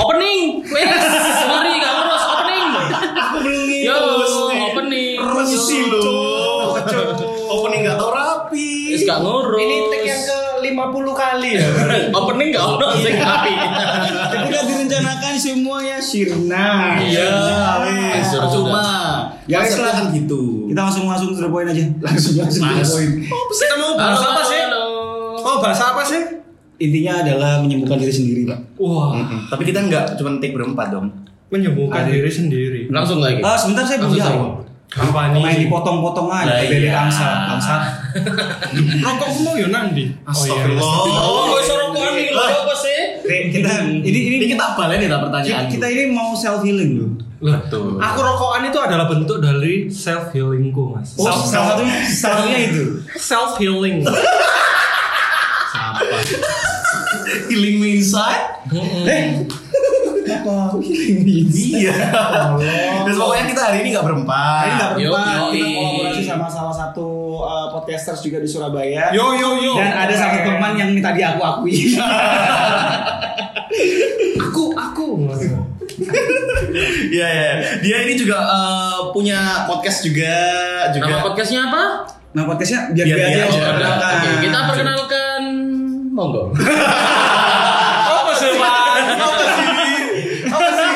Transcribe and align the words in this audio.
Opening. 0.00 0.64
Wes, 0.64 0.88
mari 1.44 1.76
gak 1.76 1.92
ngurus 1.92 2.24
opening. 2.24 2.68
Aku 3.20 3.36
belum 3.44 3.68
Yo, 3.84 4.00
opening. 4.64 5.20
Resi 5.20 5.78
loh. 5.92 6.72
Opening 7.52 7.80
gak 7.84 8.00
tau 8.00 8.10
rapi. 8.16 8.96
Wis 8.96 9.04
gak 9.04 9.20
ngurus. 9.20 9.60
Ini 9.60 9.76
tag 9.92 10.02
yang 10.08 10.22
ke 10.24 10.38
50 10.64 10.72
kali 11.12 11.50
ya. 11.60 11.68
opening 12.18 12.48
gak 12.48 12.64
ono 12.64 12.88
sing 12.96 13.16
api. 13.20 13.52
Ketika 14.32 14.60
direncanakan 14.64 15.34
semuanya 15.36 15.96
sirna. 16.00 16.96
Iya. 16.96 17.28
Cuma 18.48 18.84
Ya, 19.44 19.60
ya 19.60 19.66
wes 19.66 19.76
lah. 19.76 19.92
kan 19.92 20.06
gitu. 20.16 20.64
Kita 20.70 20.80
langsung 20.80 21.04
langsung 21.04 21.36
to 21.36 21.44
the 21.44 21.50
point 21.50 21.68
aja. 21.68 21.84
Langsung 22.00 22.40
langsung 22.40 22.64
to 22.64 22.72
the 22.72 22.88
point. 22.88 23.12
Kita 23.28 23.74
mau 23.76 23.92
bahas 24.00 24.22
apa 24.22 24.42
sih? 24.46 24.60
halo. 24.64 24.84
Mau 25.44 25.56
bahas 25.60 25.80
apa 25.82 26.02
sih? 26.08 26.39
Intinya 26.80 27.20
adalah 27.20 27.60
menyembuhkan 27.60 28.00
diri 28.00 28.08
sendiri, 28.10 28.42
Pak. 28.48 28.80
Wah, 28.80 29.12
Tapi 29.46 29.62
kita 29.62 29.84
nggak 29.84 30.16
cuma 30.16 30.40
take 30.40 30.56
berempat 30.56 30.88
dong. 30.90 31.12
menyembuhkan 31.50 32.06
Ada. 32.06 32.14
diri 32.14 32.30
sendiri. 32.30 32.80
Langsung 32.88 33.18
lagi. 33.18 33.42
Ah, 33.42 33.58
sebentar 33.58 33.82
saya 33.82 33.98
belum 34.00 34.14
jawab. 34.14 34.64
Apa 34.90 35.30
Main 35.30 35.54
nih? 35.54 35.66
dipotong-potong 35.66 36.26
aja 36.26 36.50
kayak 36.50 36.66
bebek 36.66 36.90
iya. 36.90 37.06
angsa, 37.06 37.28
angsa. 37.46 37.74
Rokokku 39.06 39.38
mau 39.42 39.54
yo 39.54 39.70
nandi. 39.70 40.10
Astagfirullah. 40.26 40.82
Oh, 40.82 41.58
iso 41.58 41.74
rokokan 41.78 42.14
iki 42.18 42.30
lho 42.30 42.42
apa 42.42 42.74
sih? 42.74 42.98
Kita 43.50 43.70
ini 43.86 44.10
ini 44.10 44.18
Ini 44.42 44.46
kita 44.50 44.74
balen 44.74 44.98
ya 44.98 45.18
pertanyaan. 45.18 45.70
kita 45.70 45.86
ini 45.86 46.10
mau 46.10 46.34
self 46.34 46.62
healing 46.62 46.90
loh. 46.98 47.10
Betul. 47.38 47.98
Aku 47.98 48.18
rokokan 48.18 48.66
itu 48.66 48.78
adalah 48.78 49.06
bentuk 49.06 49.38
dari 49.38 49.86
self 49.90 50.30
healingku, 50.30 50.98
Mas. 50.98 51.14
Oh, 51.14 51.38
salah 51.38 51.78
satunya 51.78 51.94
salah 52.06 52.36
satunya 52.42 52.58
itu. 52.66 52.82
Self 53.14 53.58
healing. 53.58 54.02
Healing 57.50 57.76
me 57.78 57.88
inside. 58.00 58.64
Eh, 58.70 59.46
apa 60.30 60.78
healing 60.78 61.20
means? 61.26 61.54
Iya. 61.54 61.94
Terus 63.06 63.16
pokoknya 63.18 63.44
kita 63.50 63.60
hari 63.60 63.76
ini 63.84 63.88
nggak 63.94 64.06
berempat. 64.06 64.64
Ini 64.64 64.72
nggak 64.74 64.90
Yo, 64.90 65.10
berempat, 65.10 65.34
yo, 65.34 65.44
kita 65.50 65.66
i. 65.66 65.74
kolaborasi 65.74 66.22
sama 66.24 66.46
salah 66.50 66.74
satu 66.74 67.08
uh, 67.42 67.66
podcasters 67.74 68.20
juga 68.22 68.38
di 68.38 68.48
Surabaya. 68.48 69.10
Yo 69.10 69.34
yo 69.36 69.50
yo. 69.60 69.72
Dan 69.76 69.92
ada 69.92 70.14
satu 70.14 70.36
teman 70.46 70.72
yang 70.78 70.90
tadi 70.98 71.20
aku 71.24 71.40
akui. 71.42 71.74
aku 74.50 74.64
aku. 74.74 75.08
Iya 77.10 77.28
ya. 77.28 77.52
Dia 77.82 77.96
ini 78.08 78.14
juga 78.16 78.38
eh, 78.40 78.98
punya 79.12 79.66
podcast 79.66 80.06
juga 80.06 80.34
juga. 80.94 81.10
Nama 81.10 81.22
podcastnya 81.26 81.60
apa? 81.68 81.82
Nah 82.30 82.42
podcastnya 82.46 82.94
biar 82.94 83.06
Biar 83.06 83.18
aja. 83.26 83.42
Oh, 83.50 83.58
ada. 83.58 84.66
perkenalkan. 84.70 85.19
Oke, 86.20 86.52
kita 86.52 86.52
perkenalkan 86.52 86.52
monggo. 86.52 86.52
Apa 88.12 88.32
sih, 88.36 88.52
Mas? 88.60 89.04
Apa 90.52 90.68
sih? 90.76 90.90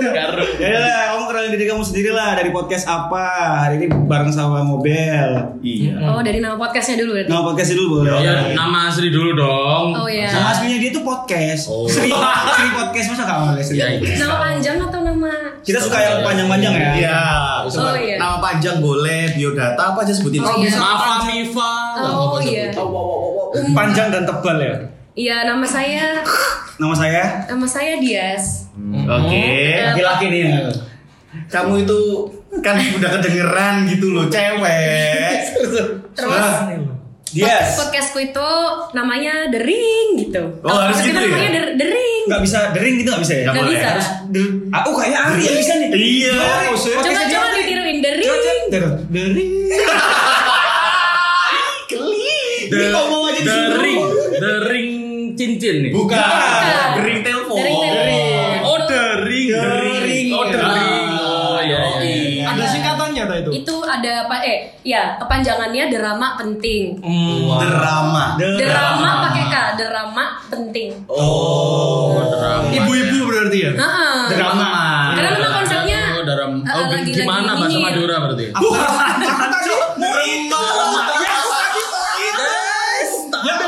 Karo. 0.00 0.42
Ya 0.62 0.78
lah, 0.78 0.98
kamu 1.10 1.24
kenalin 1.50 1.66
diri 1.66 1.74
kamu 1.74 1.82
sendiri 1.82 2.10
lah 2.14 2.38
dari 2.38 2.54
podcast 2.54 2.86
apa 2.86 3.26
hari 3.66 3.82
ini 3.82 3.90
bareng 3.90 4.30
sama 4.30 4.62
Mobel. 4.62 5.58
Iya. 5.58 5.98
Oh 6.14 6.22
dari 6.22 6.38
nama 6.38 6.54
podcastnya 6.54 7.02
dulu 7.02 7.18
berarti. 7.18 7.26
Nama 7.26 7.42
podcastnya 7.42 7.76
dulu 7.82 7.88
boleh. 7.98 8.10
Ya, 8.22 8.34
nama 8.54 8.78
asli 8.86 9.10
dulu 9.10 9.30
dong. 9.34 9.86
Oh 9.98 10.06
iya. 10.06 10.30
Nama 10.30 10.46
aslinya 10.54 10.78
dia 10.78 10.90
tuh 10.94 11.02
podcast. 11.02 11.66
Oh. 11.66 11.90
Sri, 11.90 12.06
Sri 12.06 12.68
podcast 12.70 13.06
masa 13.10 13.22
gak 13.26 13.38
boleh 13.50 13.64
Sri? 13.66 13.82
Iya, 13.82 13.98
iya. 13.98 14.14
Nama 14.22 14.34
panjang 14.38 14.76
atau 14.78 15.00
nama? 15.02 15.32
Kita 15.66 15.78
suka 15.82 15.98
yang 15.98 16.22
panjang-panjang 16.22 16.72
ya. 16.78 16.90
Iya. 16.94 17.20
Oh, 17.66 17.98
iya. 17.98 18.14
Nama 18.14 18.36
panjang 18.38 18.76
boleh, 18.78 19.34
biodata 19.34 19.82
apa 19.90 20.06
aja 20.06 20.14
sebutin. 20.14 20.46
Oh, 20.46 20.54
iya. 20.54 20.70
Mafa 20.78 21.26
Mifa. 21.26 21.74
Oh 21.98 22.38
iya. 22.38 22.70
Panjang 23.74 24.14
dan 24.14 24.22
tebal 24.22 24.62
ya. 24.62 24.74
Iya 25.18 25.42
nama 25.42 25.66
saya 25.66 26.22
Nama 26.78 26.94
saya 26.94 27.22
nama 27.50 27.66
saya 27.66 27.98
Dias. 27.98 28.70
Oke. 29.10 29.42
laki-laki 29.90 30.26
nih. 30.30 30.89
Kamu 31.30 31.72
itu 31.80 32.00
kan 32.58 32.74
udah 32.76 33.10
kedengeran 33.16 33.86
gitu 33.86 34.10
loh, 34.10 34.26
cewek. 34.26 35.46
Terus 36.16 36.46
Yes. 37.30 37.78
podcastku 37.78 38.18
itu 38.18 38.50
namanya 38.90 39.46
The 39.48 39.62
Ring 39.62 40.18
gitu. 40.18 40.42
Oh, 40.60 40.74
harus 40.74 40.98
gitu 40.98 41.14
ya? 41.14 41.30
namanya 41.30 41.50
The, 41.52 41.62
The 41.78 41.86
Ring. 41.86 42.22
Nggak 42.26 42.42
bisa 42.42 42.58
dering 42.70 42.94
gitu 42.98 43.08
nggak 43.08 43.22
bisa 43.22 43.34
ya? 43.36 43.46
Nggak 43.48 43.66
bisa. 43.70 43.86
Harus 43.88 44.08
der- 44.28 44.54
Ah, 44.68 44.82
oh 44.82 44.94
kayak 44.94 45.20
Ari 45.24 45.42
yang 45.44 45.56
bisa 45.56 45.72
nih. 45.78 45.88
Iya. 45.94 46.34
Coba 46.74 47.22
coba 47.24 47.46
ditiruin 47.54 47.98
The 48.00 48.12
Ring. 48.12 48.30
Der- 48.66 48.98
Dering. 49.06 49.52
Ini 52.66 52.86
ngomong 52.88 53.22
aja 53.26 53.42
The 53.42 53.58
ring, 53.76 54.02
the 54.32 54.52
ring 54.64 54.90
cincin 55.34 55.74
nih. 55.86 55.90
Bukan. 55.90 56.14
Bukan. 56.14 56.88
Gering 56.98 57.20
telepon. 57.20 57.58
The 57.58 57.66
Ring. 57.66 58.58
Oh, 58.62 58.78
the 58.80 59.02
ring. 59.24 59.48
Dering. 59.50 60.26
Oh, 60.30 60.44
the 60.46 60.54
Ah. 60.56 60.70
ring. 60.70 60.89
Itu? 63.22 63.50
Itu 63.54 63.74
ada 63.80 64.24
apa? 64.24 64.36
Eh, 64.40 64.58
ya 64.80 65.16
kepanjangannya 65.16 65.84
drama 65.88 66.36
penting. 66.36 66.96
Drama. 67.60 68.24
Drama 68.38 69.10
pakai 69.24 69.44
K, 69.46 69.54
drama 69.76 70.24
penting. 70.46 70.88
Oh. 71.06 72.16
drama. 72.30 72.68
Ibu-ibu 72.70 73.18
berarti 73.26 73.58
ya? 73.60 73.72
Heeh. 73.74 74.20
Drama. 74.30 74.68
Karena 75.12 75.30
memang 75.32 75.52
konsepnya 75.56 75.98
Oh, 76.00 76.22
eh, 76.22 76.46
Oh, 76.70 76.86
lagi-lagi 76.86 77.10
gimana 77.16 77.52
bahasa 77.56 77.72
ini. 77.72 77.82
Madura 77.82 78.16
berarti? 78.20 78.44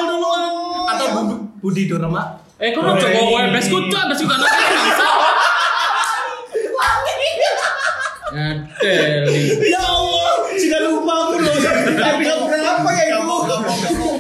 Duluan. 0.03 0.43
Atau 0.89 1.07
Bu- 1.19 1.43
Budi 1.61 1.87
Dorama? 1.87 2.23
Eh, 2.57 2.71
kok 2.71 2.79
ngomong 2.81 3.03
webes 3.33 3.67
kucu 3.67 3.91
ada 3.93 4.15
sih 4.15 4.23
kana 4.23 4.39
bangsa. 4.39 5.12
Ya 9.61 9.83
Allah, 9.85 10.31
sudah 10.57 10.81
lupa 10.89 11.13
aku 11.29 11.35
loh. 11.45 11.53
Episode 11.93 12.45
berapa 12.49 12.89
ya 12.97 13.05
itu? 13.13 13.57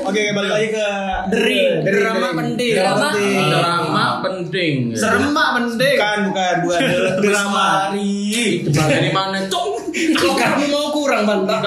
Oke, 0.03 0.23
balik 0.37 0.53
lagi 0.53 0.69
ke 0.77 0.89
Dering. 1.33 1.73
Drama 1.89 2.29
penting. 2.37 2.73
Drama. 2.77 3.09
Drama 3.17 4.05
penting. 4.21 4.75
Seremak 4.93 5.49
penting. 5.57 5.97
Bukan, 5.97 6.19
bukan, 6.29 6.55
bukan. 6.69 6.81
Drama. 7.25 7.69
Debat 7.97 8.89
dari 8.93 9.11
mana, 9.17 9.39
Cong? 9.49 9.71
Kalau 9.93 10.35
kamu 10.37 10.65
mau 10.69 10.93
kurang 10.93 11.25
bantah. 11.25 11.61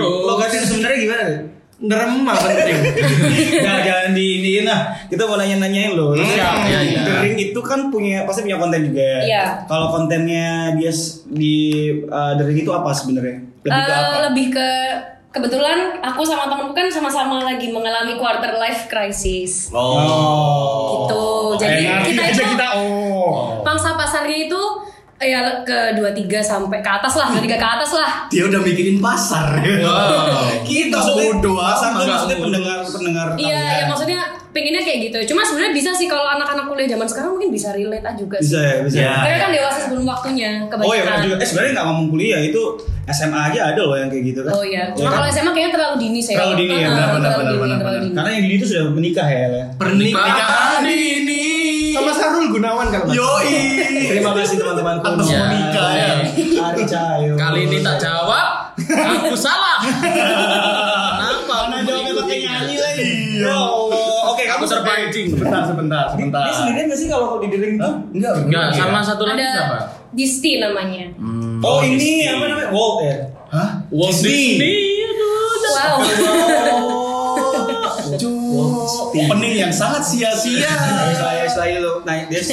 Logatnya 0.00 0.64
sebenarnya 0.64 0.98
gimana? 1.04 1.59
Drama 1.80 2.36
penting. 2.36 2.76
Jangan 3.64 3.80
jangan 3.80 4.08
di 4.12 4.24
iniin 4.36 4.64
lah. 4.68 4.80
Kita 5.08 5.24
mau 5.24 5.34
nanya-nanyain 5.34 5.96
loh. 5.96 6.12
Terus 6.12 6.28
Siap, 6.28 6.54
yang 6.60 6.68
iya, 6.68 6.80
iya. 6.84 7.02
Dering 7.08 7.36
itu 7.40 7.60
kan 7.60 7.88
punya 7.88 8.28
pasti 8.28 8.44
punya 8.44 8.60
konten 8.60 8.84
juga. 8.84 9.24
Iya. 9.24 9.64
Kalau 9.64 9.88
kontennya 9.88 10.76
dia 10.76 10.92
di 11.26 11.56
uh, 12.04 12.36
Dering 12.36 12.60
itu 12.60 12.68
apa 12.68 12.92
sebenarnya? 12.92 13.40
Lebih 13.64 13.72
ke 13.72 13.80
Eh, 13.88 13.96
apa? 13.96 14.16
lebih 14.28 14.46
ke 14.52 14.68
kebetulan 15.30 15.78
aku 16.02 16.20
sama 16.20 16.50
temanku 16.50 16.74
kan 16.74 16.90
sama-sama 16.90 17.40
lagi 17.40 17.70
mengalami 17.70 18.18
quarter 18.18 18.60
life 18.60 18.84
crisis. 18.86 19.72
Oh. 19.72 21.06
Gitu. 21.08 21.24
Jadi 21.60 21.82
Eh, 21.86 22.00
kita 22.04 22.22
itu 22.28 22.42
kita 22.44 22.66
oh. 22.76 22.99
Ya 25.20 25.44
ke 25.68 26.00
23 26.00 26.40
sampai 26.40 26.80
ke 26.80 26.88
atas 26.88 27.12
lah, 27.20 27.28
23 27.36 27.60
ke 27.60 27.66
atas 27.76 27.90
lah. 27.92 28.10
Dia 28.32 28.48
udah 28.48 28.60
mikirin 28.64 28.96
pasar. 29.04 29.60
Kita 30.64 30.96
bodoh 30.96 31.60
Pasar 31.60 31.92
tuh 31.92 32.08
maksudnya 32.08 32.38
pendengar 32.40 32.78
pendengar. 32.88 33.26
Iya, 33.36 33.60
ya 33.60 33.84
maksudnya 33.84 34.20
pengennya 34.50 34.82
kayak 34.82 34.98
gitu. 35.12 35.18
Cuma 35.30 35.44
sebenarnya 35.44 35.76
bisa 35.76 35.90
sih 35.92 36.08
kalau 36.08 36.24
anak-anak 36.24 36.64
kuliah 36.66 36.88
zaman 36.88 37.06
sekarang 37.06 37.30
mungkin 37.36 37.50
bisa 37.52 37.68
relate 37.70 38.02
aja 38.02 38.16
juga 38.18 38.36
Bisa 38.40 38.58
sih. 38.58 38.64
ya, 38.64 38.74
bisa. 38.82 38.96
Ya. 38.98 39.14
Mereka 39.22 39.38
kan 39.38 39.50
dewasa 39.52 39.78
sebelum 39.86 40.04
waktunya 40.08 40.50
kebanyakan. 40.66 40.88
Oh 40.88 40.94
iya 40.96 41.02
benar 41.04 41.20
juga. 41.22 41.34
Eh 41.36 41.46
sebenarnya 41.46 41.72
nggak 41.76 41.86
ngomong 41.86 42.06
kuliah 42.10 42.40
itu 42.40 42.62
SMA 43.10 43.40
aja 43.52 43.60
ada 43.76 43.80
loh 43.84 43.96
yang 44.00 44.08
kayak 44.08 44.24
gitu 44.24 44.40
kan. 44.42 44.52
Oh 44.56 44.64
iya. 44.64 44.82
Ya 44.90 44.96
Cuma 44.96 45.08
kan? 45.12 45.16
kalau 45.20 45.28
SMA 45.30 45.50
kayaknya 45.52 45.72
terlalu 45.76 45.96
dini 46.00 46.20
saya. 46.24 46.36
Terlalu 46.40 46.54
dini 46.64 46.74
ya, 46.74 46.88
benar, 46.88 47.08
benar, 47.12 47.30
benar, 47.36 47.52
dini, 47.52 47.98
dini. 48.08 48.16
Karena 48.16 48.30
yang 48.32 48.44
di 48.48 48.54
itu 48.56 48.64
sudah 48.66 48.84
menikah 48.90 49.28
ya. 49.28 49.46
Le. 49.52 49.62
Pernikahan 49.76 50.82
ini. 50.88 51.59
Sama 51.90 52.12
Sarul 52.12 52.46
Gunawan 52.48 52.86
kalau 52.88 53.04
nggak. 53.06 53.16
Yoi. 53.16 53.54
Terima 54.08 54.30
kasih 54.32 54.56
teman-temanku. 54.56 55.04
Atas 55.06 55.26
Ya. 55.26 55.38
menikah 55.44 55.88
ya. 55.92 56.08
Ari 56.62 56.82
Cahyo. 56.84 57.32
Kali 57.34 57.60
ini 57.64 57.76
tak 57.80 57.96
jawab, 57.98 58.46
aku 58.76 59.34
salah. 59.34 59.78
Kenapa? 59.82 61.54
Mana 61.66 61.76
jawabnya 61.80 62.12
pakai 62.16 62.36
nyanyi 62.40 62.76
lagi? 62.76 63.02
Iya. 63.02 63.42
Ya 63.42 63.56
Allah. 63.56 64.08
Oke, 64.30 64.42
kamu 64.44 64.58
Aku 64.60 64.66
terpancing. 64.66 65.26
Sebentar, 65.30 65.62
sebentar, 65.64 66.04
sebentar. 66.08 66.42
Dia 66.44 66.54
sendirian 66.54 66.84
gak 66.86 66.96
sih 66.96 67.06
kalau 67.08 67.38
di 67.38 67.46
Dering 67.48 67.74
itu? 67.76 67.90
Enggak, 68.12 68.32
Enggak, 68.44 68.66
sama 68.72 69.00
satu 69.00 69.22
lagi 69.24 69.38
Ada 69.38 69.50
siapa? 69.50 69.76
Disti 70.10 70.50
namanya. 70.58 71.04
Oh, 71.60 71.80
ini 71.80 72.26
apa 72.26 72.44
namanya? 72.46 72.68
Walt 72.70 72.96
ya. 73.00 73.16
Hah? 73.50 73.68
Walt 73.88 74.16
Disney. 74.16 75.00
Aduh, 75.00 75.28
Wow. 75.70 76.00
Cuk. 78.90 79.14
Opening 79.14 79.54
yang 79.54 79.72
sangat 79.72 80.02
sia-sia. 80.02 80.66
Saya 81.14 81.46
saya 81.46 81.76
lo 81.78 82.02
naik 82.02 82.26
dia. 82.26 82.40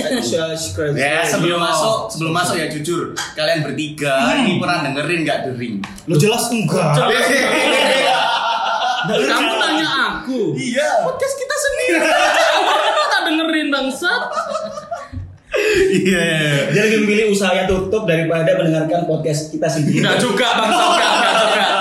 Ya 0.97 1.25
sebelum 1.25 1.57
masuk 1.61 2.11
sebelum 2.13 2.33
masuk 2.33 2.55
ya 2.57 2.67
jujur 2.69 3.13
kalian 3.33 3.65
bertiga 3.65 4.37
ini 4.41 4.61
pernah 4.61 4.85
dengerin 4.85 5.19
nggak 5.25 5.39
dering? 5.49 5.75
Lo 6.05 6.15
jelas 6.17 6.49
enggak. 6.53 6.93
Kamu 9.07 9.51
nanya 9.57 9.87
aku. 10.21 10.53
Iya. 10.57 11.07
Podcast 11.07 11.35
kita 11.39 11.55
sendiri. 11.55 11.99
Kamu 12.83 13.03
tak 13.07 13.21
dengerin 13.31 13.67
bangsa. 13.71 14.11
Iya. 15.87 16.27
Dia 16.75 16.81
lebih 16.91 17.07
memilih 17.07 17.25
usaha 17.31 17.55
yang 17.55 17.67
tutup 17.71 18.03
daripada 18.03 18.57
mendengarkan 18.59 19.07
podcast 19.07 19.49
kita 19.49 19.67
sendiri. 19.71 20.03
Enggak 20.03 20.19
juga 20.19 20.47
bang, 20.59 20.69
enggak, 20.69 20.89
enggak, 20.91 20.91
enggak, 20.91 21.31
enggak 21.31 21.31
gitu 21.31 21.43
juga. 21.47 21.76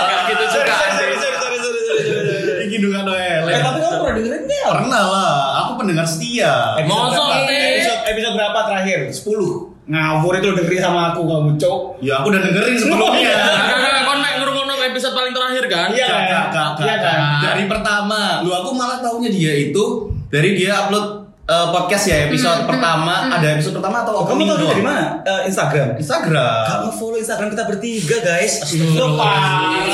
Pernah 4.67 5.03
lah, 5.07 5.35
aku 5.63 5.71
pendengar 5.79 6.07
setia. 6.07 6.75
Mosok, 6.83 7.15
berapa? 7.15 7.47
Episode, 7.47 8.01
episode 8.11 8.35
berapa 8.35 8.59
terakhir? 8.67 8.99
10 9.15 9.77
Ngawur 9.87 10.35
itu 10.43 10.51
dengerin 10.51 10.83
sama 10.83 11.15
aku 11.15 11.23
kamu, 11.23 11.55
Cok. 11.63 12.03
Ya 12.03 12.19
aku 12.19 12.35
udah 12.35 12.43
dengerin 12.43 12.75
sebelumnya. 12.75 13.39
Enggak, 13.63 13.79
enggak, 13.79 14.03
kon 14.03 14.19
mek 14.19 14.35
ngrungokno 14.43 14.75
episode 14.83 15.15
paling 15.15 15.31
terakhir 15.31 15.65
kan? 15.71 15.89
Iya. 15.95 16.07
Gak, 16.51 16.69
Iya 16.83 16.97
kan? 16.99 17.19
Dari 17.39 17.65
pertama, 17.71 18.43
lu 18.43 18.51
aku 18.51 18.75
malah 18.75 18.99
taunya 18.99 19.31
dia 19.31 19.71
itu 19.71 20.11
dari 20.27 20.59
dia 20.59 20.75
upload 20.87 21.31
eh, 21.47 21.67
podcast 21.71 22.05
ya 22.11 22.17
episode 22.27 22.67
pertama. 22.67 23.31
Ada 23.31 23.47
episode 23.63 23.79
pertama 23.79 24.03
atau 24.03 24.13
Oh, 24.19 24.25
kamu 24.27 24.51
tahu 24.51 24.75
dari 24.75 24.83
mana? 24.83 25.23
Eh, 25.23 25.47
Instagram. 25.55 25.95
Instagram. 25.95 26.67
Kamu 26.67 26.89
follow 26.91 27.19
Instagram 27.23 27.55
kita 27.55 27.65
bertiga, 27.71 28.17
guys. 28.27 28.67
Lo 28.99 29.15
parah, 29.15 29.87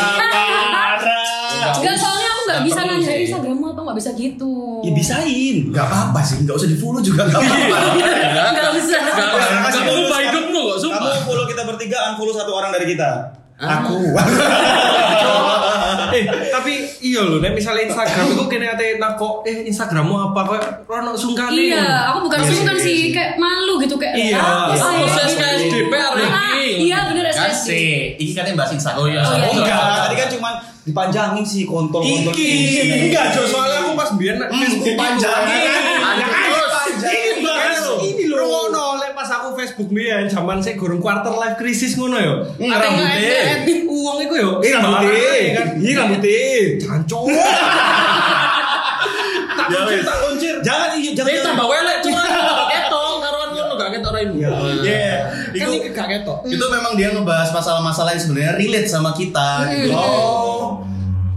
soalnya 2.01 2.32
nggak 2.43 2.61
bisa 2.65 2.81
nanya 2.83 3.07
sih. 3.07 3.23
Instagrammu 3.27 3.67
apa 3.71 3.81
nggak 3.83 3.97
bisa 3.99 4.11
gitu. 4.15 4.53
Ya 4.83 4.93
bisain. 4.93 5.57
Gak 5.71 5.87
apa-apa 5.87 6.21
sih, 6.23 6.37
gak 6.43 6.57
usah 6.59 6.69
di 6.69 6.77
follow 6.77 7.01
juga 7.01 7.23
gak 7.27 7.39
apa-apa. 7.39 7.77
Nggak 8.53 8.73
bisa. 8.79 8.97
Enggak, 8.99 9.29
enggak 9.71 9.85
mengubah 9.87 10.19
hidupmu 10.21 10.61
kok, 10.61 10.77
Kamu 10.77 10.83
sumpah. 10.83 11.15
follow 11.23 11.45
kita 11.47 11.63
bertiga, 11.65 11.99
unfollow 12.13 12.35
satu 12.35 12.51
orang 12.53 12.71
dari 12.75 12.87
kita. 12.93 13.11
Aku. 13.63 13.99
eh 16.17 16.25
tapi 16.49 16.73
iya 17.01 17.21
loh 17.21 17.39
nek 17.39 17.53
misalnya 17.53 17.87
Instagram 17.87 18.27
itu 18.31 18.45
kene 18.47 18.67
ate 18.69 18.97
nako 18.97 19.43
eh 19.43 19.65
Instagrammu 19.65 20.15
apa 20.29 20.41
kok 20.45 20.63
rono 20.85 21.13
sungkane 21.13 21.55
Iya, 21.55 21.85
aku 22.11 22.19
bukan 22.27 22.39
Iya, 22.39 22.49
sungkan 22.49 22.77
iya, 22.77 22.85
sih, 22.85 22.97
iya. 22.99 23.13
kayak 23.13 23.31
malu 23.37 23.75
gitu 23.79 23.95
kayak. 23.97 24.15
Iya. 24.15 24.41
Aku 24.73 25.05
SKSDP 25.07 25.93
hari 25.93 26.25
ini. 26.25 26.67
Iya 26.89 26.99
bener. 27.07 27.25
Kasih. 27.29 28.17
Ini 28.17 28.31
katanya 28.33 28.57
bahas 28.59 28.73
Instagram. 28.73 29.01
Oh 29.01 29.07
iya, 29.07 29.21
Oh, 29.21 29.35
iya. 29.35 29.47
Enggak, 29.53 29.95
tadi 30.03 30.15
kan 30.17 30.29
cuman 30.31 30.55
dipanjangin 30.83 31.45
sih 31.47 31.63
kontol-kontol. 31.63 32.35
Iki. 32.35 33.07
enggak 33.07 33.39
soalnya 33.39 33.79
aku 33.83 33.93
pas 33.95 34.11
biar 34.15 34.35
Hmm, 34.43 34.71
dipanjangin. 34.83 35.92
Facebook 39.73 39.89
biyen 39.91 40.29
zaman 40.29 40.61
saya 40.61 40.77
gurung 40.77 41.01
quarter 41.01 41.33
life 41.33 41.57
crisis 41.57 41.97
ngono 41.97 42.21
yo 42.21 42.35
Ate 42.45 42.77
rambutnya 42.77 43.25
nge-edit. 43.65 43.89
uang 43.89 44.19
iku 44.21 44.35
yo 44.37 44.51
Ini 44.61 44.69
rambutnya, 44.77 45.09
kan 45.57 45.67
ini 45.81 45.93
rambutnya. 45.97 46.45
jancok 46.77 47.25
tak 49.53 49.67
Ya, 49.67 49.79
kuncir 49.81 50.01
tak 50.05 50.17
kuncir 50.21 50.55
Jangan 50.61 50.89
iya, 50.95 51.11
jangan. 51.17 51.33
Ini 51.33 51.41
tambah 51.41 51.67
welek 51.67 51.99
cuma 52.05 52.21
ketok 52.73 53.13
karuan 53.19 53.49
ngono 53.51 53.73
gak 53.75 53.91
ketok 53.91 54.13
raimu. 54.13 54.35
Iya. 54.37 54.49
Iya. 54.53 55.17
kan 55.49 55.57
Itu 55.57 55.71
ini 55.73 55.89
gak 55.91 56.09
ketok 56.11 56.39
itu 56.45 56.65
memang 56.69 56.93
dia 56.93 57.09
ngebahas 57.11 57.49
masalah-masalah 57.51 58.13
yang 58.13 58.23
sebenarnya 58.23 58.53
relate 58.55 58.89
sama 58.89 59.17
kita 59.17 59.73
gitu. 59.73 59.97
Oh. 59.97 60.85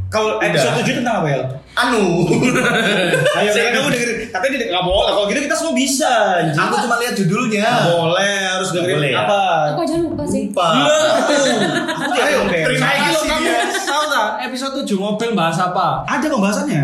Kalau 0.06 0.40
episode 0.40 0.76
Udah. 0.76 0.86
7 0.86 1.00
tentang 1.00 1.16
apa 1.24 1.28
ya? 1.28 1.40
Anu. 1.76 2.24
Ayo, 3.38 3.52
kamu 3.52 3.88
dengerin. 3.92 4.15
Katanya 4.36 4.54
tidak 4.54 4.68
nggak 4.70 4.86
boleh. 4.86 5.10
Kalau 5.10 5.26
gitu 5.26 5.40
kita 5.42 5.56
semua 5.56 5.74
bisa. 5.74 6.12
anjing. 6.38 6.60
Aku 6.60 6.76
cuma 6.78 6.96
lihat 6.98 7.14
judulnya. 7.16 7.64
Nggak 7.64 7.88
boleh, 7.96 8.36
harus 8.46 8.68
Nggak 8.68 8.76
dengerin 8.82 8.98
boleh 8.98 9.10
ya? 9.10 9.20
apa? 9.22 9.42
Aku 9.66 9.80
aja 9.82 9.96
lupa 9.98 10.24
sih. 10.26 10.42
Lupa. 10.46 10.68
Ayo, 12.18 12.40
terima 12.46 12.88
kasih 13.02 13.26
kamu 13.26 13.42
dia. 13.42 13.60
tahu 13.82 14.04
tak 14.08 14.28
episode 14.44 14.74
7 14.78 14.96
mobil 14.98 15.30
bahas 15.32 15.58
apa? 15.58 15.88
Ada 16.06 16.28
pembahasannya. 16.28 16.82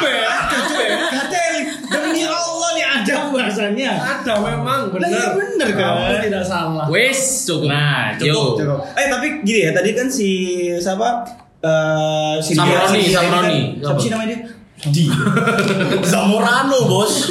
Ya. 0.00 0.32
Gatel, 1.10 1.54
demi 1.86 2.22
Allah 2.24 2.70
nih 2.72 2.86
ada 2.86 3.12
pembahasannya. 3.22 3.90
Ada 3.92 4.32
memang 4.38 4.80
bener. 4.88 5.02
Lah, 5.02 5.10
iya 5.10 5.28
bener, 5.30 5.68
kan? 5.70 5.92
Kamu 5.92 6.16
tidak 6.22 6.42
salah. 6.42 6.86
Wes, 6.88 7.20
cukup. 7.44 7.68
Nah, 7.68 8.16
Yo. 8.16 8.56
Cukup. 8.56 8.80
Eh 8.94 9.06
tapi 9.08 9.26
gini 9.42 9.60
ya, 9.62 9.70
tadi 9.70 9.90
kan 9.92 10.08
si 10.08 10.30
siapa? 10.74 11.08
Eh 11.60 12.34
si 12.40 12.56
Samroni, 12.56 13.02
Samroni. 13.06 13.60
kan- 13.76 13.92
Siapa 13.92 14.00
sih 14.00 14.10
namanya 14.10 14.28
dia? 14.30 14.40
Di 14.88 15.04
Zamorano, 16.08 16.88
Bos. 16.88 17.28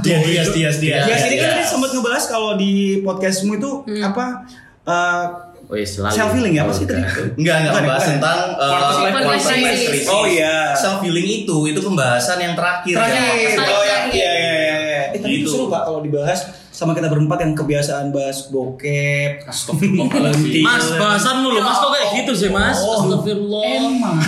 Dia 0.00 0.16
dia 0.24 0.42
dia 0.48 0.70
dia. 0.72 0.96
Ya, 1.04 1.16
sini 1.20 1.36
kan 1.36 1.48
iya. 1.52 1.60
tadi 1.60 1.64
sempat 1.68 1.90
ngebahas 1.92 2.24
kalau 2.24 2.56
di 2.56 3.04
podcastmu 3.04 3.60
itu 3.60 3.70
apa? 4.00 4.48
eh, 4.84 5.24
Wes, 5.64 5.96
lalu. 5.96 6.12
self 6.12 6.32
healing 6.36 6.54
ya 6.60 6.68
apa 6.68 6.72
sih 6.76 6.84
tadi? 6.84 7.00
Enggak, 7.40 7.56
enggak 7.64 7.72
membahas 7.80 8.04
bukan. 8.04 8.12
tentang 8.20 8.38
uh. 8.60 10.12
Oh, 10.12 10.24
iya. 10.28 10.76
Self 10.76 11.00
healing 11.00 11.24
itu 11.44 11.56
itu 11.72 11.80
pembahasan 11.80 12.36
yang 12.40 12.52
terakhir. 12.52 13.00
Terakhir. 13.00 13.56
ya. 13.56 13.64
Oh 13.64 13.84
ya, 13.84 13.96
iya 14.12 14.30
iya 14.32 14.52
iya. 14.52 14.76
iya. 14.76 15.02
Eh 15.16 15.20
tapi 15.20 15.40
itu 15.40 15.48
Gitu. 15.48 15.56
seru 15.56 15.64
Pak 15.72 15.88
kalau 15.88 16.00
dibahas 16.04 16.40
sama 16.74 16.90
kita 16.90 17.06
berempat 17.06 17.38
yang 17.46 17.54
kebiasaan 17.54 18.10
bahas 18.10 18.50
bokep. 18.50 19.46
Astagfirullahaladzim. 19.46 20.66
Mas, 20.66 20.90
bahasanmu 20.98 21.54
loh, 21.54 21.62
Mas 21.62 21.78
kok 21.78 21.90
kayak 21.94 22.08
gitu 22.18 22.32
sih, 22.34 22.50
Mas? 22.50 22.82
Oh. 22.82 22.98
Astagfirullah. 22.98 23.62
Emang. 23.62 24.18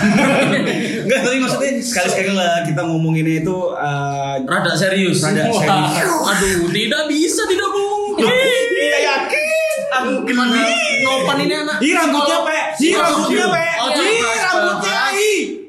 Enggak, 1.03 1.19
tapi 1.27 1.37
maksudnya 1.43 1.71
sekali-sekali 1.83 2.31
lah 2.31 2.63
kita 2.63 2.87
ngomonginnya 2.87 3.43
itu 3.43 3.55
eh, 3.75 4.35
Rada 4.47 4.71
serius. 4.79 5.19
Rada 5.27 5.43
serius. 5.51 6.23
Aduh, 6.23 6.71
tidak 6.71 7.03
bisa, 7.11 7.43
tidak 7.51 7.67
mungkin. 7.67 8.31
Iya 8.31 8.97
yakin. 9.11 9.77
Aku 9.99 10.11
Gimana? 10.23 10.55
Nopan 11.03 11.37
ini 11.43 11.53
anak. 11.67 11.77
Ih 11.83 11.93
rambutnya 11.99 12.37
pe, 12.47 12.59
ih 12.79 12.93
rambutnya 12.95 13.45
pe, 13.51 13.65
Oh, 13.83 13.89
ih 13.91 14.39
rambutnya 14.39 15.01
ih. 15.19 15.66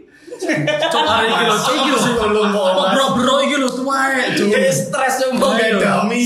Cok, 0.48 1.02
hari 1.04 1.28
iki 1.28 1.44
lho, 1.44 1.56
cok 1.56 1.74
iki 1.76 1.90
lho. 1.90 2.00
Kok 2.48 2.86
bro-bro 2.92 3.36
iki 3.44 3.56
lho 3.56 3.68
tuwae. 3.68 4.32
Kayak 4.32 4.72
stres 4.72 5.14
yang 5.20 5.36
mau 5.36 5.52
kayak 5.52 5.76
dummy. 5.76 6.22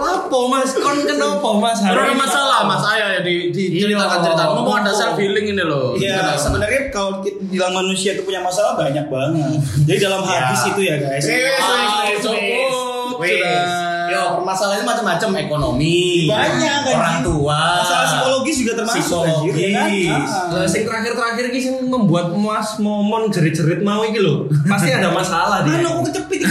Apa 0.00 0.38
mas? 0.48 0.70
Kon 0.74 0.98
kenapa 1.02 1.48
mas? 1.56 1.78
Ada 1.80 2.12
masalah, 2.12 2.60
Mas. 2.62 2.82
Ayo 2.84 3.06
ya 3.08 3.20
di, 3.22 3.50
diceritakan 3.50 4.18
Iya. 4.20 4.24
cerita. 4.26 4.42
Ngomong 4.50 4.76
ada 4.82 4.92
self 4.92 5.16
healing 5.16 5.46
ini 5.48 5.62
loh. 5.62 5.94
Ya 5.96 6.34
sebenarnya 6.34 6.90
kalau 6.90 7.22
kita 7.22 7.38
bilang 7.46 7.72
manusia 7.72 8.14
itu 8.14 8.22
punya 8.22 8.42
masalah 8.42 8.74
banyak 8.74 9.06
banget. 9.06 9.58
Jadi 9.86 9.98
dalam 9.98 10.22
hadis 10.22 10.60
itu 10.66 10.80
ya 10.82 10.96
guys. 10.98 11.24
Ah, 11.26 12.10
cukup. 12.18 13.18
Wes. 13.18 13.30
Sudah. 13.30 13.99
Yo, 14.10 14.22
permasalahannya 14.36 14.82
macam-macam 14.82 15.30
ekonomi. 15.38 16.26
Banyak, 16.26 16.82
anjing. 16.82 16.96
Orang 16.98 17.18
tua. 17.22 17.60
Masalah 17.78 18.06
psikologis 18.10 18.56
juga 18.58 18.72
termasuk 18.74 19.22
anjir, 19.22 19.54
ya 19.54 19.68
kan? 19.72 19.86
Psikologis. 19.86 20.30
Ah. 20.34 20.66
Sing 20.66 20.82
terakhir-terakhir 20.82 21.44
iki 21.48 21.60
sing 21.60 21.74
membuat 21.86 22.34
Mas 22.34 22.74
momon 22.76 23.30
jerit-jerit 23.30 23.80
mau 23.80 24.02
iki 24.02 24.18
lho. 24.18 24.50
Pasti 24.66 24.90
ada 24.90 25.14
masalah 25.14 25.62
dia. 25.62 25.78
Anu 25.78 25.88
aku 25.96 26.10
kecepit. 26.10 26.42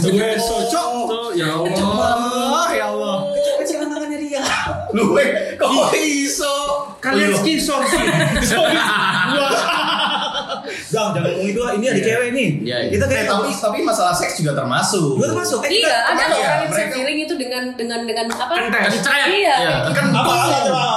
Gue 0.00 0.30
cocok 0.36 0.88
tuh 1.06 1.26
ya 1.34 1.48
Allah. 1.54 2.66
ya 2.70 2.86
Allah. 2.90 3.16
Kecilan 3.62 3.88
tangannya 3.88 4.18
Ria. 4.18 4.42
Lu 4.90 5.14
weh, 5.14 5.28
kok 5.54 5.94
iso? 5.94 6.54
Kalian 6.98 7.30
skisor 7.36 7.82
sih. 7.90 8.02
Bang, 10.88 11.12
jangan 11.12 11.28
ngomong 11.28 11.48
itu. 11.48 11.60
Ini 11.60 11.86
ada 11.86 12.00
cewek 12.00 12.28
nih. 12.32 12.48
Iya, 12.64 12.76
iya. 12.80 12.90
Kita 12.96 13.04
Eh, 13.04 13.10
kayak 13.12 13.26
tapi 13.28 13.48
tapi 13.52 13.78
masalah 13.84 14.14
seks 14.16 14.40
juga 14.40 14.56
termasuk. 14.56 15.20
Gue 15.20 15.28
termasuk. 15.28 15.60
Eh, 15.68 15.84
Iya, 15.84 15.94
ada 16.08 16.22
loh 16.32 16.38
iya, 16.38 16.48
orang 16.48 16.72
yang 16.72 16.90
healing 16.96 17.18
itu 17.22 17.34
dengan 17.36 17.62
dengan 17.76 18.00
dengan 18.08 18.26
apa? 18.32 18.54
Kentes. 18.56 19.04
Iya. 19.04 19.24
Iya. 19.28 19.76
Kan 19.92 20.06
Apa? 20.10 20.34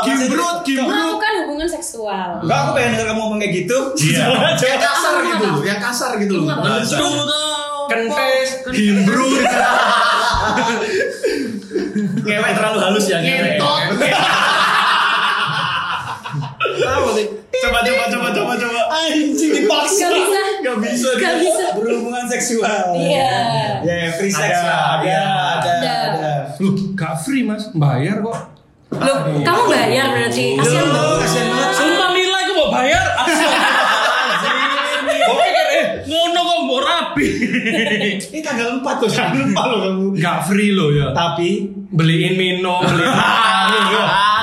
Gimbrut, 0.07 0.57
gimbrut. 0.63 0.95
Melakukan 0.95 1.33
hubungan 1.43 1.67
seksual. 1.67 2.29
Enggak, 2.39 2.57
aku 2.57 2.69
pengen 2.73 2.89
denger 2.95 3.05
kamu 3.11 3.19
ngomong 3.19 3.39
kayak 3.39 3.53
gitu. 3.53 3.77
Iya. 3.99 4.25
Yang 4.71 4.81
kasar 4.81 5.13
gitu 5.21 5.47
yang 5.61 5.79
kasar 5.83 6.11
gitu 6.17 6.33
loh. 6.39 6.45
Kentes, 7.91 8.49
gimbrut. 8.71 9.43
Ngewek 12.21 12.51
terlalu 12.55 12.77
halus 12.79 13.05
ya, 13.11 13.19
ngewek. 13.19 13.59
Ngentot. 13.59 14.49
Coba 18.51 18.67
coba. 18.67 18.81
Anjing 18.91 19.51
dipaksa. 19.55 20.07
Gak 20.07 20.11
bisa. 20.11 20.39
Gak 20.61 20.77
bisa. 20.81 21.09
Gak 21.17 21.35
bisa. 21.39 21.65
Berhubungan 21.77 22.25
seksual. 22.27 22.83
Iya. 22.95 23.33
Ya, 23.81 23.95
ya, 23.97 24.09
free 24.13 24.29
sex 24.29 24.51
Ada, 24.51 24.67
lah. 24.67 24.81
Ada, 24.99 25.11
ada, 25.11 25.71
Ada. 25.71 25.93
ada. 26.11 26.31
Loh, 26.59 26.73
gak 26.93 27.15
free 27.23 27.43
mas, 27.43 27.71
bayar 27.73 28.21
kok. 28.21 28.37
Loh, 28.91 29.17
kamu 29.39 29.63
bayar 29.71 30.05
berarti. 30.11 30.59
Kasihan 30.59 30.83
Loh, 30.85 31.15
banget. 31.15 31.19
kasihan 31.23 31.47
banget. 31.47 31.69
Sumpah 31.73 32.09
nilai 32.11 32.41
aku 32.43 32.53
mau 32.53 32.69
bayar. 32.69 33.03
Kan 35.31 35.67
eh 35.71 35.85
ngono 36.05 36.39
kok 36.41 36.59
mau 36.67 36.79
rapi. 36.79 37.27
Ini 38.19 38.39
tanggal 38.43 38.67
4 38.79 39.01
tuh, 39.01 39.09
jangan 39.09 39.33
lupa 39.39 39.61
loh 39.67 39.79
kamu. 39.81 40.05
Gak 40.19 40.37
free 40.45 40.71
loh 40.75 40.89
ya. 40.91 41.07
Tapi 41.15 41.71
Beliin 41.91 42.39
minum, 42.39 42.79
beliin. 42.87 43.11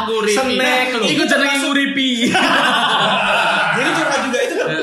Aku. 0.05 0.21
Snack 0.29 0.97
loh. 0.97 1.05
Iku 1.05 1.23
jenenge 1.25 1.57
nguripi. 1.65 2.29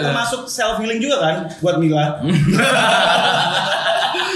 termasuk 0.06 0.42
self 0.46 0.78
healing 0.78 0.98
juga 0.98 1.18
kan 1.20 1.36
buat 1.60 1.76
Mila. 1.78 2.06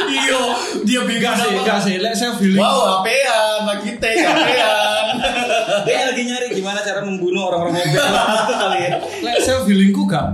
Iyo, 0.09 0.41
dia 0.83 0.99
bingung 1.03 1.21
Gak 1.23 1.35
sih, 1.37 1.51
sama- 1.53 1.65
gak 1.65 1.79
sih. 1.81 1.95
Lek 1.97 2.13
saya 2.13 2.31
feeling. 2.35 2.57
Wow, 2.57 2.99
apean, 2.99 3.59
lagi 3.63 3.91
teh, 3.95 4.15
apean. 4.19 5.05
Dia 5.87 6.11
lagi 6.11 6.23
nyari 6.23 6.47
gimana 6.51 6.81
cara 6.81 6.99
membunuh 6.99 7.45
orang-orang 7.45 7.77
mobil 7.77 7.93
itu 8.43 8.53
kali 8.53 8.77
ya. 8.81 8.91
Lek 9.21 9.37
saya 9.39 9.59
feelingku 9.63 10.03
gak 10.05 10.25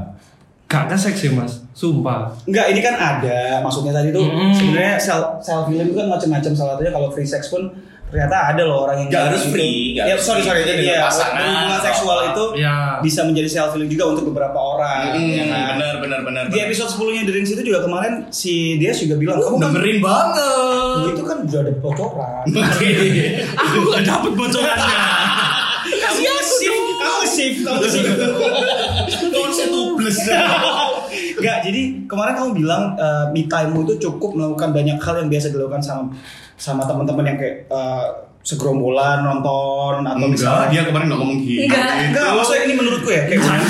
gak 0.66 0.90
kesek 0.90 1.14
sih 1.14 1.30
mas, 1.30 1.62
sumpah. 1.72 2.34
Enggak, 2.44 2.72
ini 2.72 2.82
kan 2.82 2.96
ada. 2.96 3.62
Maksudnya 3.62 3.94
tadi 3.94 4.10
tuh 4.10 4.26
Mm. 4.26 4.52
sebenarnya 4.52 4.96
self 4.98 5.38
self 5.40 5.68
healing 5.68 5.88
itu 5.88 5.96
kan 5.96 6.08
macam-macam. 6.08 6.52
Salah 6.52 6.74
satunya 6.76 6.92
kalau 6.92 7.10
free 7.10 7.28
sex 7.28 7.48
pun 7.48 7.70
ternyata 8.06 8.38
ada 8.48 8.62
loh 8.64 8.78
orang 8.84 8.98
yang 8.98 9.10
Nggak 9.10 9.24
harus 9.28 9.42
itu. 9.42 9.52
free, 9.52 9.78
nggak 9.92 10.06
Ya, 10.06 10.16
sorry 10.16 10.42
sorry. 10.42 10.62
Jadi 10.62 10.84
ya, 10.86 11.04
pasangan 11.04 11.42
hubungan 11.42 11.82
seksual 11.82 12.18
apa. 12.18 12.28
itu 12.28 12.44
Ya. 12.56 12.76
bisa 13.00 13.22
menjadi 13.22 13.50
self 13.50 13.70
healing 13.72 13.90
juga 13.90 14.04
untuk 14.10 14.24
beberapa 14.30 14.56
orang. 14.56 15.00
Hmm, 15.12 15.28
ya 15.28 15.44
kan? 15.46 15.64
benar 15.74 15.94
benar 16.00 16.20
benar. 16.22 16.44
Di 16.48 16.60
episode 16.62 16.90
10-nya 16.92 17.22
The 17.22 17.34
Rings 17.34 17.52
itu 17.52 17.64
juga 17.64 17.80
kemarin 17.82 18.14
si 18.30 18.54
dia 18.76 18.92
juga 18.92 19.16
bilang 19.16 19.38
kamu 19.38 19.52
kan 19.52 19.62
dengerin 19.68 19.98
banget. 20.00 21.06
itu 21.08 21.24
kan 21.24 21.38
udah 21.42 21.60
ada 21.60 21.72
bocoran. 21.76 22.44
Aku 23.62 23.78
gak 23.90 24.04
dapet 24.04 24.32
bocorannya. 24.34 24.98
Kasih 25.86 26.26
shift, 26.42 26.88
kamu 26.96 27.26
shift, 27.28 27.60
kamu 27.62 27.86
shift. 27.86 28.10
Konsep 29.28 29.68
tubles. 29.68 30.18
Enggak, 31.36 31.58
jadi 31.64 31.82
kemarin 32.08 32.34
kamu 32.34 32.52
bilang 32.56 32.84
uh, 32.96 33.26
me 33.30 33.44
time 33.46 33.72
itu 33.82 33.94
cukup 34.00 34.34
melakukan 34.34 34.70
banyak 34.72 34.98
hal 34.98 35.16
yang 35.20 35.30
biasa 35.30 35.52
dilakukan 35.52 35.82
sama 35.82 36.04
sama 36.56 36.88
teman-teman 36.88 37.28
yang 37.28 37.38
kayak 37.38 37.68
uh, 37.68 38.08
segerombolan 38.40 39.22
nonton 39.22 40.02
atau 40.02 40.16
Enggak, 40.16 40.32
misalnya 40.32 40.68
dia 40.70 40.82
kemarin 40.86 41.06
nggak 41.10 41.20
ngomong 41.20 41.40
gitu. 41.42 41.66
Enggak. 41.68 41.92
Enggak, 42.14 42.28
maksudnya 42.32 42.62
ini 42.64 42.74
menurutku 42.74 43.10
ya 43.10 43.22
kayak 43.26 43.42
Defend. 43.42 43.64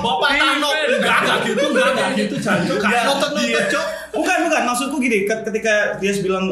Bapak 0.00 0.30
Tano. 0.32 0.68
Enggak, 0.72 1.18
enggak 1.20 1.38
gitu, 1.44 1.64
enggak, 1.70 1.88
enggak 1.92 2.10
gitu, 2.16 2.34
jancuk. 2.40 2.76
Gak 2.80 3.04
nonton-nonton, 3.04 3.64
Cok. 3.68 3.86
bukan 4.10 4.36
bukan 4.48 4.62
maksudku 4.66 4.96
gini 4.98 5.18
ke- 5.22 5.42
ketika 5.46 5.74
dia 6.00 6.12
bilang 6.24 6.44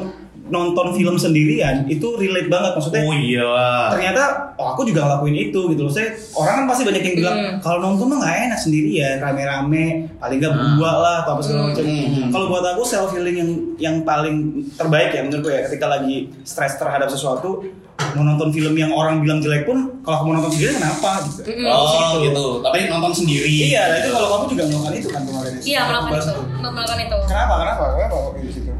nonton 0.48 0.92
film 0.92 1.14
sendirian 1.14 1.84
itu 1.86 2.04
relate 2.14 2.46
banget. 2.46 2.72
Maksudnya 2.74 3.00
Oh 3.00 3.12
iya. 3.12 3.52
ternyata 3.88 4.22
oh, 4.54 4.72
aku 4.72 4.82
juga 4.82 5.04
ngelakuin 5.04 5.36
itu 5.46 5.60
gitu 5.68 5.82
loh. 5.82 5.90
Saya 5.90 6.08
orang 6.32 6.54
kan 6.58 6.64
pasti 6.66 6.82
banyak 6.82 7.02
yang 7.02 7.16
bilang 7.16 7.36
Hmm. 7.38 7.56
kalau 7.60 7.78
nonton 7.80 8.06
mah 8.06 8.18
nggak 8.18 8.36
enak 8.46 8.58
sendirian 8.58 9.16
rame-rame 9.18 9.84
paling 10.16 10.38
nggak 10.38 10.52
berdua 10.52 10.90
lah 10.94 11.16
atau 11.22 11.32
apa 11.32 11.42
segala 11.42 11.62
macam. 11.68 11.84
Hmm. 11.84 12.28
kalau 12.28 12.46
buat 12.48 12.64
aku 12.66 12.82
self 12.82 13.10
healing 13.10 13.36
yang 13.36 13.50
yang 13.76 13.96
paling 14.02 14.36
terbaik 14.72 15.10
ya 15.10 15.22
menurutku 15.22 15.48
ya 15.48 15.62
ketika 15.62 15.86
lagi 15.86 16.16
stres 16.42 16.74
terhadap 16.74 17.06
sesuatu 17.06 17.62
mau 18.08 18.22
nonton 18.22 18.48
film 18.48 18.72
yang 18.72 18.88
orang 18.90 19.18
bilang 19.18 19.38
jelek 19.38 19.62
pun 19.64 20.00
kalau 20.00 20.22
kamu 20.22 20.30
nonton 20.34 20.52
sendiri 20.52 20.70
kenapa 20.72 21.10
gitu. 21.24 21.40
Oh 21.66 22.12
gitu. 22.18 22.46
Tapi 22.60 22.78
nonton 22.86 23.12
sendiri. 23.12 23.46
iya 23.68 23.82
nah 23.86 23.98
itu 23.98 24.08
kalau 24.08 24.28
kamu 24.30 24.44
juga 24.48 24.62
melakukan 24.64 24.94
itu 24.94 25.08
kan 25.08 25.22
kemarin. 25.22 25.52
Iya 25.60 25.80
melakukan 25.84 26.14
itu, 26.16 26.34
melakukan 26.56 26.98
itu. 26.98 27.16
kenapa? 27.26 27.54
Kenapa? 27.58 27.84
Kenapa 27.92 28.14
kok 28.16 28.32
di 28.38 28.50
situ 28.50 28.70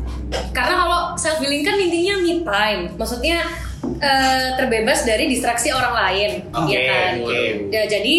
Karena 0.53 0.75
kalau 0.85 1.01
self 1.17 1.41
healing 1.41 1.65
kan 1.65 1.77
intinya 1.81 2.15
me 2.21 2.45
time. 2.45 2.83
Maksudnya 3.01 3.45
eh, 4.01 4.49
terbebas 4.61 5.03
dari 5.09 5.29
distraksi 5.31 5.73
orang 5.73 5.95
lain, 5.95 6.31
Oke, 6.53 6.73
ya 6.75 6.81
kan. 6.89 7.13
oke. 7.25 7.43
Ya, 7.73 7.83
jadi 7.89 8.17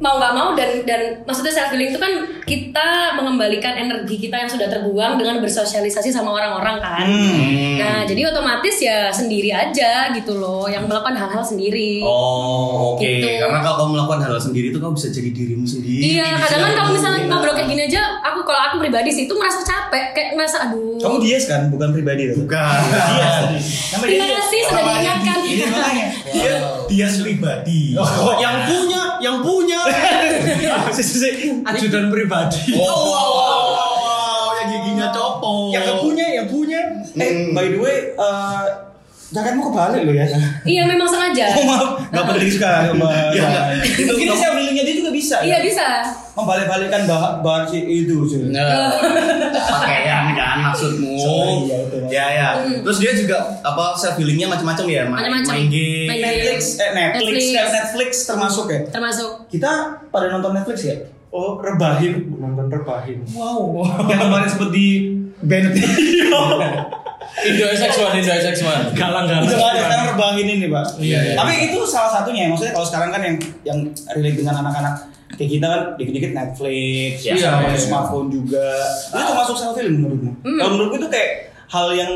mau 0.00 0.16
nggak 0.16 0.32
mau 0.32 0.48
dan 0.56 0.80
dan 0.88 1.00
maksudnya 1.22 1.52
self 1.52 1.68
healing 1.70 1.92
itu 1.92 2.00
kan 2.00 2.08
kita 2.42 2.88
mengembalikan 3.14 3.76
energi 3.76 4.16
kita 4.16 4.32
yang 4.34 4.48
sudah 4.48 4.64
terbuang 4.66 5.20
dengan 5.20 5.38
bersosialisasi 5.38 6.08
sama 6.08 6.32
orang-orang 6.32 6.80
kan. 6.80 7.04
Hmm. 7.04 7.76
Nah, 7.76 8.00
jadi 8.04 8.32
otomatis 8.32 8.80
ya 8.80 9.12
sendiri 9.12 9.52
aja 9.52 10.08
gitu 10.10 10.40
loh, 10.40 10.64
yang 10.66 10.88
melakukan 10.88 11.14
hal-hal 11.14 11.44
sendiri. 11.44 12.00
Oh 12.00 12.96
oke. 12.96 13.04
Gitu. 13.04 13.28
Karena 13.38 13.60
kalau 13.60 13.76
kamu 13.78 13.90
melakukan 13.94 14.20
hal 14.24 14.40
sendiri 14.40 14.72
itu 14.72 14.80
kamu 14.80 14.96
bisa 14.96 15.08
jadi 15.12 15.30
dirimu 15.30 15.64
sendiri. 15.64 16.00
Iya, 16.16 16.26
Bisa 16.32 16.44
kadang 16.48 16.60
kan 16.64 16.72
kalau 16.74 16.90
misalnya 16.90 17.20
ngobrol 17.28 17.54
kayak 17.54 17.68
gini 17.68 17.82
aja, 17.84 18.02
aku 18.24 18.40
kalau 18.42 18.60
aku 18.66 18.76
pribadi 18.80 19.12
sih 19.12 19.28
itu 19.28 19.34
merasa 19.36 19.60
capek, 19.60 20.16
kayak 20.16 20.28
merasa 20.32 20.56
aduh. 20.64 20.96
kamu 20.96 21.16
dies 21.20 21.44
kan 21.44 21.68
bukan 21.68 21.92
pribadi 21.92 22.32
tuh 22.32 22.44
Bukan. 22.44 22.80
dies 22.88 23.36
tadi 23.36 23.58
Nama 23.60 24.00
dia 24.00 24.08
Terima 24.08 24.24
Dias. 24.24 24.38
kasih 24.40 24.60
sudah 24.64 24.80
Namanya 24.80 24.96
diingatkan. 24.96 25.38
Ini 25.40 25.64
makanya. 25.68 26.06
Dia 26.30 26.52
dia 26.88 27.06
pribadi. 27.12 27.80
Oh, 27.94 28.34
Yang 28.36 28.56
punya, 28.66 29.02
yang 29.20 29.44
punya. 29.44 29.80
Ajudan 31.70 32.10
pribadi. 32.10 32.74
Oh, 32.76 33.14
wow, 33.14 34.52
yang 34.60 34.68
giginya 34.74 35.08
copot. 35.12 35.72
yang 35.72 36.00
punya 36.00 36.26
yang 36.40 36.46
punya 36.48 36.80
eh 37.16 37.52
by 37.54 37.66
the 37.70 37.78
way 37.80 37.98
eh 38.12 38.89
jaketmu 39.30 39.62
kebalik 39.64 40.02
loh 40.02 40.12
ya 40.12 40.26
Iya, 40.62 40.82
memang 40.84 41.06
sengaja. 41.06 41.46
oh 41.52 41.64
maaf 41.64 41.88
nggak 42.04 42.24
peduli 42.24 42.48
sekali 42.48 42.86
mbak 42.92 43.30
Ya, 43.32 43.48
itu 43.78 44.10
mungkin 44.10 44.34
saya 44.34 44.50
feelingnya 44.52 44.82
dia 44.82 44.94
juga 44.96 45.10
bisa 45.10 45.36
Iya 45.38 45.56
ya? 45.56 45.58
bisa. 45.62 45.86
membalik-balikkan 46.32 47.02
bahan 47.04 47.32
bahan 47.40 47.64
si 47.64 47.78
itu 48.00 48.16
sih 48.24 48.48
Nah, 48.48 48.90
pakaian 49.52 50.32
kan 50.32 50.56
maksudmu. 50.64 51.14
Sorry, 51.14 51.54
ya, 51.64 51.78
itu. 51.80 51.96
Ya 52.08 52.26
ya. 52.28 52.48
Terus 52.80 52.98
dia 52.98 53.12
juga 53.14 53.36
apa 53.60 53.92
self 53.94 54.16
healingnya 54.16 54.48
macam-macam 54.48 54.84
ya, 54.84 55.02
main, 55.04 55.20
Macam-macam. 55.20 55.52
main 55.52 55.66
game. 55.68 56.08
Main 56.08 56.20
Netflix 56.20 56.60
eh 56.76 56.90
Netflix 56.90 57.20
Netflix. 57.20 57.44
Netflix, 57.44 57.70
Netflix 57.72 58.10
termasuk 58.26 58.66
ya 58.66 58.80
Termasuk. 58.88 59.30
kita 59.48 59.70
pada 60.08 60.26
nonton 60.28 60.52
Netflix 60.52 60.78
ya 60.82 60.96
Oh, 61.30 61.54
rebahin, 61.56 62.26
nonton 62.32 62.66
rebahin. 62.68 63.22
wow 63.30 63.78
yang 64.04 64.18
kemarin 64.20 64.48
sempet 64.48 64.70
di 65.40 65.46
banned 65.48 65.74
Indo 67.40 67.64
SX1, 67.72 68.20
Indo 68.20 68.32
SX1. 68.32 68.92
Galang-galang. 68.92 69.46
Itu 69.46 69.54
nggak 69.56 69.70
ada 69.72 69.80
sekarang 69.86 70.06
rebahin 70.12 70.46
ini 70.50 70.66
pak. 70.68 70.86
Iya, 71.00 71.18
iya. 71.24 71.34
Tapi 71.38 71.52
itu 71.70 71.78
salah 71.86 72.10
satunya. 72.10 72.50
Maksudnya 72.50 72.74
kalau 72.76 72.86
sekarang 72.86 73.10
kan 73.14 73.22
yang 73.24 73.36
yang 73.64 73.78
relate 74.12 74.36
dengan 74.36 74.54
anak-anak 74.60 74.94
kayak 75.38 75.50
kita 75.56 75.66
kan 75.70 75.80
dikit-dikit 75.96 76.32
Netflix, 76.36 77.24
ya, 77.24 77.32
iya, 77.38 77.50
iya. 77.64 77.78
smartphone 77.78 78.28
juga. 78.28 78.66
Itu 79.14 79.24
termasuk 79.24 79.56
self 79.56 79.78
healing 79.78 80.02
menurutmu? 80.02 80.32
Kalau 80.42 80.70
menurutku 80.76 80.96
itu 81.00 81.08
kayak 81.08 81.30
hal 81.70 81.86
yang 81.94 82.10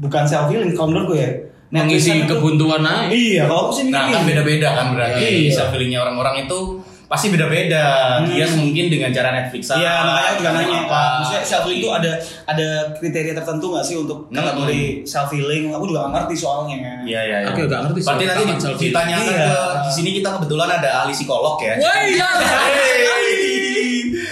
bukan 0.00 0.24
self 0.26 0.48
healing. 0.50 0.72
Kalau 0.74 0.90
menurutku 0.90 1.14
ya. 1.14 1.30
Netflix 1.74 2.06
Mengisi 2.06 2.10
kan 2.14 2.26
kebuntuan 2.30 2.82
aja. 2.86 3.10
Iya, 3.10 3.42
kalau 3.50 3.60
aku 3.66 3.72
sih 3.74 3.84
Nah, 3.90 4.06
kan 4.06 4.22
beda-beda 4.22 4.68
kan 4.78 4.86
berarti 4.94 5.50
Iya. 5.50 5.52
self 5.54 5.70
healingnya 5.74 6.06
orang-orang 6.06 6.46
itu 6.46 6.58
pasti 7.04 7.28
beda-beda. 7.28 7.84
Dia 8.24 8.46
mungkin 8.50 8.88
dengan 8.88 9.10
cara 9.10 9.30
Netflixan. 9.32 9.76
Iya, 9.76 9.94
makanya 10.02 10.28
aku 10.28 10.38
juga 10.38 10.50
nanya. 10.52 10.78
apa. 10.84 11.02
Maksudnya 11.20 11.42
self 11.42 11.64
healing 11.64 11.80
itu 11.80 11.90
ada 11.90 12.12
ada 12.44 12.68
kriteria 12.94 13.34
tertentu 13.34 13.66
nggak 13.70 13.84
sih 13.84 13.96
untuk 13.96 14.18
kategori 14.28 14.82
self 15.04 15.30
healing? 15.30 15.70
Aku 15.70 15.84
juga 15.84 15.98
nggak 16.04 16.12
ngerti 16.16 16.34
soalnya. 16.34 16.76
Iya, 17.04 17.20
iya, 17.22 17.36
iya. 17.44 17.48
Oke, 17.52 17.62
nggak 17.64 17.80
ngerti 17.86 17.98
sih. 18.00 18.08
Berarti 18.08 18.24
nanti 18.26 18.66
ditanyakan 18.80 19.24
Iya. 19.26 19.46
ke 19.46 19.52
di 19.80 19.92
sini 19.92 20.10
kita 20.16 20.28
kebetulan 20.34 20.68
ada 20.70 20.88
ahli 21.00 21.12
psikolog 21.12 21.56
ya. 21.58 21.74
Wah 21.78 22.00
iya. 22.02 22.28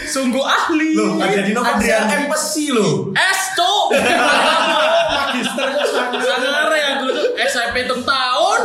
Sungguh 0.05 0.45
ahli. 0.45 0.93
Loh, 0.93 1.17
ada 1.17 1.41
Dino 1.41 1.61
Adrian 1.65 2.05
empati 2.05 2.69
loh. 2.69 3.09
S 3.17 3.41
cok. 3.57 3.87
Magister 5.09 5.69
Sangar 6.21 6.69
yang 6.71 6.95
dulu 7.01 7.13
tuh 7.17 7.29
SIP 7.41 7.75
hitung 7.75 8.05
tahun. 8.05 8.61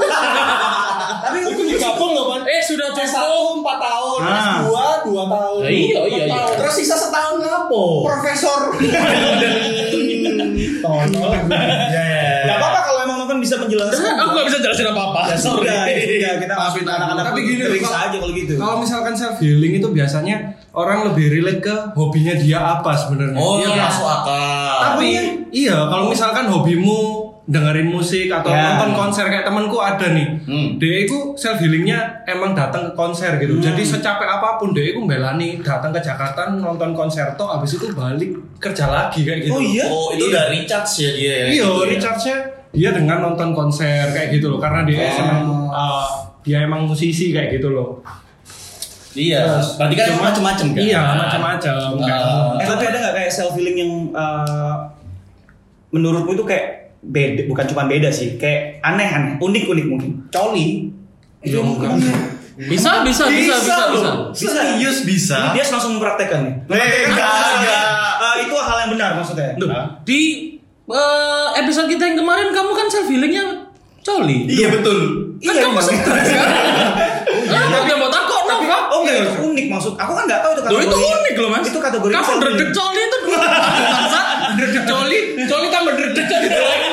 Tapi 1.24 1.38
aku 1.44 1.62
juga 1.64 1.80
gabung 1.88 2.12
loh. 2.12 2.26
Eh 2.36 2.37
sudah 2.78 2.90
cukup. 2.92 3.10
S1 3.10 3.26
4 3.58 3.78
tahun, 3.82 4.20
Ah. 4.22 4.38
S2 4.62 4.70
2 5.04 5.24
tahun. 5.28 5.60
Nah, 5.60 5.72
iya, 5.72 6.00
iya, 6.06 6.24
iya. 6.28 6.44
Terus 6.54 6.74
sisa 6.76 6.96
setahun 6.96 7.36
ngapo? 7.40 8.06
Profesor. 8.06 8.60
Tolol. 10.78 11.32
Ya, 11.48 12.04
ya, 12.04 12.06
ya. 12.46 12.54
Apa-apa 12.54 12.80
kalau 12.84 13.00
emang 13.04 13.18
Noven 13.20 13.40
bisa 13.40 13.56
menjelaskan. 13.58 14.14
Aku 14.16 14.30
gak 14.34 14.48
bisa 14.48 14.60
jelasin 14.60 14.88
apa-apa. 14.88 15.22
Ya 15.28 15.38
sudah, 15.38 15.80
ya 15.90 16.32
kita 16.38 16.54
Maafin 16.54 16.86
anak-anak 16.86 17.24
Tapi 17.28 17.40
gini 17.44 17.64
kalau- 17.80 17.98
aja 18.00 18.18
kalau 18.18 18.34
gitu. 18.34 18.52
Kalau 18.56 18.76
misalkan 18.78 19.14
self 19.14 19.38
healing 19.38 19.74
itu 19.76 19.88
biasanya 19.88 20.36
orang 20.72 21.08
lebih 21.08 21.26
relate 21.32 21.62
ke 21.62 21.76
hobinya 21.94 22.34
dia 22.36 22.60
apa 22.62 22.92
sebenarnya. 22.94 23.38
Oh, 23.38 23.58
Iya 23.58 23.70
kan? 23.72 23.82
masuk 23.88 24.08
akal. 24.08 24.78
Tapi 24.84 25.08
iya 25.50 25.78
kalau 25.88 26.06
misalkan 26.08 26.46
hobimu 26.48 27.17
dengerin 27.48 27.88
musik 27.88 28.28
atau 28.28 28.52
Ya. 28.52 28.76
nonton 28.76 28.92
konser 28.94 29.24
kayak 29.26 29.42
temanku 29.42 29.80
ada 29.80 30.12
nih. 30.12 30.28
Hmm. 30.44 30.76
Dia 30.76 31.08
itu 31.08 31.32
self 31.34 31.56
healingnya 31.58 31.96
emang 32.26 32.52
datang 32.52 32.84
ke 32.84 32.94
konser 32.94 33.36
gitu. 33.38 33.56
Jadi 33.58 33.82
secapek 33.82 34.28
apa 34.28 34.60
pun 34.60 34.72
dia 34.72 34.92
itu 34.92 35.00
belani 35.02 35.56
datang 35.58 35.90
ke 35.90 36.00
Jakarta 36.02 36.52
nonton 36.52 36.92
konser 36.92 37.24
toh 37.34 37.48
habis 37.48 37.74
itu 37.74 37.88
balik 37.90 38.36
kerja 38.58 38.86
lagi 38.86 39.24
kayak 39.24 39.40
gitu. 39.42 39.54
Oh 39.54 39.64
iya? 39.64 39.86
Oh, 39.86 40.12
itu 40.12 40.28
udah 40.28 40.50
recharge 40.50 40.92
ya 41.00 41.12
dia 41.14 41.24
ya. 41.24 41.46
Iya, 41.48 41.48
Gitu 41.56 41.72
ya. 41.72 41.86
recharge-nya 41.90 42.38
dia 42.70 42.90
dengan 42.92 43.18
nonton 43.24 43.50
konser 43.52 44.04
kayak 44.10 44.28
gitu 44.30 44.52
loh 44.52 44.60
karena 44.60 44.84
dia 44.84 45.00
Oh. 45.02 45.16
emang 45.18 45.46
uh, 45.70 46.04
dia 46.44 46.58
emang 46.62 46.84
musisi 46.84 47.32
kayak 47.32 47.56
gitu 47.56 47.72
loh. 47.72 48.04
Iya. 49.14 49.64
Berarti 49.74 49.96
kan 49.96 50.06
Cuma- 50.12 50.24
macam-macam 50.30 50.68
kan? 50.70 50.80
Iya, 50.80 51.02
macam-macam. 51.16 51.90
Kayak- 51.98 52.22
Ah. 52.22 52.60
Eh 52.60 52.66
tapi 52.68 52.84
ada 52.86 52.98
nggak 53.00 53.16
kayak 53.16 53.32
self 53.32 53.56
healing 53.56 53.78
yang 53.80 53.92
eh, 54.14 54.76
menurutmu 55.90 56.32
itu 56.34 56.44
kayak 56.44 56.77
beda, 57.08 57.48
bukan 57.48 57.66
cuma 57.68 57.84
beda 57.86 58.10
sih, 58.10 58.36
kayak 58.36 58.84
aneh-aneh, 58.84 59.40
unik-unik 59.40 59.86
mungkin. 59.88 60.12
Coli. 60.28 60.92
Iya, 61.42 61.60
enggak. 61.64 61.96
Bisa, 62.58 63.06
bisa, 63.06 63.30
bisa, 63.30 63.54
bisa, 63.54 63.78
bisa. 63.94 64.10
Bisa. 64.34 64.50
Serius 64.50 65.06
bisa. 65.06 65.54
Dia 65.54 65.62
langsung 65.64 66.02
mempraktekkan 66.02 66.42
nih. 66.42 66.54
Eh, 66.74 67.06
enggak, 67.08 67.30
enggak. 67.62 67.86
Eh, 68.18 68.36
itu 68.50 68.56
hal 68.58 68.78
yang 68.84 68.92
benar 68.98 69.10
maksudnya. 69.14 69.54
Duh, 69.56 69.70
di 70.04 70.22
eh, 70.90 71.48
episode 71.62 71.86
kita 71.86 72.04
yang 72.04 72.18
kemarin 72.18 72.50
kamu 72.50 72.72
kan 72.74 72.88
self 72.90 73.08
healingnya 73.08 73.46
coli. 74.02 74.50
Iya 74.50 74.74
betul. 74.74 75.00
Kan 75.38 75.54
Iya, 75.54 75.62
kamu 75.70 75.74
emang. 75.78 75.86
stres 75.86 76.28
kan? 76.34 76.50
Yang 77.88 78.00
mau 78.02 78.07
no, 79.10 79.18
Pak. 79.18 79.18
Oh 79.18 79.26
enggak, 79.26 79.34
itu 79.34 79.44
unik 79.48 79.66
maksud. 79.68 79.94
Aku 79.96 80.12
kan 80.12 80.24
nggak 80.24 80.40
tahu 80.40 80.52
itu 80.52 80.60
Loh 80.60 80.68
kategori. 80.68 80.86
itu 80.86 80.98
unik 80.98 81.36
loh 81.38 81.50
mas 81.50 81.64
Itu 81.64 81.80
kategori 81.80 82.12
Kamu 82.12 82.32
dredeg 82.38 82.70
coli 82.72 83.02
itu 83.02 83.18
Bangsa 83.28 84.22
Dredeg 84.54 84.84
coli 84.86 85.18
Coli 85.44 85.68
tambah 85.68 85.94
dredeg 85.94 86.26
jadi 86.26 86.48
lagi 86.50 86.88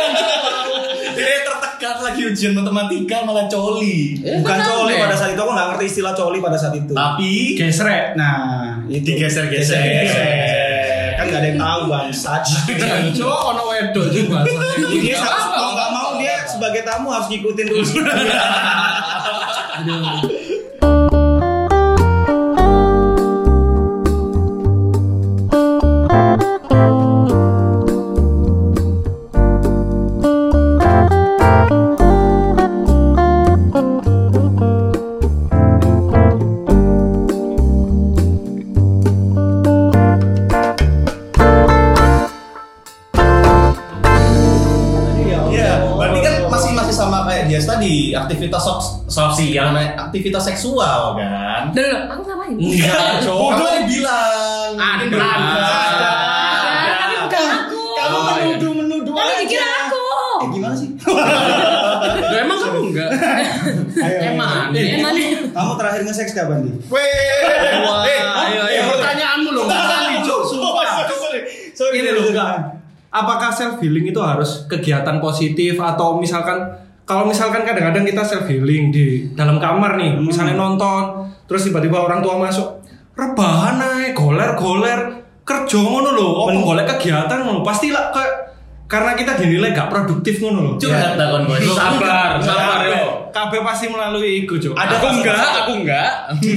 Dia 1.14 1.38
tertekan 1.42 1.96
lagi 2.00 2.20
ujian 2.24 2.52
matematika 2.52 3.16
malah 3.22 3.46
coli. 3.46 4.18
Eh, 4.18 4.36
Bukan 4.36 4.50
kan 4.50 4.66
coli 4.66 4.94
pada 4.96 5.14
saat 5.14 5.30
itu 5.30 5.40
aku 5.40 5.52
nggak 5.52 5.68
ngerti 5.70 5.84
istilah 5.86 6.12
coli 6.12 6.38
pada 6.38 6.56
saat 6.56 6.74
itu. 6.74 6.90
Tapi 6.90 7.32
Gesrek. 7.54 8.04
Nah, 8.14 8.82
itu 8.84 9.06
Digeser-geser. 9.06 9.78
Geser. 9.78 11.10
Kan 11.14 11.24
nggak 11.24 11.38
ada 11.38 11.48
yang 11.48 11.60
tahu 11.60 11.80
bang. 11.86 12.06
Sach. 12.10 12.42
Coba 13.14 13.36
ono 13.48 13.62
wedok 13.68 14.06
juga. 14.10 14.42
Dia 14.92 15.16
harus 15.16 15.46
mau 15.48 15.70
nggak 15.72 15.90
mau 15.92 16.08
dia 16.18 16.34
sebagai 16.44 16.82
tamu 16.82 17.08
harus 17.08 17.26
ngikutin 17.28 17.66
dulu. 17.68 17.84
Aktivitas 48.44 48.60
sok 48.60 48.78
sosial, 49.08 49.72
aktivitas 49.96 50.42
seksual 50.44 51.16
kan? 51.16 51.72
Dulu, 51.72 51.80
dulu, 51.80 51.96
aku 52.12 52.22
ngapain? 52.28 52.54
Enggak, 52.60 53.12
cowok. 53.24 53.48
Kamu 53.48 53.64
tadi 53.64 53.82
bilang. 53.88 54.70
Ada. 54.76 55.16
Ya, 56.84 56.92
tapi 57.00 57.14
bukan 57.24 57.44
aku. 57.48 57.80
Kamu 57.96 58.18
menuduh 58.20 58.72
menuduh 58.76 59.14
Tapi 59.16 59.32
aja. 59.32 59.40
dikira 59.40 59.68
aku. 59.88 60.04
Eh 60.44 60.48
gimana 60.52 60.74
sih? 60.76 60.88
Loh, 62.24 62.36
emang 62.36 62.58
kamu 62.60 62.80
enggak? 62.92 63.10
Ayo, 64.04 64.18
Emang. 64.28 64.76
ayo. 64.76 64.84
Emang 65.00 65.12
nih. 65.16 65.28
Kamu 65.48 65.72
terakhir 65.80 66.00
nge-sex 66.04 66.28
kapan 66.36 66.68
di? 66.68 66.70
Weh, 66.92 67.00
eh, 67.00 68.20
ayo, 68.20 68.60
ayo. 68.68 68.80
Pertanyaanmu 68.92 69.48
loh, 69.56 69.64
kali, 69.64 70.20
Cok. 70.20 70.40
Sumpah. 70.44 70.84
Sorry, 71.08 71.40
sorry. 71.72 71.96
Ini 72.04 72.10
loh, 72.12 72.28
apakah 73.08 73.54
self 73.54 73.80
healing 73.80 74.10
itu 74.10 74.20
harus 74.20 74.66
kegiatan 74.68 75.16
positif 75.22 75.78
atau 75.78 76.18
misalkan 76.18 76.83
kalau 77.04 77.28
misalkan 77.28 77.62
kadang-kadang 77.62 78.04
kita 78.04 78.22
self 78.24 78.48
healing 78.48 78.88
di 78.88 79.28
dalam 79.36 79.60
kamar 79.60 80.00
nih, 80.00 80.16
misalnya 80.16 80.56
nonton, 80.56 81.28
terus 81.44 81.68
tiba-tiba 81.68 82.00
orang 82.00 82.24
tua 82.24 82.40
masuk, 82.40 82.80
rebahan 83.12 83.76
ae, 83.76 84.16
goler-goler, 84.16 85.20
kerja 85.44 85.78
ngono 85.78 86.16
lho, 86.16 86.28
apa 86.48 86.50
golek 86.56 86.86
kegiatan 86.96 87.44
ngono, 87.44 87.60
pasti 87.60 87.92
lah 87.92 88.08
ke 88.08 88.24
karena 88.84 89.12
kita 89.12 89.36
dinilai 89.36 89.72
gak 89.72 89.92
produktif 89.92 90.40
ngono 90.40 90.60
lho. 90.60 90.72
Curhat 90.80 91.20
dah 91.20 91.26
kon, 91.28 91.44
boy. 91.44 91.60
Sabar, 91.60 92.40
sabar 92.40 92.80
yo. 92.88 93.04
Kabeh 93.34 93.60
pasti 93.60 93.90
melalui 93.90 94.46
itu, 94.46 94.54
Cuk. 94.56 94.72
Ada 94.78 94.94
Aku 94.94 95.06
enggak, 95.10 95.34
aku 95.66 95.72
enggak. 95.82 96.10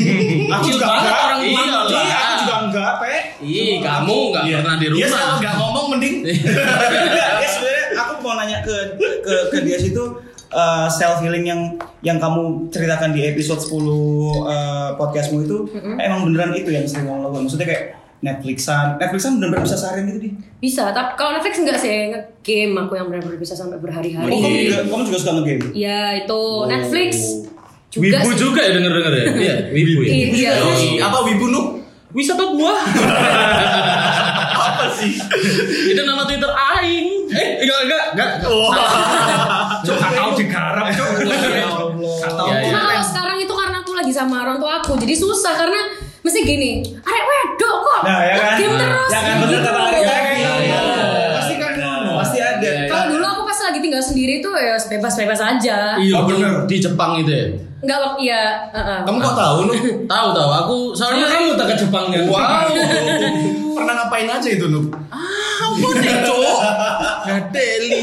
Aku 0.56 0.66
juga 0.70 0.86
enggak. 0.94 1.18
orang 1.18 1.40
tua 1.42 1.62
Iya, 1.66 1.74
lah. 1.74 2.22
Aku 2.22 2.34
juga 2.46 2.56
enggak, 2.70 2.92
Pe. 3.02 3.14
Ih, 3.42 3.82
kamu 3.82 4.16
enggak 4.30 4.44
pernah 4.62 4.76
di 4.78 4.88
rumah. 4.94 5.10
sama 5.10 5.34
enggak 5.42 5.54
ngomong 5.58 5.86
mending. 5.98 6.16
Enggak, 6.22 7.30
dia 7.42 7.50
sebenarnya 7.50 7.84
aku 7.98 8.14
mau 8.22 8.34
nanya 8.38 8.58
ke 8.62 8.76
ke 9.26 9.34
ke 9.50 9.58
dia 9.66 9.78
situ 9.82 10.04
self 10.90 11.20
healing 11.20 11.46
yang 11.46 11.62
yang 12.00 12.18
kamu 12.18 12.72
ceritakan 12.72 13.12
di 13.12 13.26
episode 13.26 13.60
10 13.60 13.74
uh, 13.74 13.80
podcastmu 14.96 15.44
itu 15.44 15.58
emang 16.00 16.28
beneran 16.28 16.56
itu 16.56 16.72
yang 16.72 16.88
sering 16.88 17.08
kamu 17.08 17.28
lakukan. 17.28 17.44
Maksudnya 17.46 17.68
kayak 17.68 17.84
Netflixan, 18.18 18.98
Netflixan 18.98 19.38
bener-bener 19.38 19.62
bisa 19.62 19.78
seharian 19.78 20.10
gitu 20.10 20.20
di. 20.26 20.30
Bisa, 20.58 20.90
tapi 20.90 21.14
kalau 21.14 21.38
Netflix 21.38 21.62
enggak 21.62 21.78
sih 21.78 22.10
nge-game 22.10 22.74
aku 22.74 22.98
yang 22.98 23.06
benar-benar 23.14 23.38
bisa 23.38 23.54
sampai 23.54 23.78
berhari-hari. 23.78 24.34
Oh, 24.34 24.42
kamu 24.42 24.58
juga, 24.66 24.78
kamu 24.90 25.04
juga 25.06 25.18
suka 25.22 25.32
nge-game? 25.38 25.62
Ya 25.78 26.02
itu 26.18 26.42
Netflix 26.66 27.12
juga 27.88 28.18
Wibu 28.20 28.30
sih. 28.34 28.40
juga 28.42 28.60
ya 28.66 28.72
denger-denger 28.74 29.14
ya? 29.14 29.26
Iya, 29.46 29.56
wibu 29.70 30.02
ya. 30.02 30.12
Iya. 30.34 30.52
Terus 30.58 30.82
apa 30.98 31.18
wibu 31.30 31.46
nu? 31.48 31.62
Wisata 32.10 32.44
buah. 32.50 32.80
Apa 34.58 34.90
sih? 34.96 35.14
Itu 35.94 36.02
nama 36.02 36.26
Twitter 36.26 36.50
aing. 36.50 37.30
Eh, 37.30 37.48
enggak 37.62 37.80
enggak 37.86 38.04
enggak. 38.16 38.30
Cuk, 38.42 38.70
gak 38.74 38.88
sama 44.18 44.42
orang 44.42 44.58
tua 44.58 44.80
aku, 44.80 44.98
jadi 44.98 45.14
susah 45.14 45.54
karena 45.56 45.82
mesti 46.20 46.40
gini, 46.42 46.72
arek 46.98 47.24
wedok 47.24 47.76
kok, 47.80 48.00
Nah, 48.02 48.20
ya 48.20 48.36
kan? 48.36 48.56
game 48.58 48.76
terus, 48.76 49.10
Ya 49.10 49.20
kan, 49.22 49.36
bener 49.40 49.54
gitu. 49.54 49.70
kata. 49.70 49.82
Iya. 49.94 50.18
Iya. 50.58 50.82
Pasti 51.32 51.54
kan 51.56 51.72
ngono. 51.76 52.12
Pasti 52.18 52.38
ada. 52.40 52.72
Kalau 52.86 53.06
dulu 53.08 53.26
aku 53.28 53.42
pas 53.46 53.60
lagi 53.64 53.80
tinggal 53.80 54.02
sendiri 54.02 54.34
tuh 54.40 54.54
ya 54.54 54.74
bebas-bebas 54.76 55.40
aja. 55.40 55.78
Iya, 55.96 56.14
Oh, 56.16 56.26
bener. 56.26 56.66
di 56.66 56.78
Jepang 56.78 57.16
itu 57.16 57.30
ya. 57.30 57.46
Enggak 57.78 58.00
waktu 58.02 58.22
ya, 58.26 58.44
heeh. 58.72 59.00
Kamu 59.06 59.18
kok 59.20 59.36
tahu 59.36 59.58
nu? 59.64 59.74
Tahu 60.04 60.28
tahu 60.34 60.50
aku 60.52 60.76
soalnya 60.92 61.24
Soalnya 61.24 61.38
kamu 61.46 61.54
tak 61.56 61.68
ke 61.68 61.76
Jepangnya. 61.78 62.20
Wow. 62.26 62.68
Pernah 63.72 63.94
ngapain 63.96 64.26
aja 64.28 64.50
itu 64.50 64.66
nu? 64.66 64.82
Apa 65.08 65.88
nih, 65.96 66.16
Cok? 66.26 66.60
Gadeli. 67.24 68.02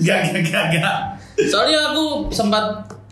Gak, 0.00 0.18
gak, 0.26 0.42
gak, 0.42 0.64
gak. 0.74 0.96
Soalnya 1.42 1.92
aku 1.92 2.04
sempat 2.30 2.64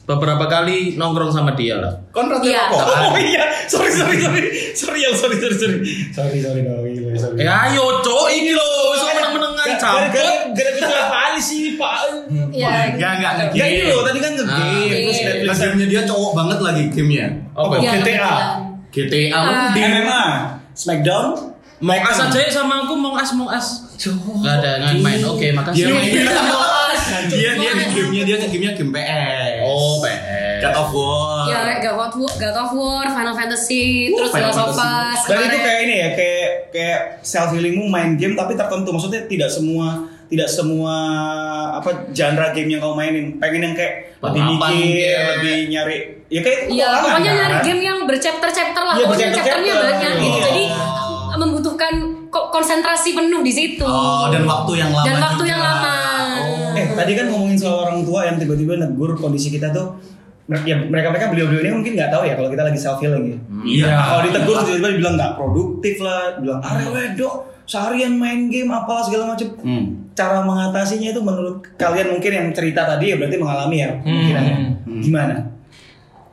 beberapa 0.09 0.49
kali 0.49 0.97
nongkrong 0.97 1.29
sama 1.29 1.53
dia 1.53 1.77
lah. 1.77 1.93
Kon 2.09 2.27
rata 2.27 2.41
Iya. 2.41 2.65
kok. 2.67 2.81
Oh 2.81 3.13
iya, 3.15 3.45
sorry 3.69 3.93
sorry 3.93 4.17
sorry, 4.17 4.41
sorry 4.73 4.99
ya 4.99 5.11
sorry 5.13 5.37
sorry 5.37 5.53
sorry, 5.55 5.79
sorry 6.11 6.39
sorry 6.41 6.61
sorry 6.65 6.93
sorry. 6.97 7.19
sorry. 7.21 7.37
Eh 7.39 7.47
ayo, 7.47 8.01
Cok, 8.01 8.27
ini 8.33 8.57
loh, 8.57 8.97
sama 8.97 9.29
menengan 9.31 9.69
cabut. 9.77 10.09
Gara-gara 10.51 10.97
apa 11.05 11.37
sih 11.39 11.77
pak? 11.77 12.25
Ya, 12.51 12.89
Gak, 12.97 13.13
gak, 13.21 13.33
gak. 13.39 13.49
Ya 13.53 13.65
ini 13.69 13.85
loh 13.87 14.03
tadi 14.03 14.19
kan 14.19 14.33
nge-game 14.33 14.49
Ah, 14.51 14.83
terus 14.83 15.15
iya. 15.15 15.27
Netflix 15.31 15.57
gamenya 15.61 15.87
dia 15.87 16.03
cowok 16.03 16.33
banget 16.35 16.59
lagi 16.59 16.83
gamenya. 16.89 17.27
Apa? 17.53 17.75
ya, 17.77 17.91
GTA. 18.01 18.35
GTA 18.89 19.41
MMA, 19.77 20.23
Smackdown, 20.73 21.27
mau 21.79 22.01
as 22.01 22.19
aja 22.19 22.39
ya 22.39 22.51
sama 22.51 22.83
aku 22.83 22.97
mau 22.97 23.15
as 23.15 23.31
mau 23.31 23.47
as. 23.47 23.85
Gak 23.95 24.55
ada 24.57 24.71
nggak 24.81 24.99
main. 24.99 25.21
Oke, 25.23 25.53
makasih. 25.53 25.85
Dia 25.85 25.93
main 25.93 26.27
Bos. 26.49 27.03
dia 27.29 27.51
dia 27.53 27.71
di 27.75 27.85
gamenya 27.89 28.23
dia 28.25 28.37
gamenya 28.41 28.71
game 28.73 28.91
PS. 28.91 29.58
Oh, 29.79 29.97
PS. 30.01 30.59
God 30.59 30.75
of 30.77 30.89
War. 30.91 31.47
Ya, 31.47 31.59
God 31.79 31.99
of 32.01 32.15
War, 32.17 32.33
God 32.35 32.57
of 32.57 32.71
War, 32.73 33.05
Final 33.07 33.31
Fantasy, 33.33 34.11
Uh, 34.11 34.19
terus 34.19 34.31
Final 34.33 34.51
Last 34.51 34.59
of 34.59 34.69
Fantasy. 34.73 35.15
Us. 35.15 35.21
Dan 35.25 35.39
itu 35.45 35.59
kayak 35.61 35.81
ini 35.81 35.95
ya, 35.97 36.09
kayak 36.13 36.47
kayak 36.69 37.01
self 37.23 37.51
healingmu 37.51 37.87
main 37.87 38.15
game 38.15 38.35
tapi 38.35 38.53
tertentu. 38.53 38.91
Maksudnya 38.91 39.23
tidak 39.25 39.49
semua 39.49 39.87
tidak 40.27 40.45
semua 40.47 40.95
apa 41.73 42.11
genre 42.11 42.51
game 42.51 42.69
yang 42.69 42.81
kamu 42.81 42.95
mainin. 42.95 43.27
Pengen 43.39 43.61
yang 43.63 43.75
kayak 43.75 43.95
lebih 44.19 44.43
mikir, 44.51 45.15
lebih 45.33 45.57
nyari. 45.69 45.97
Ya 46.29 46.41
kayak 46.41 46.59
Iya, 46.67 46.85
petualangan, 46.85 47.01
pokoknya 47.07 47.31
kan? 47.31 47.39
nyari 47.39 47.57
game 47.65 47.83
yang 47.83 47.99
berchapter-chapter 48.05 48.83
lah. 48.83 48.95
Iya, 48.95 49.05
pokoknya 49.05 49.27
berchapter-chapter. 49.31 49.65
chapternya 49.65 49.75
banyak 49.79 50.13
gitu. 50.19 50.29
Iya. 50.29 50.45
Jadi 50.45 50.65
membutuhkan 51.39 51.93
ko- 52.29 52.49
konsentrasi 52.51 53.15
penuh 53.15 53.41
di 53.41 53.53
situ. 53.53 53.85
Oh, 53.85 54.27
dan 54.29 54.43
waktu 54.43 54.73
yang 54.77 54.91
lama. 54.91 55.07
Dan 55.07 55.17
waktu 55.19 55.39
juga. 55.41 55.51
yang 55.51 55.63
lama. 55.63 55.95
Eh, 56.79 56.95
tadi 56.95 57.13
kan 57.19 57.27
ngomongin 57.27 57.59
soal 57.59 57.91
orang 57.91 58.07
tua 58.07 58.31
yang 58.31 58.37
tiba-tiba 58.39 58.79
negur 58.79 59.19
kondisi 59.19 59.51
kita 59.51 59.75
tuh 59.75 59.99
ya 60.65 60.81
mereka 60.81 61.13
mereka 61.13 61.29
beliau 61.29 61.53
beliau 61.53 61.61
ini 61.61 61.71
mungkin 61.77 61.93
nggak 61.93 62.09
tahu 62.09 62.25
ya 62.25 62.33
kalau 62.33 62.49
kita 62.49 62.63
lagi 62.65 62.79
self 62.81 62.99
healing 63.03 63.25
ya. 63.35 63.39
Iya. 63.67 63.89
Kalau 64.01 64.21
ditegur 64.25 64.57
tiba-tiba 64.65 64.89
dibilang 64.97 65.15
nggak 65.21 65.33
produktif 65.37 65.97
lah, 66.01 66.41
bilang 66.41 66.61
are 66.65 66.89
wedok 66.89 67.35
seharian 67.69 68.17
main 68.17 68.49
game 68.49 68.73
apalah 68.73 69.05
segala 69.05 69.37
macam. 69.37 69.49
Hmm. 69.61 70.09
Cara 70.17 70.41
mengatasinya 70.41 71.13
itu 71.13 71.21
menurut 71.21 71.61
kalian 71.77 72.17
mungkin 72.17 72.33
yang 72.33 72.49
cerita 72.57 72.89
tadi 72.89 73.13
ya 73.13 73.17
berarti 73.21 73.37
mengalami 73.37 73.77
ya 73.85 73.91
pikirannya. 74.01 74.57
Gimana? 75.05 75.35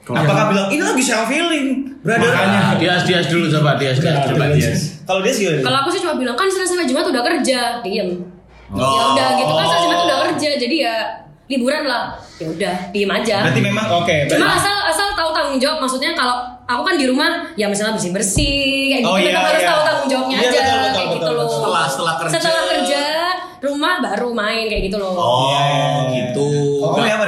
Apakah 0.06 0.46
bilang 0.54 0.68
ini 0.70 0.84
lagi 0.86 1.02
self 1.02 1.28
healing, 1.28 1.98
brother? 2.06 2.30
Makanya. 2.30 2.78
Dia 2.78 2.94
dia 3.02 3.20
dulu 3.26 3.50
coba 3.50 3.76
dia 3.76 3.92
dia 3.92 4.22
coba 4.22 4.54
dia. 4.54 4.70
Kalau 5.06 5.20
dia 5.26 5.34
sih 5.34 5.50
Kalau 5.60 5.78
aku 5.82 5.90
sih 5.92 6.00
cuma 6.06 6.16
bilang 6.16 6.38
kan 6.38 6.46
Senin 6.46 6.70
sampai 6.70 6.86
Jumat 6.86 7.10
udah 7.10 7.24
kerja, 7.26 7.82
diem. 7.82 8.35
Ya 8.68 8.82
Oh. 8.82 9.14
udah 9.14 9.28
gitu 9.36 9.52
kan 9.52 9.66
Senin 9.68 9.84
Jumat 9.86 10.00
udah 10.04 10.18
kerja, 10.26 10.50
jadi 10.58 10.76
ya 10.80 10.96
liburan 11.46 11.84
lah. 11.86 12.18
Ya 12.36 12.48
udah, 12.48 12.76
diem 12.90 13.08
aja. 13.08 13.38
berarti 13.44 13.62
memang 13.62 13.86
oke. 13.94 14.16
Cuma 14.28 14.42
berarti- 14.42 14.60
asal 14.60 14.76
asal 14.86 15.08
tahu 15.14 15.30
tanggung 15.32 15.58
jawab, 15.58 15.78
maksudnya 15.80 16.12
kalau 16.12 16.36
aku 16.64 16.82
kan 16.84 16.96
di 16.96 17.06
rumah 17.06 17.30
ya 17.54 17.66
misalnya 17.66 17.94
bersih 17.94 18.12
bersih 18.12 18.58
kayak 18.90 19.02
gitu, 19.02 19.08
Oh, 19.08 19.16
iya, 19.16 19.30
memang 19.30 19.44
harus 19.46 19.62
iya. 19.62 19.70
tahu 19.70 19.82
tanggung 19.84 20.08
jawabnya 20.10 20.36
Iya, 20.36 20.42
aja 20.42 20.50
betul, 20.52 20.66
betul, 20.66 20.82
kayak 20.90 21.06
betul, 21.06 21.14
gitu 21.14 21.30
loh. 21.30 21.38
betul. 21.38 21.56
Setelah- 21.56 21.88
setelah 21.88 22.14
kerja. 22.18 22.34
Setelah 22.34 22.64
kerja, 22.68 23.04
rumah 23.62 23.94
baru 24.00 24.30
main 24.32 24.66
kayak 24.66 24.84
gitu 24.84 24.98
loh. 24.98 25.14
Oh, 25.14 25.40
Iya, 25.46 25.62
iya, 25.62 25.78
iya. 25.78 26.12
gitu. 26.18 26.48
Oh, 26.82 26.90
kamu 26.92 27.06
ya 27.06 27.16
apa? 27.16 27.26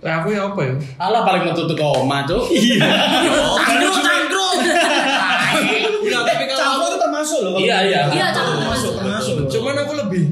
Lah 0.00 0.14
aku 0.20 0.28
ya 0.30 0.42
apa 0.44 0.60
ya? 0.60 0.72
Alah 0.98 1.20
paling 1.22 1.42
metu 1.42 1.62
tuh 1.64 1.74
koma, 1.74 2.18
Cuk. 2.22 2.44
Iya. 2.54 2.88
Cangkruk. 3.98 4.52
Enggak, 5.98 6.22
tapi 6.24 6.44
kalau 6.46 6.60
Campur 6.60 6.86
itu 6.86 6.98
termasuk 6.98 7.38
loh. 7.42 7.52
Iya, 7.56 7.76
iya. 7.82 8.00
Iya, 8.08 8.26
campur 8.30 8.54
termasuk, 8.58 8.92
termasuk. 8.94 9.34
termasuk. 9.34 9.50
Cuman 9.50 9.74
aku 9.78 9.92
lebih 9.98 10.24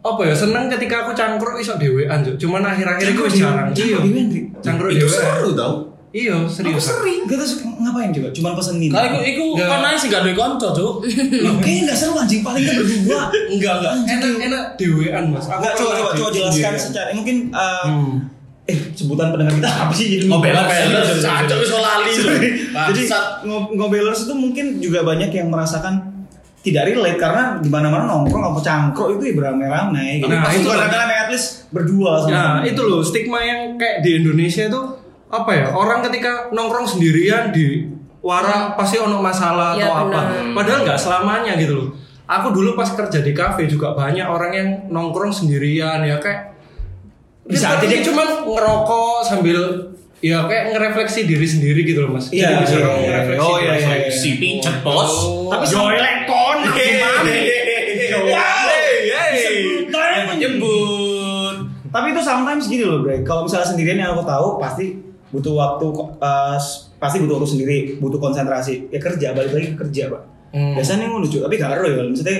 apa 0.00 0.22
ya 0.24 0.32
seneng 0.32 0.64
ketika 0.68 1.04
aku 1.04 1.12
cangkruk 1.12 1.56
iso 1.56 1.76
dhewean 1.76 2.24
Cuk. 2.24 2.36
Cuman 2.36 2.64
akhir-akhir 2.64 3.06
itu 3.12 3.20
wis 3.20 3.36
jarang. 3.36 3.68
Iya. 3.70 3.98
Cangkruk? 4.00 4.32
Cangkruk 4.58 4.90
Itu 4.96 5.06
seru 5.06 5.52
tau. 5.52 5.74
Iya, 6.10 6.42
serius. 6.50 6.90
sering. 6.90 7.22
Gak 7.22 7.38
tau 7.38 7.46
ngapain 7.78 8.10
coba? 8.10 8.28
Cuman 8.34 8.50
pesen 8.58 8.76
minum. 8.82 8.98
Kalau 8.98 9.14
iku 9.14 9.22
iku 9.22 9.44
Enggak. 9.54 9.68
kan 9.70 9.86
ae 9.86 9.94
sih 9.94 10.08
gak 10.10 10.22
duwe 10.26 10.34
kanca, 10.34 10.68
Cuk. 10.74 10.94
Kayaknya 11.62 11.82
gak 11.86 11.98
seru 12.00 12.12
anjing 12.18 12.42
paling 12.42 12.62
gak 12.64 12.76
berdua. 12.76 13.20
Enggak, 13.46 13.74
enggak. 13.78 13.94
Enak 14.08 14.30
enak 14.42 14.62
dhewean, 14.74 15.24
Mas. 15.30 15.46
Aku 15.46 15.60
Enggak 15.62 15.74
coba 15.76 15.92
coba 15.94 16.10
coba 16.16 16.28
jelaskan 16.32 16.72
secara 16.74 17.08
mungkin 17.14 17.36
uh, 17.54 17.84
Hmm. 17.86 18.12
eh 18.66 18.78
sebutan 18.90 19.30
pendengar 19.30 19.54
kita 19.54 19.66
apa 19.68 19.92
sih 19.92 20.06
jadi 20.10 20.24
Ngobelers. 20.26 20.66
Ngobelers, 20.66 21.70
lali. 21.76 22.12
Jadi 22.90 23.02
ngobelers 23.74 24.20
itu 24.24 24.34
mungkin 24.34 24.66
juga 24.78 25.02
banyak 25.02 25.30
yang 25.30 25.46
merasakan 25.46 26.19
tidak 26.60 26.82
relate 26.86 27.16
karena 27.16 27.56
di 27.56 27.66
mana-mana 27.66 28.04
nongkrong 28.06 28.44
apa 28.46 28.60
cangkruk 28.60 29.16
itu 29.16 29.22
ya 29.26 29.34
beramai-ramai. 29.34 30.20
Gitu. 30.20 30.28
Nah, 30.28 30.50
itu 30.50 30.68
rame-rame 30.68 31.14
at 31.16 31.28
least 31.28 31.66
berdua 31.68 32.20
sama. 32.20 32.30
Nah 32.30 32.52
itu 32.62 32.80
loh 32.82 33.00
stigma 33.00 33.40
yang 33.40 33.74
kayak 33.74 34.00
di 34.00 34.16
Indonesia 34.16 34.66
itu 34.66 34.80
apa 35.26 35.50
ya 35.50 35.66
orang 35.70 36.02
ketika 36.02 36.50
nongkrong 36.50 36.84
sendirian 36.84 37.48
di 37.48 37.86
warang 38.20 38.74
pasti 38.74 38.98
ono 38.98 39.16
masalah 39.18 39.72
Ya, 39.72 39.86
atau 39.86 39.94
apa 40.04 40.10
benar. 40.10 40.52
padahal 40.52 40.78
nggak 40.84 40.98
selamanya 40.98 41.54
gitu 41.54 41.72
loh 41.72 41.88
aku 42.26 42.50
dulu 42.50 42.74
pas 42.74 42.90
kerja 42.90 43.18
di 43.18 43.30
kafe 43.30 43.64
juga 43.64 43.94
banyak 43.94 44.26
orang 44.26 44.52
yang 44.52 44.68
nongkrong 44.88 45.30
sendirian 45.30 46.02
ya 46.02 46.18
kayak 46.18 46.52
Bisa 47.42 47.78
dia- 47.80 48.02
cuma 48.02 48.22
ngerokok 48.44 49.24
sambil 49.24 49.58
ya 50.20 50.44
kayak 50.44 50.70
ngerefleksi 50.70 51.24
diri 51.24 51.46
sendiri 51.46 51.80
gitu 51.82 52.04
loh 52.04 52.12
mas 52.12 52.28
Iya, 52.28 52.50
Jadi 52.50 52.54
bisa 52.60 52.74
iya, 52.74 52.84
iya. 52.84 53.00
ngerefleksi 53.00 53.40
Oh, 53.40 53.56
iya, 53.56 53.72
iya, 53.72 53.94
iya. 53.96 54.10
Si 54.12 54.30
pincet 54.36 54.76
bos. 54.84 55.12
Tapi 55.48 55.64
sampai 55.64 55.96
Nyebut. 60.40 61.54
Tapi 61.90 62.06
itu 62.14 62.20
sometimes 62.22 62.64
gini 62.70 62.84
loh, 62.86 63.02
Bre. 63.02 63.20
Kalau 63.26 63.44
misalnya 63.44 63.68
sendirian 63.68 63.98
yang 63.98 64.14
aku 64.14 64.24
tahu 64.24 64.56
pasti 64.62 64.96
butuh 65.30 65.54
waktu 65.54 65.86
eh, 66.22 66.58
pasti 66.98 67.16
butuh 67.22 67.34
waktu 67.38 67.48
sendiri, 67.50 67.78
butuh 67.98 68.18
konsentrasi. 68.22 68.88
Ya 68.88 68.98
kerja, 69.02 69.34
balik 69.34 69.52
lagi 69.52 69.66
ke 69.74 69.76
kerja, 69.86 70.08
Pak. 70.08 70.22
Hmm. 70.50 70.74
Biasanya 70.78 71.06
yang 71.06 71.18
lucu, 71.18 71.38
tapi 71.42 71.54
gak 71.58 71.78
ya. 71.78 72.02
Maksudnya 72.02 72.36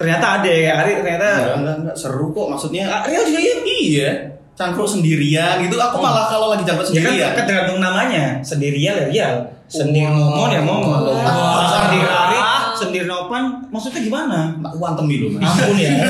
ternyata 0.00 0.40
ada 0.40 0.48
ya 0.48 0.80
Ari 0.80 0.96
ternyata 0.96 1.28
Enggak, 1.28 1.56
enggak, 1.60 1.76
enggak 1.84 1.96
seru 2.00 2.26
kok 2.32 2.46
maksudnya. 2.48 2.84
Ah, 2.88 3.00
Rio 3.04 3.20
juga 3.24 3.40
iya. 3.40 3.54
Iya. 3.64 4.10
Cangkruk 4.56 4.88
sendirian 4.88 5.60
gitu. 5.64 5.76
Aku 5.76 6.00
malah 6.00 6.28
kalau 6.28 6.52
lagi 6.52 6.64
cangkruk 6.64 6.88
Ya 6.92 7.00
kan 7.00 7.12
sendirian. 7.12 7.30
kan 7.36 7.44
tergantung 7.48 7.80
namanya. 7.80 8.24
Sendirian 8.44 8.96
ya 9.12 9.28
real. 9.70 9.78
Sendiri 9.86 10.10
momon 10.10 10.50
ya 10.50 10.60
momon. 10.60 11.00
Wah. 11.06 11.70
Sendiri 11.70 12.06
Ari, 12.06 12.38
sendiri 12.74 13.06
nopan. 13.06 13.44
Maksudnya 13.70 14.00
gimana? 14.02 14.38
Mbak 14.58 14.72
dulu 15.00 15.26
mas. 15.34 15.42
Ampun 15.46 15.76
ya. 15.78 15.90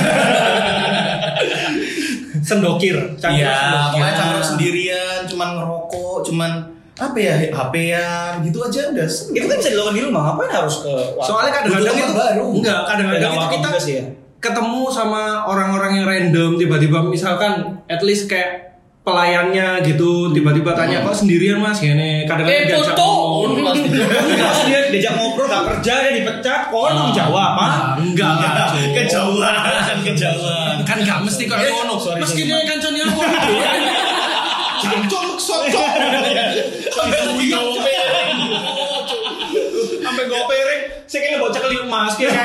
sendokir 2.41 2.97
cangkruk 3.21 3.45
Iya, 3.45 3.53
sendokir. 3.53 3.93
pokoknya 3.93 4.15
cangkruk 4.17 4.45
sendirian, 4.45 5.19
cuman 5.29 5.49
ngerokok, 5.61 6.19
cuman 6.25 6.51
apa 6.97 7.17
ya, 7.17 7.35
HP-an 7.49 8.33
gitu 8.43 8.59
aja 8.61 8.81
udah. 8.89 9.09
itu 9.09 9.45
kan 9.45 9.57
bisa 9.57 9.71
dilakukan 9.71 9.95
di 9.95 10.03
rumah. 10.05 10.23
Ngapain 10.31 10.53
harus 10.53 10.75
ke 10.81 10.93
soalnya 11.21 11.53
kadang-kadang 11.55 11.97
itu 11.97 12.13
baru. 12.13 12.47
enggak 12.55 12.81
kadang-kadang 12.87 13.31
itu 13.31 13.47
kita 13.51 13.69
sih 13.79 13.95
ya. 13.95 14.05
ketemu 14.37 14.83
sama 14.89 15.23
orang-orang 15.45 16.01
yang 16.01 16.07
random 16.07 16.51
tiba-tiba 16.57 16.99
misalkan 17.03 17.53
at 17.87 18.01
least 18.01 18.25
kayak 18.25 18.81
pelayannya 19.01 19.81
gitu 19.81 20.29
tiba-tiba 20.31 20.73
tanya 20.73 21.01
kok 21.01 21.13
sendirian 21.15 21.57
mas 21.57 21.77
gini 21.77 22.25
kadang-kadang 22.25 22.57
Eh, 22.57 22.69
diajak 22.69 22.93
foto. 22.93 23.09
Ngomong. 23.43 23.65
Pasti. 23.65 23.89
Dia 24.67 24.81
diajak 24.91 25.15
ngobrol 25.17 25.47
gak 25.47 25.63
kerja 25.67 25.93
dia 26.01 26.13
dipecat. 26.17 26.61
Kok 26.69 26.83
tanggung 26.85 27.13
jawab 27.13 27.49
apa? 27.55 27.67
enggak 27.99 28.33
lah 28.37 28.69
Cuk. 28.71 28.93
Kejauhan, 28.93 29.97
kejauhan. 30.03 30.75
kan 30.85 30.99
gak 31.01 31.19
mesti 31.23 31.45
Eh, 31.47 31.71
ngono 31.71 31.97
sorry. 31.97 32.21
kini 32.27 32.53
kancane 32.65 32.99
aku 33.03 33.21
Jangan 34.81 35.03
colok 35.07 35.37
socok. 35.37 35.89
Sampai 40.21 40.37
gue 40.37 40.43
piring. 40.47 40.83
Saya 41.09 41.19
kayaknya 41.25 41.39
bocah 41.41 41.61
kali 41.65 41.77
emas 41.81 42.13
kayak. 42.15 42.35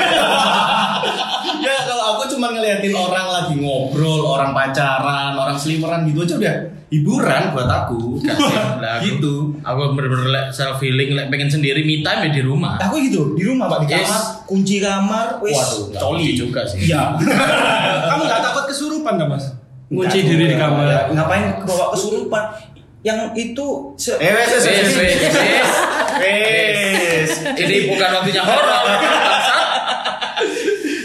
Ya 1.56 1.76
kalau 1.86 2.04
aku 2.14 2.22
cuma 2.32 2.50
ngeliatin 2.50 2.90
orang 2.90 3.26
lagi 3.28 3.54
ngobrol, 3.56 4.22
orang 4.28 4.50
pacaran, 4.50 5.34
orang 5.34 5.54
selimeran 5.54 6.02
gitu 6.04 6.26
aja 6.26 6.34
udah 6.36 6.56
hiburan 6.88 7.42
buat 7.54 7.68
aku. 7.70 8.18
Aku- 8.18 9.04
gitu. 9.04 9.34
Aku 9.62 9.80
bener-bener 9.94 10.26
like, 10.26 10.50
self 10.50 10.78
healing, 10.78 11.14
like, 11.14 11.30
pengen 11.30 11.46
sendiri 11.46 11.82
me 11.82 12.02
time 12.02 12.26
ya 12.26 12.30
di 12.32 12.42
rumah. 12.42 12.78
Aku 12.78 12.98
gitu 12.98 13.34
di 13.34 13.46
rumah 13.46 13.66
pak 13.68 13.86
di 13.86 13.94
Yes. 13.94 14.04
kamar 14.04 14.22
kunci 14.44 14.76
kamar. 14.78 15.26
Wis. 15.38 15.54
Waduh, 15.54 15.82
nggak 15.90 16.02
kunci 16.02 16.30
juga 16.34 16.60
sih. 16.66 16.78
Iya. 16.86 17.02
kamu 18.10 18.22
nggak 18.26 18.42
takut 18.42 18.64
kesurupan 18.66 19.12
gak 19.16 19.30
mas 19.30 19.44
ngunci 19.86 20.18
diri 20.26 20.50
di 20.50 20.56
Ya, 20.58 20.66
kamar 20.66 20.86
ngapain 21.14 21.44
bawa 21.62 21.94
kesurupan? 21.94 22.42
Yang 23.06 23.20
itu 23.38 23.66
se- 23.94 24.18
Eh, 24.18 24.34
wes, 24.34 24.50
wes, 24.50 24.64
Wes, 24.66 24.82
wes. 24.82 24.92
wes, 24.98 25.14
wes. 25.22 25.68
Wes. 26.18 27.30
Ini 27.54 27.76
bukan 27.86 28.08
waktunya 28.12 28.42
horor. 28.42 28.82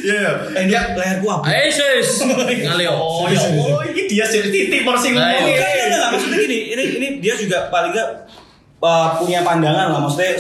Iya. 0.02 0.30
eh 0.58 0.66
dia 0.66 0.82
leher 0.98 1.18
gua. 1.22 1.46
Ayo, 1.46 1.70
sis. 1.70 2.26
Ngalih. 2.66 2.90
Oh, 2.90 3.30
ya 3.30 3.38
Allah, 3.38 3.86
ini 3.86 4.10
dia 4.10 4.26
sih 4.26 4.42
titik 4.44 4.82
porsi 4.82 5.14
Nah, 5.14 5.30
ngomong. 5.30 5.46
iya. 5.48 5.62
Enggak. 5.88 6.10
Maksudnya 6.12 6.38
gini, 6.42 6.60
ini 6.74 6.84
ini 6.98 7.08
dia 7.22 7.38
juga 7.38 7.70
paling 7.70 7.94
enggak 7.94 8.10
uh, 8.82 9.22
punya 9.22 9.46
pandangan 9.46 9.94
lah. 9.94 10.00
Maksudnya 10.02 10.34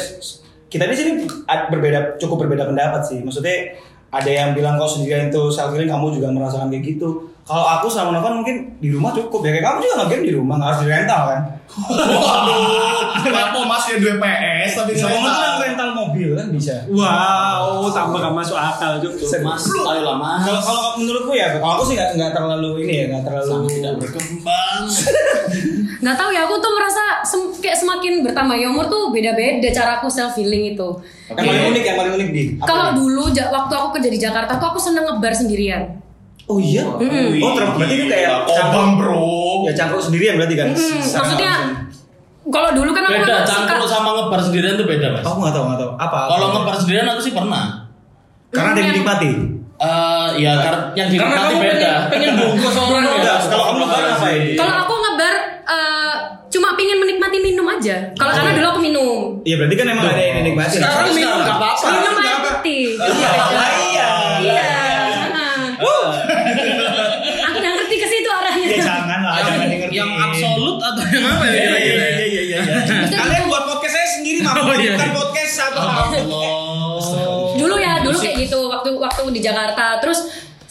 kita 0.66 0.90
di 0.90 0.96
sini 0.98 1.12
berbeda 1.46 2.18
cukup 2.18 2.42
berbeda 2.42 2.68
pendapat 2.68 3.06
sih. 3.06 3.22
Maksudnya 3.22 3.78
ada 4.10 4.28
yang 4.28 4.52
bilang 4.52 4.76
kalau 4.76 4.90
sendirian 4.90 5.30
itu 5.30 5.42
self 5.48 5.72
healing 5.72 5.88
kamu 5.88 6.10
juga 6.12 6.34
merasakan 6.34 6.68
kayak 6.68 6.98
gitu. 6.98 7.30
Kalau 7.42 7.66
aku 7.68 7.88
sama 7.88 8.10
Novan 8.12 8.40
mungkin 8.40 8.56
di 8.78 8.90
rumah 8.90 9.12
cukup 9.12 9.42
ya. 9.42 9.52
Kayak 9.52 9.66
kamu 9.66 9.78
juga 9.82 9.96
nge-game 10.00 10.24
di 10.24 10.34
rumah, 10.34 10.56
nggak 10.56 10.68
harus 10.68 10.80
di 10.80 10.88
rental 10.88 11.22
kan. 11.26 11.42
Waduh, 11.72 13.32
apa 13.32 13.60
mas 13.64 13.84
ya 13.86 13.96
dua 13.96 14.16
PS 14.18 14.72
tapi 14.76 14.92
Bisa 14.92 15.08
banget 15.08 15.24
rental. 15.24 15.40
kan 15.42 15.52
rental 15.64 15.90
mobil 15.94 16.30
kan 16.34 16.48
bisa. 16.50 16.76
wow 16.88 17.88
tambah 17.88 18.20
gak 18.20 18.36
masuk 18.36 18.54
akal 18.54 19.00
Cuk. 19.00 19.14
Mas, 19.42 19.64
ayolah 19.64 20.16
mas. 20.16 20.44
Kalau 20.44 20.62
kalau 20.62 20.82
menurutku 20.96 21.32
ya, 21.32 21.56
kalau 21.56 21.78
aku 21.78 21.84
sih 21.86 21.96
nggak 21.96 22.10
nggak 22.14 22.32
terlalu 22.32 22.70
ini 22.84 22.94
ya, 22.94 23.06
nggak 23.10 23.24
terlalu 23.26 23.56
tidak 23.70 23.94
berkembang. 23.98 24.84
nggak 26.02 26.16
tahu 26.16 26.30
ya 26.30 26.42
aku 26.44 26.56
tuh 26.58 26.72
merasa 26.72 27.04
sem- 27.22 27.54
kayak 27.56 27.78
semakin 27.78 28.14
bertambahnya 28.22 28.68
umur 28.68 28.86
tuh 28.88 29.10
beda-beda 29.10 29.70
cara 29.70 30.00
aku 30.00 30.08
self 30.08 30.34
healing 30.34 30.74
itu 30.74 30.90
Yang 31.30 31.46
paling 31.46 31.64
unik, 31.70 31.84
yang 31.84 31.98
paling 31.98 32.14
unik 32.16 32.30
di. 32.32 32.44
kalau 32.60 32.88
dulu 32.92 33.24
waktu 33.30 33.74
aku 33.74 33.88
kerja 33.96 34.10
di 34.10 34.20
Jakarta 34.20 34.58
tuh 34.58 34.68
aku 34.68 34.80
seneng 34.82 35.06
ngebar 35.06 35.32
sendirian 35.32 36.02
Oh 36.44 36.58
iya. 36.58 36.84
Mm-mm. 36.84 37.40
Oh 37.40 37.52
terus 37.54 37.70
berarti 37.74 37.96
itu 37.96 38.06
kayak 38.08 38.44
Obang 38.44 38.90
bro. 38.96 39.64
ya 39.64 39.74
cangkruk 39.74 40.02
sendirian 40.02 40.36
berarti 40.36 40.56
kan. 40.56 40.68
Hmm, 40.70 41.00
Secara 41.00 41.22
maksudnya 41.24 41.54
kalau 42.44 42.70
dulu 42.72 42.90
kan 42.92 43.04
aku 43.06 43.14
Beda, 43.22 43.36
cangkruk 43.44 43.86
sama 43.86 44.10
ngebar 44.14 44.40
sendirian 44.42 44.74
tuh 44.74 44.86
beda 44.86 45.08
mas. 45.12 45.24
Aku 45.24 45.38
nggak 45.38 45.54
tahu 45.54 45.64
nggak 45.66 45.80
tahu 45.80 45.92
apa. 45.96 46.20
Kalau 46.28 46.46
apa? 46.46 46.54
ngebar 46.56 46.76
sendirian 46.76 47.08
aku 47.08 47.22
sih 47.22 47.32
pernah. 47.32 47.66
karena 48.50 48.68
ada 48.68 48.76
yang 48.76 48.84
Yang- 48.84 48.96
dinikmati. 48.98 49.32
Eh, 49.82 50.30
ya 50.38 50.54
kar- 50.60 50.92
yang 50.92 51.08
karena 51.08 51.10
dinikmati 51.10 51.42
kamu 51.48 51.64
beda. 51.64 51.92
pengen, 52.06 52.12
pengen 52.12 52.32
bungkus 52.44 52.76
orang 52.76 53.04
ya 53.18 53.34
kalau 53.42 53.64
kamu 53.66 53.78
ngebar 53.80 54.02
ngapain? 54.04 54.42
kalau 54.54 54.76
aku 54.78 54.94
ngebar 54.96 55.34
eh, 55.66 56.14
cuma 56.48 56.70
pingin 56.76 56.98
menikmati 56.98 57.38
minum 57.40 57.66
aja 57.66 57.96
kalau 58.14 58.30
karena 58.30 58.52
dulu 58.54 58.68
aku 58.70 58.82
minum 58.84 59.18
Iya 59.42 59.56
berarti 59.58 59.76
kan 59.76 59.86
emang 59.88 60.06
ada 60.06 60.20
yang 60.20 60.36
dinikmati. 60.38 60.76
sekarang 60.78 61.10
minum 61.10 61.34
gak 61.40 61.56
apa-apa 61.56 61.86
minum 61.88 62.12
Nggak 62.12 62.22
air 62.22 62.36
apa. 62.36 62.50
putih 62.52 62.84
Lah 63.00 63.72
iya. 63.82 64.10
iya 64.38 64.62
heeh. 65.32 65.60
aku 67.42 67.58
udah 67.58 67.72
ngerti 67.74 67.96
ke 67.96 68.08
situ 68.08 68.30
arahnya 68.30 68.61
Ya 68.72 68.82
jangan 68.82 69.20
lah, 69.22 69.36
jangan 69.42 69.68
dengerin. 69.68 69.92
Yang 69.92 70.12
absolut 70.18 70.78
atau 70.80 71.04
yang 71.06 71.26
apa 71.28 71.44
ya? 71.44 71.52
Iya 71.52 71.62
iya 71.62 71.78
kira-kira? 71.78 72.08
iya 72.08 72.26
iya 72.26 72.42
iya. 72.42 72.60
Maksudnya 72.82 73.20
Kalian 73.20 73.44
buat 73.46 73.64
podcast 73.66 73.94
saya 73.94 74.08
sendiri 74.12 74.40
mah 74.40 74.54
Oh, 74.54 74.74
iya. 74.74 74.94
bukan 74.96 75.12
podcast 75.14 75.52
satu 75.54 75.80
Allah. 75.80 76.08
dulu 77.54 77.76
ya 77.78 77.94
dulu 78.02 78.18
kayak 78.18 78.36
gitu 78.40 78.58
waktu 78.68 78.90
waktu 78.96 79.22
di 79.30 79.40
Jakarta 79.40 80.00
terus 80.00 80.20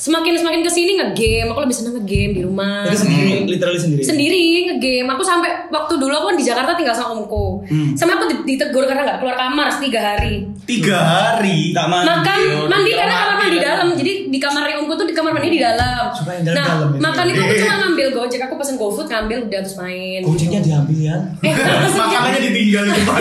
semakin 0.00 0.32
semakin 0.34 0.60
ke 0.60 0.70
sini 0.70 0.96
ngegame 0.96 1.44
aku 1.46 1.60
lebih 1.60 1.76
seneng 1.76 1.92
ngegame 1.94 2.32
di 2.32 2.42
rumah 2.42 2.88
Jadi 2.88 2.96
sendiri, 2.98 3.32
literally 3.46 3.76
sendiri. 3.78 4.00
sendiri 4.02 4.40
ngegame 4.66 5.10
aku 5.10 5.20
sampai 5.22 5.68
waktu 5.68 5.92
dulu 5.94 6.08
aku 6.10 6.26
kan 6.26 6.36
di 6.36 6.46
Jakarta 6.46 6.72
tinggal 6.72 6.96
sama 6.96 7.12
omku 7.14 7.60
Hmm. 7.62 7.92
sampai 7.92 8.16
aku 8.16 8.24
di- 8.26 8.44
ditegur 8.48 8.82
karena 8.82 9.04
nggak 9.04 9.18
keluar 9.20 9.36
kamar 9.36 9.68
tiga 9.76 10.00
hari 10.00 10.48
Tiga 10.62 10.96
hari. 10.96 11.74
Tak 11.74 11.84
mandi. 11.84 12.06
makan 12.06 12.38
Aduh, 12.38 12.64
mandi 12.64 12.86
di 12.86 12.94
karena 12.94 13.10
kamar 13.12 13.26
mandi 13.28 13.42
mandi 13.42 13.58
dalam 13.60 13.88
jadi 13.92 14.12
di 14.24 14.38
kamar 14.38 14.62
omku 14.78 14.92
tuh 14.94 15.04
di 15.04 15.12
kamar 15.12 15.30
mandi 15.32 15.48
di 15.50 15.60
dalam 15.60 16.04
Supaya 16.10 16.38
nah 16.46 16.66
ya. 16.70 16.86
makan 16.96 17.24
itu 17.26 17.38
aku 17.38 17.54
cuma 17.58 17.74
ngambil 17.82 18.06
gojek 18.14 18.40
aku 18.40 18.54
pesen 18.56 18.74
gofood 18.76 19.04
ngambil 19.04 19.38
udah 19.44 19.60
terus 19.60 19.76
main 19.76 20.20
Gojeknya 20.22 20.60
diambil 20.62 20.96
ya. 20.98 21.16
eh 21.42 21.52
Makanannya 22.00 22.40
ditinggal 22.42 22.82
di 22.84 22.92
depan. 22.94 23.20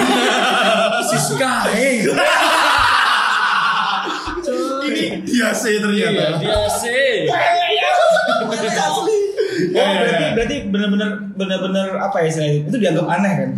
Siska, 1.10 1.54
hey. 1.70 2.06
Dia 5.26 5.50
sih 5.56 5.76
ternyata. 5.80 6.12
Iya, 6.14 6.28
dia 6.40 6.68
sih. 6.78 7.12
Oh, 9.76 9.92
berarti 9.92 10.26
berarti 10.36 10.56
benar-benar 10.72 11.10
benar-benar 11.36 11.88
apa 12.00 12.24
ya 12.24 12.28
istilahnya 12.32 12.56
itu 12.64 12.78
dianggap 12.80 13.06
aneh 13.12 13.34
kan? 13.36 13.50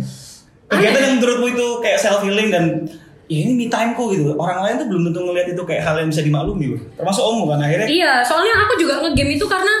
Kegiatan 0.66 1.00
yang 1.04 1.14
menurutmu 1.22 1.46
itu 1.54 1.66
kayak 1.78 1.98
self 2.02 2.20
healing 2.26 2.48
dan 2.50 2.64
ya 3.30 3.38
ini 3.46 3.52
me 3.54 3.66
time 3.70 3.94
kok 3.94 4.10
gitu. 4.10 4.34
Orang 4.34 4.66
lain 4.66 4.82
tuh 4.82 4.86
belum 4.90 5.02
tentu 5.10 5.20
ngelihat 5.22 5.48
itu 5.54 5.62
kayak 5.62 5.82
hal 5.86 5.94
yang 6.02 6.08
bisa 6.10 6.22
dimaklumi 6.26 6.74
loh. 6.74 6.82
Termasuk 6.98 7.22
Omu 7.22 7.44
kan 7.54 7.62
akhirnya. 7.62 7.86
Iya, 7.86 8.12
soalnya 8.26 8.54
aku 8.66 8.74
juga 8.82 8.98
ngegame 8.98 9.38
itu 9.38 9.46
karena 9.46 9.74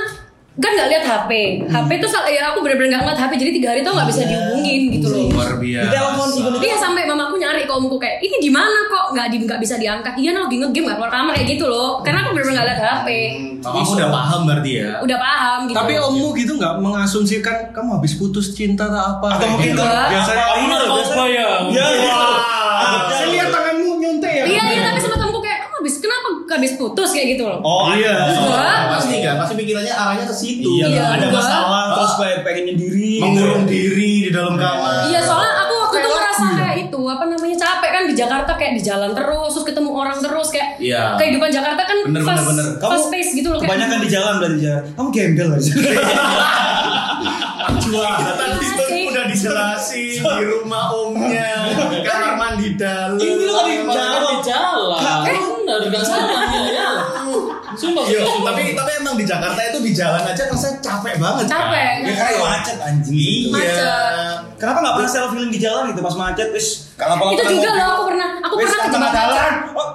kan 0.52 0.70
nggak 0.76 0.88
lihat 0.92 1.04
HP. 1.08 1.30
HP 1.64 1.90
itu 1.96 2.08
ya 2.12 2.52
aku 2.52 2.60
benar-benar 2.60 2.88
nggak 2.92 3.02
ngeliat 3.08 3.20
HP 3.24 3.32
jadi 3.40 3.52
tiga 3.56 3.68
hari 3.72 3.80
tuh 3.80 3.92
nggak 3.96 4.08
bisa 4.12 4.20
dihubungin 4.28 4.82
gitu 4.92 5.06
loh. 5.08 5.24
Luar 5.32 5.52
biasa. 5.56 5.88
Di 5.88 5.96
telepon. 5.96 6.28
Iya 6.60 6.76
sampai 6.76 7.02
mamaku 7.08 7.34
nyari 7.40 7.62
ke 7.64 7.72
omku 7.72 7.96
kayak 7.96 8.20
ini 8.20 8.36
di 8.36 8.50
mana 8.52 8.78
kok 8.92 9.16
nggak 9.16 9.26
di 9.32 9.36
nggak 9.48 9.60
bisa 9.64 9.80
diangkat 9.80 10.12
iya 10.20 10.36
nah, 10.36 10.44
lagi 10.44 10.56
ngegame 10.60 10.84
nggak 10.92 10.98
keluar 11.00 11.12
kamar 11.12 11.32
kayak 11.32 11.48
gitu 11.56 11.64
loh 11.68 12.04
karena 12.04 12.18
aku 12.20 12.28
bener-bener 12.36 12.54
nggak 12.60 12.68
lihat 12.68 12.80
HP 12.84 13.08
kamu 13.62 13.78
udah 13.94 14.08
paham 14.10 14.40
berarti 14.42 14.70
ya? 14.74 14.90
udah 15.00 15.18
paham 15.22 15.58
gitu 15.70 15.76
Tapi 15.78 15.92
ommu 16.02 16.26
gitu 16.34 16.52
nggak 16.58 16.74
mengasumsikan 16.82 17.56
kamu 17.70 17.88
habis 17.96 18.12
putus 18.18 18.46
cinta 18.52 18.90
atau 18.90 19.00
apa? 19.16 19.26
Atau 19.38 19.46
mungkin 19.56 19.72
gitu. 19.72 19.82
Biasanya 19.82 20.44
Kamu 20.52 20.66
narkoba 20.68 21.24
ya? 21.30 21.48
Ya, 21.70 21.86
ya. 21.94 22.16
Saya 23.08 23.26
lihat 23.30 23.48
tanganmu 23.54 23.90
nyontek 24.02 24.32
ya. 24.34 24.44
iya 24.44 24.62
iya 24.74 24.82
tapi 24.90 24.98
sempat 25.00 25.20
omku 25.22 25.38
kayak 25.40 25.58
kamu 25.64 25.74
habis 25.80 25.94
habis 26.52 26.72
putus 26.74 27.10
kayak 27.10 27.28
gitu 27.32 27.44
loh 27.44 27.58
Oh 27.60 27.90
Iya. 27.90 28.16
Enggak. 28.28 28.80
Pasti 28.92 29.16
kan, 29.18 29.34
pasti 29.36 29.54
pikirannya 29.54 29.90
arahnya 29.90 30.24
ke 30.24 30.34
situ. 30.34 30.68
Iya, 30.74 30.86
Iya, 30.86 31.02
ada 31.10 31.26
enggak. 31.26 31.38
masalah 31.38 31.84
terus 31.92 32.12
kayak 32.16 32.38
pengen 32.42 32.64
nyendiri. 32.68 33.12
Mengurung 33.18 33.64
diri 33.64 34.12
di 34.22 34.30
dalam 34.30 34.54
kamar. 34.54 35.06
Iya 35.06 35.20
soalnya 35.20 35.52
aku 35.58 35.74
waktu 35.78 35.96
itu 35.96 36.08
ngerasa 36.10 36.44
kayak 36.54 36.76
itu 36.82 37.00
apa 37.02 37.24
namanya 37.26 37.56
capek 37.58 37.90
kan 37.90 38.02
di 38.04 38.14
Jakarta 38.14 38.52
kayak 38.54 38.72
di 38.74 38.82
jalan 38.82 39.10
terus 39.12 39.50
terus 39.52 39.66
ketemu 39.66 39.90
orang 39.92 40.18
terus 40.18 40.48
kayak 40.48 40.68
Iya. 40.78 41.02
kehidupan 41.16 41.48
Jakarta 41.48 41.82
kan 41.82 41.96
Bener, 42.02 42.22
fast, 42.22 42.44
bener, 42.46 42.66
bener. 42.72 42.82
fast 42.82 43.06
pace 43.08 43.30
gitu 43.32 43.48
loh 43.48 43.58
kayak 43.58 43.70
Kebanyakan 43.70 43.98
di 43.98 44.08
jalan 44.08 44.34
berarti 44.38 44.60
ya. 44.62 44.76
Kamu 44.92 45.08
gembel 45.10 45.48
aja. 45.52 45.72
Tadi 47.92 48.56
Iya 48.62 48.72
tuh 48.72 48.86
sih. 48.88 49.04
udah 49.06 49.24
dijelasin 49.26 50.16
di 50.16 50.44
rumah 50.46 50.84
omnya, 50.90 51.68
kamar 52.02 52.32
mandi 52.34 52.72
dalam. 52.74 53.16
Ini 53.16 53.44
loh 53.44 53.62
di 53.62 53.74
jalan. 53.86 54.22
di 54.24 54.36
jalan. 54.42 55.00
Benar, 55.22 55.80
nggak 55.86 56.02
salah 56.02 56.40
ya. 56.66 56.88
Sumpah, 57.72 58.04
Iya, 58.04 58.20
sumpah. 58.22 58.52
tapi 58.52 58.72
tapi 58.72 58.90
emang 58.98 59.14
di 59.14 59.24
Jakarta 59.24 59.60
itu 59.62 59.78
di 59.80 59.92
jalan 59.92 60.20
aja 60.22 60.42
rasanya 60.44 60.76
capek 60.78 61.14
banget. 61.16 61.44
kan? 61.44 61.50
capek 61.50 61.92
Ya 62.02 62.12
karena 62.14 62.38
macet 62.42 62.76
anjing. 62.78 63.42
Iya. 63.48 63.52
Macet. 63.54 64.36
Kenapa 64.58 64.78
nggak 64.78 64.94
pernah 64.94 65.10
self 65.10 65.30
healing 65.32 65.50
di 65.50 65.58
jalan 65.58 65.82
gitu 65.88 66.00
pas 66.00 66.14
macet? 66.14 66.48
Wis 66.50 66.66
kalau 66.94 67.14
kalau 67.14 67.32
itu 67.32 67.44
juga 67.50 67.70
loh 67.74 67.88
aku 67.90 68.02
pernah 68.08 68.28
aku 68.40 68.54
Wis 68.56 68.64
pernah 68.66 68.84
kejebak 68.86 69.12
jalan. 69.12 69.52
macet 69.52 69.72
Oh, 69.72 69.88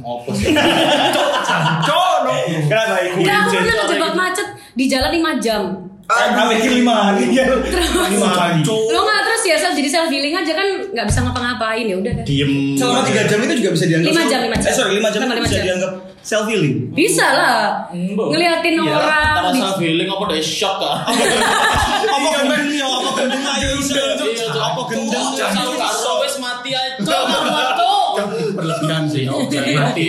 Ngopo 0.00 0.30
sih? 0.32 0.54
cok 0.54 2.14
no. 2.22 2.34
Kenapa 2.64 2.94
itu? 3.00 3.16
Enggak, 3.16 3.36
aku 3.36 3.50
pernah 3.52 3.76
kejebak 3.84 4.14
macet 4.14 4.46
di 4.72 4.84
jalan 4.86 5.10
5 5.12 5.44
jam 5.44 5.62
Ah, 6.04 6.28
mikir 6.46 6.72
lima 6.74 6.92
hari 7.10 7.32
ya. 7.32 7.48
Lima 8.06 8.28
hari. 8.28 8.60
lo 8.62 9.00
nggak 9.00 9.20
terus 9.24 9.42
ya 9.42 9.56
self 9.56 9.72
jadi 9.72 9.88
self 9.88 10.08
healing 10.08 10.36
aja 10.36 10.52
kan 10.52 10.68
nggak 10.92 11.06
bisa 11.08 11.18
ngapa-ngapain 11.20 11.84
ya 11.84 11.96
udah 11.96 12.12
deh. 12.20 12.24
Diem. 12.24 12.76
Selama 12.76 13.00
tiga 13.02 13.24
jam 13.24 13.40
itu 13.40 13.54
juga 13.56 13.70
bisa 13.72 13.84
dianggap. 13.86 14.10
Lima 14.10 14.22
jam, 14.26 14.38
lima 14.42 14.56
jam. 14.58 14.68
Eh 14.68 14.74
sorry, 14.74 14.92
lima 14.94 15.08
jam 15.08 15.20
lima 15.24 15.34
bisa 15.40 15.56
jam. 15.56 15.64
dianggap 15.64 15.92
self 16.20 16.46
healing. 16.46 16.76
bisa 16.90 17.26
lah 17.26 17.88
ngeliatin 17.92 18.74
Iya, 18.74 18.84
orang 18.90 19.24
Antara 19.30 19.48
di- 19.50 19.60
self 19.60 19.78
healing 19.78 20.08
apa 20.08 20.24
dari 20.28 20.42
shock 20.42 20.76
kan? 20.76 20.98
Apa 22.14 22.28
gendeng 22.36 22.64
ya? 22.70 22.86
Apa 22.86 23.10
gendeng 23.14 23.42
ayo. 23.42 23.68
Iya. 23.74 24.04
Apa 24.52 24.80
gendeng? 24.86 25.24
Kalau 25.34 25.72
karo 25.74 26.12
wis 26.20 26.36
mati 26.38 26.70
aja. 26.72 27.00
Cok, 27.00 27.24
Kamu 28.14 28.38
berlebihan 28.54 29.03
sih. 29.14 29.24
Oh, 29.24 29.46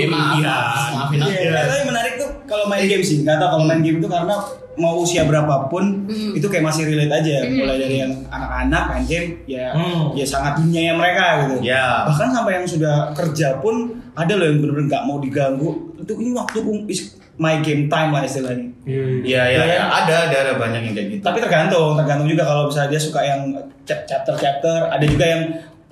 maafin 0.10 1.20
aku. 1.22 1.30
Iya, 1.30 1.52
tapi 1.54 1.84
menarik 1.86 2.13
tuh 2.18 2.30
kalau 2.44 2.65
main 2.65 2.86
game 2.86 3.04
sih. 3.06 3.22
Tahu 3.22 3.38
kalau 3.38 3.65
main 3.65 3.82
game 3.82 4.02
itu 4.02 4.10
karena 4.10 4.36
mau 4.76 5.00
usia 5.00 5.24
berapapun 5.24 6.04
Hmm. 6.04 6.36
itu 6.36 6.44
kayak 6.46 6.68
masih 6.68 6.84
relate 6.84 7.13
aja. 7.13 7.48
Mulai 7.48 7.80
dari 7.80 7.96
yang 8.04 8.12
anak-anak 8.28 8.84
main 8.91 9.06
game 9.08 9.28
ya 9.48 9.72
Hmm. 9.72 10.12
ya 10.12 10.26
sangat 10.28 10.60
dunia 10.60 10.91
mereka 10.91 11.48
gitu. 11.48 11.63
Ya. 11.63 12.04
Bahkan 12.04 12.28
sampai 12.34 12.60
yang 12.60 12.68
sudah 12.68 12.96
kerja 13.15 13.63
pun 13.63 13.96
ada 14.12 14.36
loh 14.36 14.44
yang 14.44 14.60
bener-bener 14.60 14.91
nggak 14.91 15.04
mau 15.06 15.18
diganggu. 15.18 15.70
Itu 15.96 16.12
ini 16.20 16.36
waktu 16.36 16.60
is 16.91 17.15
my 17.36 17.60
game 17.60 17.88
time 17.88 18.12
lah 18.12 18.24
istilahnya. 18.24 18.68
Iya. 18.84 19.44
Iya, 19.48 19.62
iya. 19.63 19.82
Ada, 19.88 20.15
ada, 20.28 20.36
ada 20.44 20.54
banyak 20.60 20.82
yang 20.88 20.94
kayak 20.94 21.08
gitu. 21.08 21.22
Tapi 21.24 21.39
tergantung, 21.39 21.96
tergantung 21.96 22.28
juga 22.28 22.44
kalau 22.44 22.68
misalnya 22.68 22.89
dia 22.91 23.02
suka 23.02 23.20
yang 23.24 23.41
chapter-chapter. 23.88 24.91
Ada 24.91 25.06
juga 25.08 25.26
yang 25.26 25.41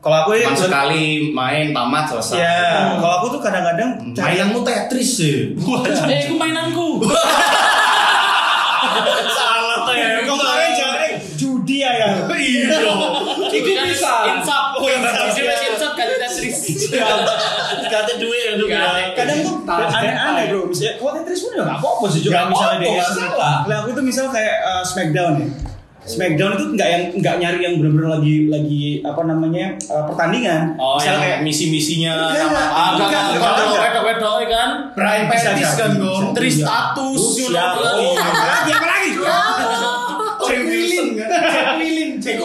kalau 0.03 0.27
aku 0.27 0.35
ya 0.35 0.51
sekali 0.51 1.31
main 1.31 1.71
tamat 1.71 2.11
selesai. 2.11 2.35
Ya, 2.35 2.99
kalau 2.99 3.23
aku 3.23 3.39
tuh 3.39 3.41
kadang-kadang 3.41 4.11
Mainanmu 4.11 4.59
Tetris 4.67 5.15
sih. 5.15 5.55
Eh, 5.55 6.19
itu 6.27 6.35
mainanku. 6.35 6.99
Salah 9.39 9.87
Tetris. 9.87 10.27
kemarin 10.27 10.69
cari 10.75 11.09
judi 11.39 11.87
ya 11.87 11.91
kan. 11.95 12.27
Iya. 12.43 12.83
Itu 13.47 13.69
bisa. 13.87 14.27
Insap. 14.35 14.75
Oh, 14.75 14.91
insap. 14.91 15.23
Itu 15.31 15.39
wis 15.47 15.61
insap 15.71 15.95
kan 15.95 16.05
Tetris. 16.19 16.57
Kata 17.87 18.13
duit 18.19 18.43
ya 18.43 18.53
tuh. 18.59 18.67
kadang 19.15 19.39
tuh 19.39 19.55
aneh-aneh 19.71 20.51
bro 20.51 20.67
misalnya 20.67 20.99
kalau 20.99 21.11
Tetris 21.15 21.39
pun 21.47 21.51
ya 21.55 21.63
nggak 21.63 21.79
apa-apa 21.79 22.05
sih 22.11 22.19
juga 22.19 22.43
Nggak 22.43 22.47
misalnya 22.51 22.77
dia 22.83 22.91
nggak 22.91 23.11
salah. 23.15 23.55
Lah 23.71 23.77
aku 23.87 23.89
tuh 23.95 24.03
misal 24.03 24.27
kayak 24.27 24.55
uh, 24.67 24.83
Smackdown 24.83 25.33
ya 25.39 25.72
Smackdown 26.03 26.51
itu 26.59 26.65
nggak 26.75 26.89
yang 26.91 27.03
nggak 27.15 27.35
nyari 27.39 27.59
yang 27.63 27.73
bener-bener 27.79 28.09
lagi 28.19 28.35
lagi 28.51 28.83
apa 29.01 29.21
namanya 29.23 29.65
uh, 29.87 30.03
pertandingan 30.11 30.75
Oh, 30.75 30.99
misalnya 30.99 31.19
kayak 31.23 31.39
misi-misinya 31.41 32.13
sama 32.35 32.63
Bukan, 32.99 33.07
enggak, 33.07 33.23
bukan, 33.31 33.51
enggak, 33.53 33.67
bukan. 33.71 33.81
wedok-wedok 33.83 34.35
kan. 34.51 34.69
Brian 34.93 35.25
Pettis 35.31 35.71
kan 35.79 35.91
jadi. 35.95 36.27
Tristatus. 36.35 37.19
Oh, 37.19 37.31
you 37.39 37.49
know. 37.51 37.71
Oh, 37.79 38.13
apa 38.19 38.45
lagi 38.45 38.71
apa 38.73 38.87
lagi 38.87 39.09
Jack 40.43 40.61
Wilson 40.67 41.07
kan. 41.15 41.29
Jack. 42.19 42.35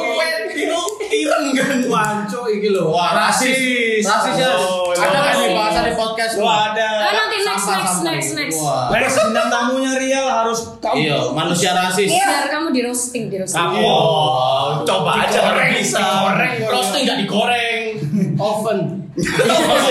Itu 0.54 0.82
ireng 1.10 1.46
kan. 1.54 1.78
Wanco 1.90 2.40
iki 2.46 2.68
lho. 2.70 2.94
Wah, 2.94 3.10
rasis. 3.16 4.06
Rasis 4.06 4.34
ya. 4.38 4.54
Oh, 4.54 4.94
Ada 4.94 5.18
kan 5.18 5.34
oh. 5.34 5.42
di 5.42 5.48
bahasa 5.50 5.80
di 5.82 5.92
podcast. 5.98 6.34
Wah 6.38 6.70
ada 6.72 6.88
nanti 7.10 7.37
next 7.70 7.96
next 8.02 8.30
next 8.34 8.58
Wah. 8.58 8.88
Next 8.90 9.16
bintang 9.18 9.48
tamunya 9.48 9.92
Rial 9.94 10.26
harus 10.26 10.58
kamu 10.78 10.96
Iya, 10.98 11.16
manusia 11.30 11.70
rasis. 11.72 12.08
biar 12.08 12.48
kamu 12.48 12.68
di 12.70 12.80
roasting 12.82 13.24
di 13.26 13.36
roasting 13.36 13.60
Oh, 13.78 14.82
coba 14.82 15.24
aja 15.24 15.38
kalau 15.46 15.62
bisa. 15.72 15.98
digoreng. 15.98 16.54
Roasting 16.64 17.02
nggak 17.04 17.18
digoreng. 17.20 17.80
Oven. 18.40 18.78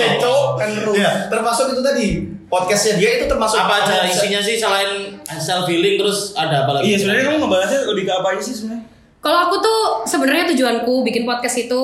itu 0.08 0.34
kan 0.56 0.68
ya, 0.90 1.28
termasuk 1.28 1.70
itu 1.70 1.82
tadi 1.82 2.06
podcastnya 2.48 2.96
dia 2.96 3.10
itu 3.20 3.28
termasuk 3.28 3.60
Apa 3.60 3.84
aja 3.84 4.08
isinya 4.08 4.40
sih 4.40 4.56
selain 4.56 5.20
self 5.36 5.68
healing 5.68 5.96
terus 5.96 6.32
ada 6.32 6.64
apa 6.64 6.80
lagi? 6.80 6.88
Iya 6.88 6.96
sebenarnya 6.98 7.24
kamu 7.26 7.38
ngebahasnya 7.38 7.78
lebih 7.84 8.04
ke 8.04 8.12
apa 8.14 8.28
aja 8.32 8.42
sih 8.42 8.54
sebenarnya 8.56 8.84
Kalau 9.18 9.38
aku 9.44 9.56
tuh 9.60 9.80
sebenarnya 10.06 10.48
tujuanku 10.48 11.04
bikin 11.04 11.28
podcast 11.28 11.60
itu 11.60 11.82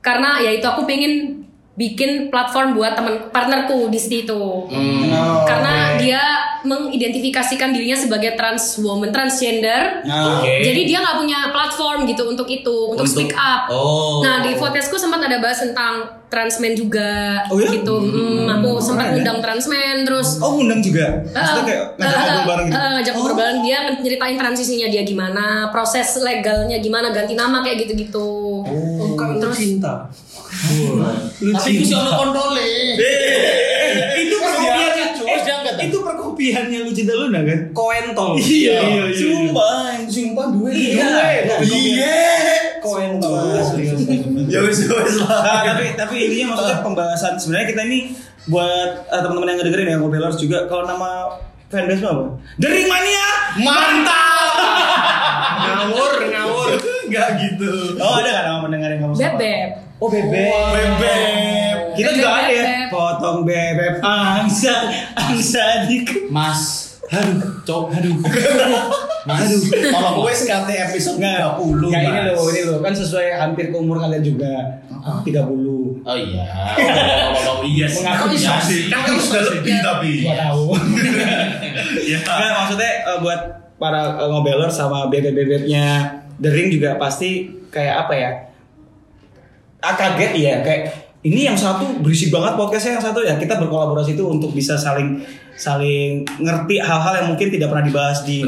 karena 0.00 0.42
ya 0.42 0.50
itu 0.50 0.66
aku 0.66 0.82
pengen 0.82 1.46
bikin 1.72 2.28
platform 2.28 2.76
buat 2.76 2.92
teman 2.92 3.32
partnerku 3.32 3.88
di 3.88 3.96
situ. 3.96 4.68
Hmm. 4.68 5.08
Oh, 5.08 5.48
karena 5.48 5.96
oke. 5.96 6.04
dia 6.04 6.22
mengidentifikasikan 6.62 7.72
dirinya 7.72 7.96
sebagai 7.96 8.36
trans 8.36 8.76
woman 8.78 9.08
transgender. 9.08 10.04
Nah, 10.04 10.38
Oke. 10.38 10.62
Jadi 10.62 10.80
dia 10.84 11.00
nggak 11.00 11.16
punya 11.16 11.38
platform 11.48 12.04
gitu 12.04 12.28
untuk 12.28 12.46
itu, 12.46 12.92
untuk, 12.92 13.02
Untuk- 13.02 13.08
speak 13.08 13.32
up. 13.32 13.66
Oh. 13.66 14.20
Nah 14.20 14.44
di 14.44 14.54
podcastku 14.54 14.94
sempat 14.94 15.24
ada 15.24 15.40
bahas 15.40 15.58
tentang 15.58 16.22
transmen 16.28 16.72
juga, 16.72 17.44
Oh 17.48 17.60
ya? 17.60 17.68
gitu. 17.68 17.92
Hmm, 17.92 18.48
aku 18.48 18.80
sempat 18.80 19.12
keren 19.12 19.12
ya. 19.12 19.20
undang 19.20 19.38
transmen, 19.44 19.94
terus 20.00 20.40
Oh 20.40 20.56
ngundang 20.56 20.80
juga? 20.80 21.20
Maksudnya 21.28 21.62
kayak 21.62 21.84
ngajak 21.92 22.16
ngobrol 22.16 22.46
bareng 22.46 22.66
gitu? 22.66 22.78
ngajak 22.78 23.12
ngobrol 23.12 23.36
bareng 23.36 23.58
dia 23.60 23.78
nyeritain 24.00 24.36
transisinya 24.36 24.88
dia 24.88 25.02
gimana, 25.04 25.44
proses 25.68 26.08
legalnya 26.16 26.80
gimana, 26.80 27.12
ganti 27.12 27.36
nama 27.36 27.60
kayak 27.60 27.84
gitu-gitu. 27.84 28.64
Oh, 28.64 29.12
kan 29.12 29.36
Terus 29.36 29.56
cinta. 29.56 30.08
Tapi 30.52 31.68
itu 31.74 31.84
sih 31.88 31.96
ono 31.96 32.12
kontole. 32.12 32.68
itu 34.22 34.36
perkopiannya 34.36 35.02
diangkat. 35.42 35.76
itu 35.88 35.96
perkopiannya 36.02 36.78
lu 36.84 36.90
cinta 36.92 37.12
Luna 37.16 37.40
kan? 37.44 37.60
Koentol. 37.72 38.30
Iya, 38.38 38.76
iya, 38.78 39.02
iya. 39.08 39.16
Sumpah, 39.16 39.96
sumpah 40.06 40.46
duit. 40.52 40.74
Iya. 40.74 41.08
Iya. 41.62 42.16
Koentol. 42.84 43.62
Ya 44.50 44.60
wis 44.66 44.78
wis 44.84 45.16
lah. 45.22 45.62
Tapi 45.72 45.96
tapi 45.96 46.16
ininya 46.28 46.54
maksudnya 46.54 46.78
pembahasan 46.84 47.34
sebenarnya 47.38 47.66
kita 47.72 47.82
ini 47.88 47.98
buat 48.50 48.90
eh, 49.06 49.20
teman-teman 49.22 49.54
yang 49.54 49.58
ngedengerin 49.62 49.92
ya 49.94 49.96
Ngobelers 50.02 50.36
juga 50.36 50.66
kalau 50.66 50.84
nama 50.84 51.38
fanbase 51.70 52.04
apa? 52.04 52.24
Dering 52.58 52.88
Mania. 52.90 53.28
Mantap. 53.62 54.52
Ngawur, 55.62 56.12
ngawur. 56.26 56.70
Enggak 57.06 57.28
gitu. 57.38 57.96
Oh, 58.02 58.18
ada 58.18 58.30
kan 58.34 58.42
nama 58.50 58.58
pendengar 58.66 58.88
yang 58.92 59.00
kamu 59.08 59.14
bebek. 59.14 59.91
Oh, 60.02 60.10
bebek. 60.10 60.50
Bebek. 60.50 61.30
Kita 61.94 62.10
Bebek, 62.10 62.18
juga 62.18 62.28
ada 62.34 62.50
ya. 62.50 62.62
bebek. 62.66 62.90
Potong 62.90 63.38
bebek 63.46 63.94
angsa 64.02 64.74
angsa 65.14 65.86
dik. 65.86 66.26
Mas. 66.26 66.90
Aduh, 67.06 67.62
cok, 67.62 67.92
aduh. 67.92 68.16
Mas, 69.28 69.46
Aduh. 69.46 69.60
Kalau 69.92 70.26
gue 70.26 70.32
sekali 70.34 70.74
episode 70.74 71.22
30 71.22 71.94
Ya 71.94 72.00
ini 72.02 72.20
loh, 72.34 72.50
ini 72.50 72.62
loh 72.66 72.78
kan 72.82 72.90
sesuai 72.90 73.38
hampir 73.38 73.70
ke 73.70 73.76
umur 73.78 74.02
kalian 74.02 74.24
juga. 74.26 74.82
30. 75.22 75.22
Oh 76.02 76.16
iya. 76.18 76.46
Oh 77.46 77.62
iya 77.62 77.86
sih. 77.86 78.02
Mengaku 78.02 78.34
Iya 78.34 78.58
sih. 78.58 78.90
Kan 78.90 79.06
kamu 79.06 79.20
sudah 79.22 79.42
lebih 79.54 79.74
tapi. 79.78 80.12
Gua 80.26 80.34
tahu. 80.34 80.64
Iya. 82.02 82.18
Nggak, 82.18 82.52
maksudnya 82.58 82.92
eh, 83.06 83.18
buat 83.22 83.40
para 83.78 84.18
eh, 84.18 84.26
ngobeler 84.26 84.66
sama 84.66 85.06
bebek-bebeknya 85.06 85.86
The 86.42 86.50
Ring 86.50 86.74
juga 86.74 86.98
pasti 86.98 87.46
kayak 87.70 88.08
apa 88.08 88.14
ya? 88.18 88.30
Ah, 89.82 89.94
kaget 89.98 90.32
ya 90.38 90.54
kayak 90.62 90.82
ini 91.22 91.46
yang 91.46 91.54
satu 91.54 92.02
berisik 92.02 92.34
banget 92.34 92.58
podcastnya 92.58 92.98
yang 92.98 93.04
satu 93.04 93.22
ya. 93.22 93.34
Kita 93.38 93.58
berkolaborasi 93.62 94.18
itu 94.18 94.24
untuk 94.26 94.50
bisa 94.54 94.74
saling 94.74 95.22
saling 95.54 96.26
ngerti 96.42 96.82
hal-hal 96.82 97.22
yang 97.22 97.26
mungkin 97.34 97.52
tidak 97.52 97.70
pernah 97.70 97.84
dibahas 97.84 98.24
di 98.24 98.42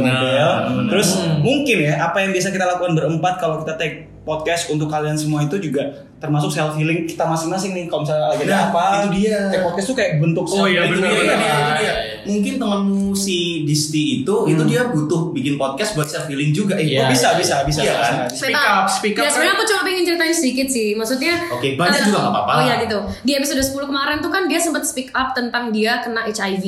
benar. 0.66 0.88
terus 0.90 1.09
mungkin 1.44 1.77
ya 1.85 2.01
apa 2.01 2.25
yang 2.25 2.33
biasa 2.33 2.49
kita 2.49 2.64
lakukan 2.64 2.97
berempat 2.97 3.35
kalau 3.38 3.61
kita 3.61 3.77
take 3.77 4.09
podcast 4.25 4.73
untuk 4.73 4.88
kalian 4.88 5.14
semua 5.14 5.44
itu 5.44 5.61
juga 5.61 6.09
termasuk 6.24 6.48
self 6.48 6.72
healing 6.74 7.04
kita 7.04 7.22
masing-masing 7.22 7.70
nih. 7.70 7.84
Kalau 7.84 8.02
misalnya 8.02 8.26
lagi 8.26 8.42
ada 8.42 8.54
Nah, 8.54 8.64
apa, 8.66 8.84
itu 8.96 9.08
dia. 9.18 9.38
Podcast 9.60 9.87
tuh 9.87 9.94
kayak 9.94 10.12
bentuk 10.18 10.44
Oh 10.46 10.64
iya, 10.64 10.80
Itu 10.82 10.96
benar, 10.96 11.04
dia, 11.04 11.12
itu 11.12 11.22
dia, 11.22 11.37
dia. 11.37 11.44
Iya, 11.44 11.76
iya. 11.78 11.94
Mungkin 12.24 12.54
temanmu 12.56 13.12
si 13.12 13.37
Disti 13.62 14.04
itu 14.18 14.34
itu 14.46 14.62
dia 14.64 14.88
butuh 14.88 15.28
bikin 15.30 15.54
podcast 15.54 15.92
buat 15.92 16.06
self 16.06 16.24
healing 16.24 16.50
juga. 16.50 16.74
Eh, 16.74 16.88
Iya. 16.90 17.04
kok 17.04 17.12
bisa, 17.12 17.28
bisa, 17.34 17.56
bisa, 17.62 17.80
Iya 17.80 17.92
bisa, 17.92 18.00
kan? 18.02 18.14
bisa. 18.24 18.37
Speak 18.40 18.56
up, 18.56 18.84
speak 18.88 19.14
up. 19.14 19.20
Ya 19.20 19.28
sebenarnya 19.28 19.54
aku 19.54 19.64
cuma 19.66 19.80
pengen 19.82 20.02
ceritain 20.02 20.32
sedikit 20.32 20.66
sih. 20.66 20.88
Maksudnya 20.94 21.34
Oke, 21.50 21.68
banyak 21.74 21.94
eh, 21.94 22.04
juga 22.04 22.18
nggak 22.18 22.32
apa-apa. 22.32 22.52
Oh 22.54 22.62
iya 22.62 22.74
gitu. 22.80 22.98
Di 23.20 23.32
episode 23.34 23.60
10 23.60 23.84
kemarin 23.84 24.16
tuh 24.18 24.30
kan 24.30 24.42
dia 24.44 24.56
sempat 24.56 24.82
speak 24.82 25.12
up 25.12 25.32
tentang 25.32 25.68
dia 25.68 26.00
kena 26.00 26.24
HIV. 26.24 26.64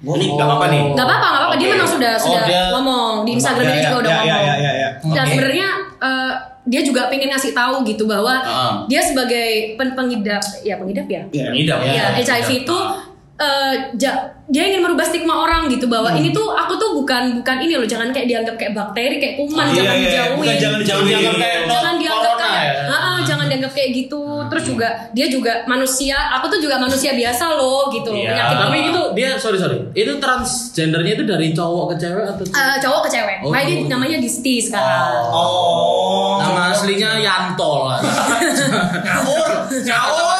Ini 0.00 0.24
nggak 0.30 0.46
apa-apa 0.46 0.66
nih. 0.66 0.82
Nggak 0.90 1.04
apa-apa, 1.04 1.26
nggak 1.26 1.42
apa-apa. 1.42 1.54
Dia 1.54 1.66
Oke. 1.66 1.74
memang 1.74 1.90
sudah 1.90 2.12
Oh, 2.14 2.24
sudah 2.24 2.44
dia- 2.44 2.70
ngomong 2.70 3.12
di 3.22 3.30
Instagram 3.34 3.60
Ya, 3.62 3.68
dia 3.68 3.76
ya, 3.76 3.84
juga 3.84 3.98
udah 3.98 4.10
ya, 4.10 4.16
ngomong. 4.16 4.40
ya, 4.40 4.54
ya, 4.56 4.72
ya. 4.74 4.88
Nah 5.04 5.12
Oke. 5.20 5.30
sebenarnya 5.30 5.68
eh, 6.00 6.32
dia 6.74 6.82
juga 6.82 7.06
pengen 7.06 7.30
ngasih 7.30 7.54
tahu 7.54 7.86
gitu 7.86 8.02
bahwa 8.04 8.34
Ah. 8.34 8.82
dia 8.84 8.98
sebagai 8.98 9.46
pen- 9.74 9.94
pengidap 9.94 10.42
ya 10.60 10.74
pengidap 10.74 11.06
ya. 11.06 11.22
Iya. 11.30 11.46
Pengidap 11.48 11.78
Ya, 11.86 12.04
HIV 12.18 12.66
itu 12.66 12.78
eh, 13.36 13.72
ja- 13.94 14.20
dia 14.44 14.62
ingin 14.62 14.78
merubah 14.78 15.02
stigma 15.02 15.34
orang 15.40 15.66
gitu 15.66 15.86
bahwa 15.86 16.06
Hmm. 16.06 16.20
ini 16.20 16.30
tuh 16.30 16.46
aku 16.48 16.76
tuh 16.76 16.94
bukan 16.94 17.40
bukan 17.40 17.56
ini 17.58 17.74
loh 17.74 17.84
jangan 17.84 18.08
kayak 18.08 18.28
dianggap 18.28 18.54
kayak 18.54 18.72
bakteri 18.72 19.16
kayak 19.16 19.34
kuman 19.36 19.64
Iya, 19.64 19.74
jangan 19.74 19.90
iya, 19.90 20.04
dijauhin 20.04 20.36
bukan 20.36 20.54
jangan 20.54 20.78
dijauhin. 20.78 21.10
Jangan 21.10 21.34
kayak 21.34 21.58
jangan 21.66 21.94
dianggap 21.96 22.34
kayak 22.36 22.62
ya. 22.62 22.84
Ah, 22.86 23.18
jangan 23.24 23.46
dianggap 23.48 23.72
kayak 23.72 23.90
gitu 23.96 24.22
terus 24.44 24.64
juga 24.64 24.88
dia 25.10 25.26
juga 25.26 25.52
manusia 25.64 26.14
aku 26.30 26.46
tuh 26.48 26.60
juga 26.60 26.76
manusia 26.76 27.10
biasa 27.12 27.44
loh 27.54 27.88
gitu 27.88 28.06
loh 28.06 28.20
Iya. 28.20 28.30
penyakit 28.30 28.56
Tapi 28.60 28.78
itu 28.84 29.02
dia 29.14 29.28
sorry 29.34 29.56
sorry. 29.56 29.78
Itu 29.92 30.12
transgendernya 30.18 31.12
itu 31.14 31.24
dari 31.24 31.48
cowok 31.50 31.84
ke 31.90 32.04
cewek 32.04 32.24
atau? 32.28 32.44
Eh, 32.44 32.76
cowok 32.78 33.00
ke 33.02 33.10
cewek 33.10 33.36
Oh, 33.40 33.48
makanya 33.48 33.66
dia 33.66 33.88
namanya 33.88 34.18
Disti 34.20 34.54
sekarang 34.60 35.24
Oh. 35.26 36.36
Nama 36.36 36.70
aslinya 36.70 37.10
Yanto 37.18 37.88
lah. 37.88 37.98
Ngawur, 39.04 39.50
ngawur. 39.80 40.33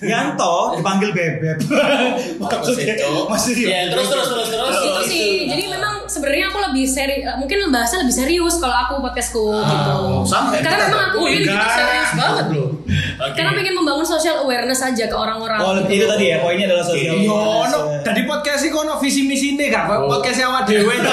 Yanto 0.00 0.54
dipanggil 0.74 1.10
bebek. 1.12 1.60
Maksudnya 2.40 2.94
masih 3.26 3.52
Ya 3.62 3.86
terus 3.86 4.08
terus 4.08 4.26
terus 4.26 4.48
terus. 4.48 4.74
itu 4.80 5.02
sih 5.06 5.28
jadi 5.46 5.64
memang 5.68 6.06
sebenarnya 6.06 6.48
aku 6.48 6.58
lebih 6.62 6.84
seri 6.84 7.20
eh, 7.20 7.36
mungkin 7.36 7.68
bahasnya 7.68 8.02
lebih 8.02 8.14
serius 8.14 8.56
kalau 8.56 8.72
aku 8.74 8.94
podcastku 8.98 9.44
gitu. 9.52 9.96
sama 10.24 10.50
kayak 10.50 10.64
karena 10.64 10.84
memang 10.88 11.04
aku 11.06 11.18
Oh, 11.20 11.28
iya, 11.28 11.38
gitu 11.38 11.52
serius 11.68 12.10
banget. 12.16 12.44
loh. 12.50 12.68
karena 13.30 13.50
pengen 13.52 13.74
membangun 13.74 14.02
social 14.02 14.36
awareness 14.40 14.80
aja 14.80 15.04
ke 15.04 15.12
orang-orang. 15.12 15.60
Oh, 15.60 15.76
itu 15.84 16.04
tadi 16.04 16.24
ya, 16.26 16.40
poinnya 16.40 16.66
adalah 16.66 16.82
sosial. 16.82 17.14
Yo, 17.14 17.36
no, 17.62 17.78
dari 18.00 18.24
podcast 18.24 18.64
ini 18.64 18.72
kono 18.72 18.96
visi 18.96 19.28
misi 19.28 19.54
ini 19.54 19.68
gak? 19.68 19.84
Podcast 19.86 20.40
awak 20.42 20.64
dewe. 20.64 20.96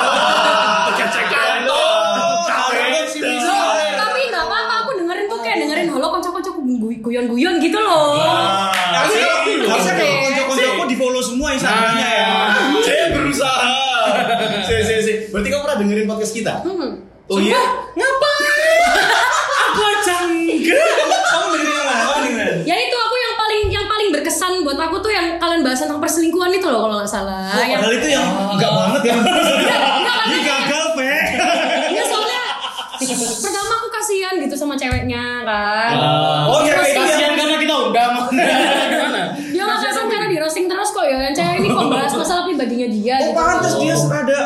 Loh, 3.38 3.74
tapi 3.96 4.22
nggak 4.28 4.44
apa-apa 4.44 4.74
aku 4.82 4.92
dengerin 4.98 5.26
tuh 5.28 5.40
kayak 5.40 5.58
dengerin 5.60 5.88
halo 5.90 6.08
kocok-kocok 6.10 6.56
guyon-guyon 7.00 7.56
gitu 7.60 7.78
loh 7.78 8.77
dengerin 15.78 16.06
podcast 16.06 16.34
kita? 16.34 16.54
hmm. 16.60 16.92
Oh 17.28 17.38
iya? 17.38 17.60
Aku 19.68 19.82
canggih. 20.02 20.64
Kamu 20.64 21.46
dengerin 21.52 21.74
yang 21.74 21.86
mana? 21.86 22.04
Kamu 22.04 22.22
dengerin? 22.26 22.56
ya 22.64 22.76
itu 22.78 22.96
aku 22.98 23.16
yang 23.18 23.36
paling 23.36 23.64
yang 23.70 23.86
paling 23.86 24.08
berkesan 24.12 24.54
buat 24.62 24.78
aku 24.78 24.96
tuh 24.98 25.10
yang 25.10 25.36
kalian 25.38 25.62
bahas 25.62 25.80
tentang 25.80 26.00
perselingkuhan 26.00 26.50
itu 26.52 26.66
loh 26.66 26.82
kalau 26.82 26.96
nggak 26.98 27.10
salah 27.10 27.52
Oh, 27.52 27.62
yang 27.62 27.78
Padahal 27.78 27.96
itu 27.96 28.08
yang 28.10 28.26
enggak 28.50 28.72
banget 28.74 29.02
ya. 29.04 29.16
Ini 30.28 30.40
gagal, 30.42 30.84
Pe. 30.94 31.08
ya 31.90 32.04
soalnya 32.04 32.44
pertama 33.38 33.74
aku 33.78 33.88
kasihan 33.90 34.34
gitu 34.38 34.56
sama 34.56 34.76
ceweknya 34.76 35.24
kan 35.44 35.94
Oh, 36.46 36.60
ya 36.62 36.74
Terus 36.74 36.88
itu 36.90 37.00
Kasihan 37.02 37.34
karena 37.34 37.56
kita 37.58 37.76
undang. 37.78 38.12
Gimana? 38.92 39.22
dia 39.38 39.62
nggak 39.64 39.80
kasihan 39.80 40.08
karena 40.08 40.28
di 40.28 40.38
roasting 40.38 40.66
terus 40.66 40.90
kok 40.90 41.04
ya 41.04 41.18
yang 41.22 41.34
cewek 41.34 41.56
ini 41.58 41.68
kok 41.70 41.88
bahas 41.88 42.12
masalah 42.14 42.44
pribadinya 42.44 42.88
dia 42.90 43.16
Oh, 43.16 43.22
gitu 43.22 43.32
pantas 43.36 43.74
dia 43.76 43.96
rada 43.96 44.42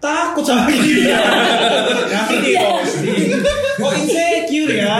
takut 0.00 0.44
sama 0.44 0.70
dia. 0.70 1.20
Nanti 2.10 2.54
posting. 2.56 3.40
Oh, 3.76 3.92
insecure 3.92 4.72
ya. 4.80 4.96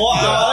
Oh, 0.00 0.12
awalnya 0.12 0.49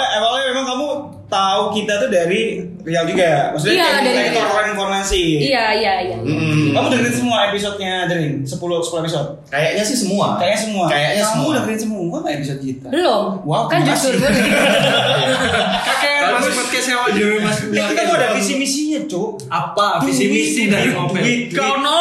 kita 1.78 1.94
tuh 1.98 2.10
dari 2.10 2.42
Real 2.82 3.04
juga 3.04 3.20
ya? 3.22 3.42
Maksudnya 3.52 3.74
Iya, 3.74 3.84
kayak, 3.86 4.02
dari 4.02 4.18
Real. 4.32 4.34
keluar 4.42 4.66
informasi. 4.66 5.24
iya 5.44 5.66
iya 5.72 5.94
iya 6.02 6.18
Mm-mm. 6.18 6.72
Kamu 6.72 6.88
dengerin 6.88 7.14
semua 7.14 7.38
episodenya 7.48 7.96
Derin? 8.06 8.34
10 8.42 8.56
10 8.56 9.04
episode. 9.04 9.28
Kayaknya 9.48 9.84
sih 9.84 9.98
semua. 9.98 10.28
Kayaknya 10.36 10.60
semua. 10.62 10.86
Kayaknya 10.88 11.22
Kamu 11.22 11.32
semua. 11.34 11.52
dengerin 11.58 11.80
semua 11.80 12.00
nggak 12.18 12.36
episode 12.36 12.62
kita? 12.62 12.88
belum 12.88 13.26
Wow, 13.44 13.64
kan 13.68 13.80
jujur 13.84 14.14
gue 14.16 14.30
Kakek 15.88 16.16
masih 16.30 16.54
podcast 16.54 16.86
dewe 17.10 17.36
mas. 17.40 17.58
Eh, 17.64 17.86
kita 17.88 18.02
tuh 18.04 18.16
ada 18.16 18.28
visi 18.32 18.54
misinya, 18.56 19.00
Cuk. 19.06 19.30
Apa 19.48 20.00
visi 20.02 20.26
misi 20.28 20.64
dari 20.68 20.92
mobil? 20.92 21.50
Kau 21.50 21.78
no. 21.78 22.00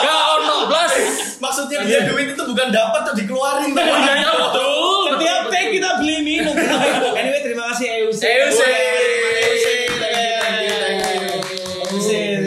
Kau 0.00 0.32
no 0.40 0.56
plus. 0.66 0.94
Maksudnya 1.38 1.78
dia 1.82 2.00
duit 2.06 2.30
itu 2.30 2.42
bukan 2.42 2.68
dapat 2.70 3.00
tuh 3.02 3.14
dikeluarin 3.14 3.70
tuh. 3.70 3.82
Iya 3.82 4.30
betul. 4.32 4.99
Take 5.60 5.76
kita 5.76 6.00
beli 6.00 6.16
minum. 6.24 6.56
anyway, 7.20 7.40
terima 7.44 7.68
kasih 7.68 7.86
EUC. 8.00 8.22
EUC. 8.24 8.60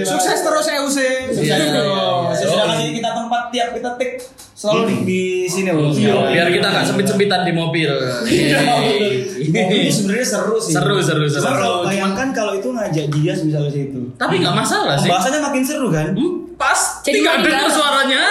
Sukses 0.02 0.40
terus 0.42 0.66
EUC. 0.66 0.98
Iya, 1.46 1.56
iya, 1.62 1.78
iya. 1.78 2.34
Sudah 2.34 2.66
kasih 2.74 2.98
kita 2.98 3.10
tempat 3.14 3.42
tiap 3.54 3.70
kita 3.78 3.90
take 4.02 4.18
selalu 4.58 4.82
di, 4.90 4.96
di 5.06 5.22
sini 5.46 5.70
loh. 5.70 5.94
Biar 5.94 6.50
kita 6.50 6.68
nggak 6.74 6.86
sempit-sempitan 6.90 7.46
di 7.46 7.54
mobil. 7.54 7.92
Di 8.26 8.58
mobil 8.66 9.06
ini 9.54 9.94
sebenarnya 9.94 10.26
seru 10.26 10.58
sih. 10.58 10.74
Seru, 10.74 10.98
seru, 10.98 11.30
seru. 11.30 11.46
kalau 11.46 11.86
bayangkan 11.86 12.34
kalau 12.34 12.58
itu 12.58 12.74
ngajak 12.74 13.06
dia 13.14 13.34
misalnya 13.38 13.70
situ. 13.70 14.02
Tapi 14.18 14.42
nggak 14.42 14.56
masalah 14.58 14.98
sih. 14.98 15.06
Pembahasannya 15.06 15.42
makin 15.46 15.64
seru 15.64 15.88
kan? 15.94 16.18
Pasti 16.54 17.10
Jadi 17.10 17.18
nggak 17.20 17.36
makin 17.36 17.46
dengar 17.46 17.62
dalam. 17.62 17.74
suaranya. 17.74 18.24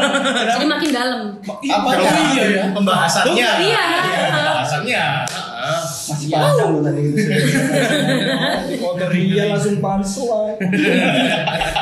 jadi 0.52 0.66
makin 0.66 0.90
dalam 0.90 1.20
Apa 1.42 1.88
Oh, 1.88 1.92
ya? 1.96 2.12
iya, 2.30 2.44
ya. 2.52 2.64
Pembahasannya. 2.70 3.48
Iya. 3.58 3.84
Pembahasannya. 4.30 5.04
Masih 6.10 6.26
panjang 6.28 6.68
loh 6.68 6.82
tadi. 6.82 7.02
Motor 8.82 9.10
dia 9.10 9.42
langsung 9.48 9.76
pansuan. 9.78 10.54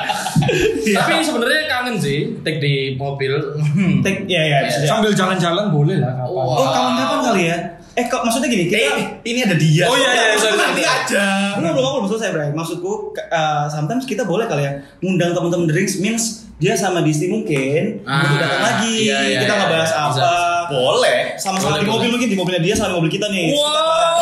Tapi 0.99 1.13
sebenarnya 1.21 1.63
kangen 1.69 1.97
sih 2.01 2.41
take 2.41 2.59
di 2.59 2.97
mobil. 2.97 3.33
Take 4.05 4.25
ya 4.25 4.43
ya. 4.43 4.59
Sambil 4.85 5.13
jalan-jalan 5.13 5.69
boleh 5.69 6.01
lah. 6.01 6.25
Oh 6.25 6.69
kapan-kapan 6.69 7.19
kali 7.25 7.43
ya? 7.53 7.59
Eh 7.93 8.07
kok 8.07 8.23
maksudnya 8.23 8.47
gini 8.47 8.71
kita 8.71 8.79
Eh, 8.79 9.07
ini 9.27 9.43
ada 9.43 9.59
dia. 9.59 9.91
Oh, 9.91 9.99
iya, 9.99 10.07
iya, 10.15 10.39
sorry, 10.39 10.55
sorry. 10.55 10.71
Nanti 10.71 10.85
aja. 10.87 11.27
Belum 11.59 11.75
belum 11.75 11.91
belum 11.99 12.07
selesai 12.07 12.31
Bray. 12.31 12.51
Maksudku 12.55 12.93
uh, 13.19 13.67
sometimes 13.67 14.07
kita 14.07 14.23
boleh 14.23 14.47
kali 14.47 14.63
ya 14.63 14.73
ngundang 15.03 15.35
teman-teman 15.35 15.67
drinks 15.67 15.99
means 15.99 16.47
dia 16.59 16.75
sama 16.75 17.03
Disney 17.03 17.27
mungkin 17.29 18.03
Ah, 18.03 18.23
butuh 18.23 18.39
datang 18.39 18.63
lagi. 18.63 18.95
iya, 19.03 19.19
iya, 19.27 19.39
kita 19.43 19.51
iya, 19.51 19.61
ngebahas 19.63 19.91
iya. 19.91 19.99
apa. 19.99 20.11
Bisa. 20.15 20.31
Boleh. 20.69 21.19
Sama-sama 21.37 21.77
di 21.77 21.87
mobil 21.87 22.07
boleh. 22.07 22.11
mungkin 22.15 22.29
di 22.29 22.37
mobilnya 22.37 22.63
dia 22.63 22.75
sama 22.75 22.89
di 22.91 22.97
mobil 22.97 23.11
kita 23.11 23.27
nih. 23.29 23.47
Wow. 23.51 24.19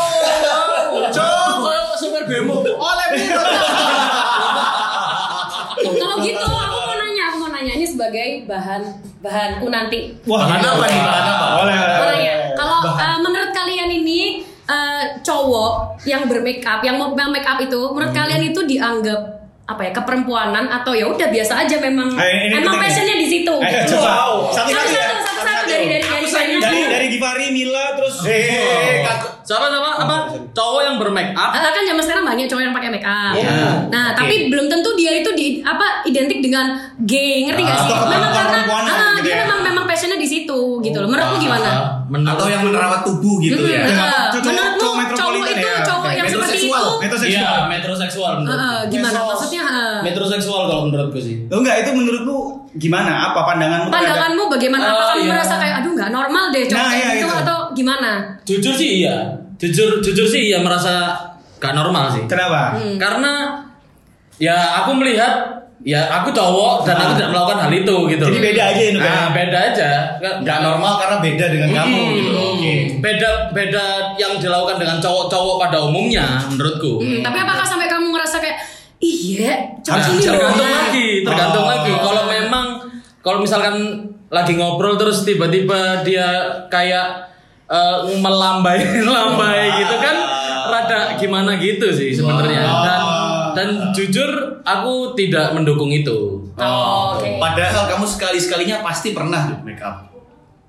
Coba 1.13 1.73
super 1.97 2.23
bemo. 2.25 2.65
Oleh 2.65 3.07
biru. 3.13 3.45
kalau 5.97 6.17
gitu 6.19 6.41
aku 6.41 6.77
mau 6.79 6.97
nanya 6.97 7.23
aku 7.29 7.37
mau 7.39 7.51
nanya 7.51 7.73
ini 7.73 7.87
sebagai 8.17 8.49
bahan 8.49 8.83
bahanku 9.21 9.67
nanti 9.69 10.17
Wah, 10.25 10.49
Bahan 10.49 10.65
apa 10.65 10.85
nih? 10.89 11.01
Bahan 11.05 11.27
apa? 11.29 11.47
Boleh, 11.53 11.75
boleh, 11.77 12.17
nanya, 12.17 12.35
kalau 12.57 12.79
eh, 12.97 13.17
menurut 13.21 13.51
kalian 13.53 13.89
ini 13.93 14.21
eh, 14.65 15.03
cowok 15.21 16.01
yang 16.09 16.25
bermake 16.25 16.65
up, 16.65 16.81
yang 16.81 16.97
mau 16.97 17.13
make 17.13 17.45
up 17.45 17.61
itu, 17.61 17.77
menurut 17.93 18.11
Hmm. 18.11 18.19
kalian 18.19 18.43
itu 18.43 18.61
dianggap 18.65 19.21
apa 19.67 19.83
ya 19.83 19.93
keperempuanan 19.93 20.71
atau 20.73 20.95
ya 20.95 21.05
udah 21.05 21.27
biasa 21.27 21.67
aja 21.67 21.77
memang 21.79 22.07
Eh, 22.17 22.49
ini 22.49 22.57
emang 22.57 22.75
nih. 22.75 22.83
passionnya 22.83 23.17
di 23.19 23.27
situ. 23.27 23.53
Eh, 23.53 23.69
gitu. 23.85 23.99
coba. 23.99 24.11
Satu 24.49 24.71
Satu-satu 24.73 25.16
dari 25.67 25.87
dari 25.89 26.03
dari 26.03 26.27
dari 26.27 26.55
dari 26.57 26.81
dari 26.87 27.07
Givari, 27.09 27.47
Mila 27.51 27.95
terus 27.95 28.23
Eh, 28.23 29.03
kak- 29.03 29.35
Siapa 29.43 29.63
siapa 29.65 29.91
apa? 29.97 30.17
Cowok 30.51 30.83
yang 30.83 30.97
bermake 30.99 31.31
up. 31.33 31.55
Ah, 31.55 31.71
kan 31.71 31.87
zaman 31.87 32.03
sekarang 32.03 32.25
banyak 32.25 32.47
cowok 32.47 32.63
yang 32.63 32.75
pakai 32.75 32.91
make 32.91 33.07
up. 33.07 33.31
Iya. 33.31 33.87
Nah, 33.87 34.11
Oke. 34.11 34.19
tapi 34.19 34.51
belum 34.51 34.67
tentu 34.67 34.91
dia 34.95 35.13
itu 35.15 35.31
di 35.33 35.47
apa 35.63 36.03
identik 36.03 36.41
dengan 36.41 36.75
gay, 37.01 37.47
ngerti 37.47 37.63
gak 37.63 37.71
Ah, 37.73 37.79
sih? 37.81 37.95
Memang 38.11 38.33
karena 38.33 38.59
ah, 38.67 39.15
gitu 39.15 39.23
dia 39.23 39.31
ya. 39.33 39.39
memang 39.47 39.59
memang 39.63 39.85
passionnya 39.87 40.17
di 40.17 40.27
situ 40.27 40.59
gitu 40.81 40.99
loh. 40.99 41.07
Menurutmu 41.07 41.39
gimana? 41.39 41.63
Ah, 41.65 41.83
menurut 42.05 42.35
atau 42.35 42.47
yang 42.49 42.63
menerawat 42.65 43.01
tubuh 43.03 43.39
gitu 43.39 43.63
ya. 43.63 43.87
ah, 43.87 44.35
Cowok- 44.35 44.51
menurutmu 44.51 44.91
cowok 45.09 45.31
metropolitan 45.33 45.57
itu 45.57 45.69
ya? 45.69 45.79
cowok 45.83 46.05
yang 46.09 46.27
seperti 46.27 46.37
metroseksual. 46.37 46.85
itu? 46.85 46.97
Iya, 46.97 47.01
metroseksual. 47.01 47.63
metroseksual 47.69 48.27
Ah, 48.27 48.37
menurut. 48.37 48.59
ah, 48.59 48.81
gimana? 48.87 49.13
Mesos. 49.13 49.29
Maksudnya 49.31 49.63
ah. 49.65 49.99
Metroseksual 50.01 50.63
kalau 50.67 50.83
menurutku 50.87 51.19
sih. 51.19 51.37
Lo 51.47 51.57
enggak 51.59 51.77
itu 51.81 51.91
menurutmu 51.93 52.37
gimana? 52.75 53.13
Apa 53.27 53.41
pandanganmu? 53.45 53.89
terhadap- 53.89 53.97
pandanganmu 53.97 54.43
bagaimana? 54.49 54.83
Apa 54.85 54.95
Oh, 54.95 55.07
kamu 55.09 55.21
iya. 55.21 55.31
merasa 55.31 55.55
kayak 55.57 55.75
aduh 55.79 55.93
nggak 55.93 56.11
normal 56.11 56.45
deh 56.49 56.65
cowok 56.65 56.79
Nah, 56.79 56.93
iya, 56.93 57.09
gitu 57.11 57.19
gitu. 57.23 57.37
atau 57.39 57.59
gimana? 57.73 58.11
Jujur 58.43 58.75
sih 58.75 58.91
iya. 59.01 59.17
Jujur 59.57 59.89
jujur 59.99 60.27
sih 60.27 60.43
iya 60.47 60.59
merasa 60.61 61.17
gak 61.57 61.73
normal 61.73 62.07
sih. 62.07 62.21
Kenapa? 62.27 62.77
Hmm. 62.77 62.95
Karena 62.97 63.33
ya 64.37 64.53
aku 64.79 64.93
melihat 64.95 65.56
ya 65.83 66.01
aku 66.11 66.29
cowok 66.31 66.83
dan 66.83 66.97
aku 66.97 67.13
tidak 67.15 67.31
melakukan 67.31 67.59
hal 67.61 67.73
itu 67.73 67.97
gitu. 68.09 68.25
Jadi 68.25 68.39
beda 68.43 68.63
aja 68.67 68.83
ya? 68.83 68.93
Nah, 68.95 69.27
beda 69.31 69.59
aja. 69.67 69.91
Nggak- 70.17 70.37
Nggak 70.43 70.59
normal 70.63 70.93
karena 70.97 71.17
beda 71.19 71.45
dengan 71.49 71.69
kamu 71.75 71.97
Hmm, 71.97 72.13
gitu. 72.13 72.33
Beda 72.99 73.29
beda 73.51 73.85
yang 74.15 74.33
dilakukan 74.37 74.77
dengan 74.77 74.97
cowok-cowok 74.99 75.55
pada 75.61 75.79
umumnya 75.81 76.25
menurutku. 76.47 76.99
Hmm, 76.99 77.21
tapi 77.21 77.39
apakah 77.39 77.63
sampai 77.63 77.87
kamu 77.87 78.07
ngerasa 78.11 78.37
kayak 78.39 78.57
iya 78.99 79.55
Nah, 79.55 79.85
cocok 79.85 80.13
nih 80.13 80.25
tergantung 80.25 80.65
loh." 80.65 80.77
lagi, 80.81 81.09
tergantung 81.23 81.65
Oh. 81.65 81.71
lagi. 81.71 81.93
Kalau 81.95 82.23
memang 82.27 82.67
kalau 83.21 83.39
misalkan 83.39 83.75
lagi 84.27 84.53
ngobrol 84.55 84.97
terus 84.97 85.23
tiba-tiba 85.23 86.03
dia 86.03 86.27
kayak 86.67 87.29
eh, 87.67 87.99
melambai 88.17 88.79
lambai 89.05 89.75
gitu 89.77 89.97
kan 89.97 90.17
rada 90.67 91.01
gimana 91.15 91.55
gitu 91.57 91.91
sih 91.91 92.11
sebenarnya. 92.11 92.63
Dan 92.63 93.01
dan 93.57 93.67
jujur 93.91 94.29
aku 94.61 95.17
tidak 95.17 95.51
mendukung 95.51 95.89
itu. 95.89 96.45
Oh, 96.55 96.85
oke. 97.13 97.27
Padahal 97.37 97.89
kamu 97.89 98.05
sekali-sekalinya 98.05 98.81
pasti 98.81 99.11
pernah 99.11 99.49
tuh 99.49 99.59
make 99.63 99.81
up. 99.81 100.13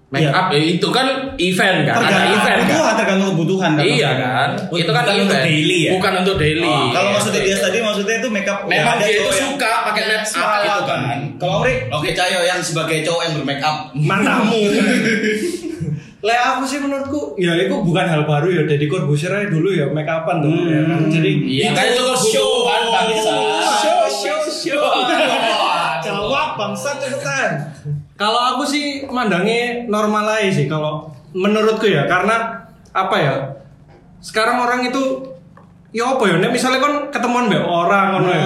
Make 0.07 0.23
Iya. 0.23 0.31
up 0.31 0.47
eh, 0.49 0.63
itu 0.71 0.87
kan 0.87 1.03
event 1.35 1.83
kan, 1.83 1.93
ada 1.93 1.99
Tergantung 1.99 2.31
event 2.33 2.55
kan. 2.55 2.63
kebutuhan, 2.63 2.93
tergantung 2.95 3.29
kebutuhan 3.29 3.71
kan. 3.75 3.83
Iya 3.83 4.09
kan, 4.15 4.49
Oh, 4.65 4.77
itu 4.77 4.87
kan 4.87 5.03
bukan 5.03 5.15
untuk 5.17 5.27
event. 5.29 5.43
daily 5.45 5.77
ya? 5.77 5.91
Bukan 5.91 6.13
untuk 6.17 6.35
daily. 6.37 6.63
Oh, 6.65 6.87
Kalau 6.87 7.03
Iya. 7.03 7.15
maksudnya 7.19 7.41
dia 7.43 7.57
tadi 7.59 7.77
maksudnya 7.83 8.15
itu 8.17 8.29
make 8.29 8.47
up 8.47 8.59
memang 8.63 8.95
ada 8.95 9.03
dia 9.03 9.19
itu 9.19 9.31
suka 9.35 9.71
pakai 9.83 10.03
make 10.07 10.23
up 10.31 10.55
gitu 10.63 10.83
kan. 10.87 10.99
kan. 11.03 11.19
Kalau 11.35 11.53
Amri 11.59 11.73
Oke, 11.91 12.09
Cayo 12.15 12.39
yang 12.41 12.59
sebagai 12.61 13.03
cowok 13.03 13.21
yang 13.21 13.33
bermake 13.35 13.59
up. 13.61 13.77
matamu 13.93 14.59
Le 16.17 16.33
aku 16.33 16.65
sih 16.65 16.81
menurutku 16.81 17.37
ya 17.37 17.53
itu 17.53 17.77
bukan 17.77 18.05
hal 18.09 18.25
baru 18.25 18.49
ya 18.49 18.61
Deddy 18.65 18.89
Corbuzier 18.89 19.29
aja 19.29 19.53
dulu 19.53 19.69
ya 19.69 19.85
make 19.93 20.09
upan 20.09 20.41
tuh 20.41 20.49
ya 20.65 20.81
kan. 20.81 21.01
Jadi 21.13 21.31
Iya 21.45 21.69
kan 21.77 21.85
itu 21.93 22.01
kebutuhan 22.01 22.83
bangsa. 22.89 23.33
show 23.85 24.01
show 24.09 24.39
show. 24.49 24.81
Jawab 26.01 26.57
bangsa 26.57 26.97
cepetan. 26.97 27.51
Kalau 28.17 28.57
aku 28.57 28.65
sih 28.65 29.05
mandangnya 29.05 29.85
normal 29.85 30.25
aja 30.25 30.49
sih 30.49 30.65
kalau 30.65 31.05
menurutku 31.37 31.85
ya 31.85 32.09
karena 32.09 32.65
apa 32.89 33.15
ya? 33.21 33.33
Sekarang 34.17 34.57
orang 34.65 34.89
itu 34.89 35.21
ya 35.93 36.17
apa 36.17 36.25
ya? 36.25 36.41
Misalnya 36.49 36.81
kon 36.81 37.13
ketemuan 37.13 37.45
mbak 37.45 37.61
orang 37.61 38.07
ngono 38.17 38.29
ya. 38.33 38.45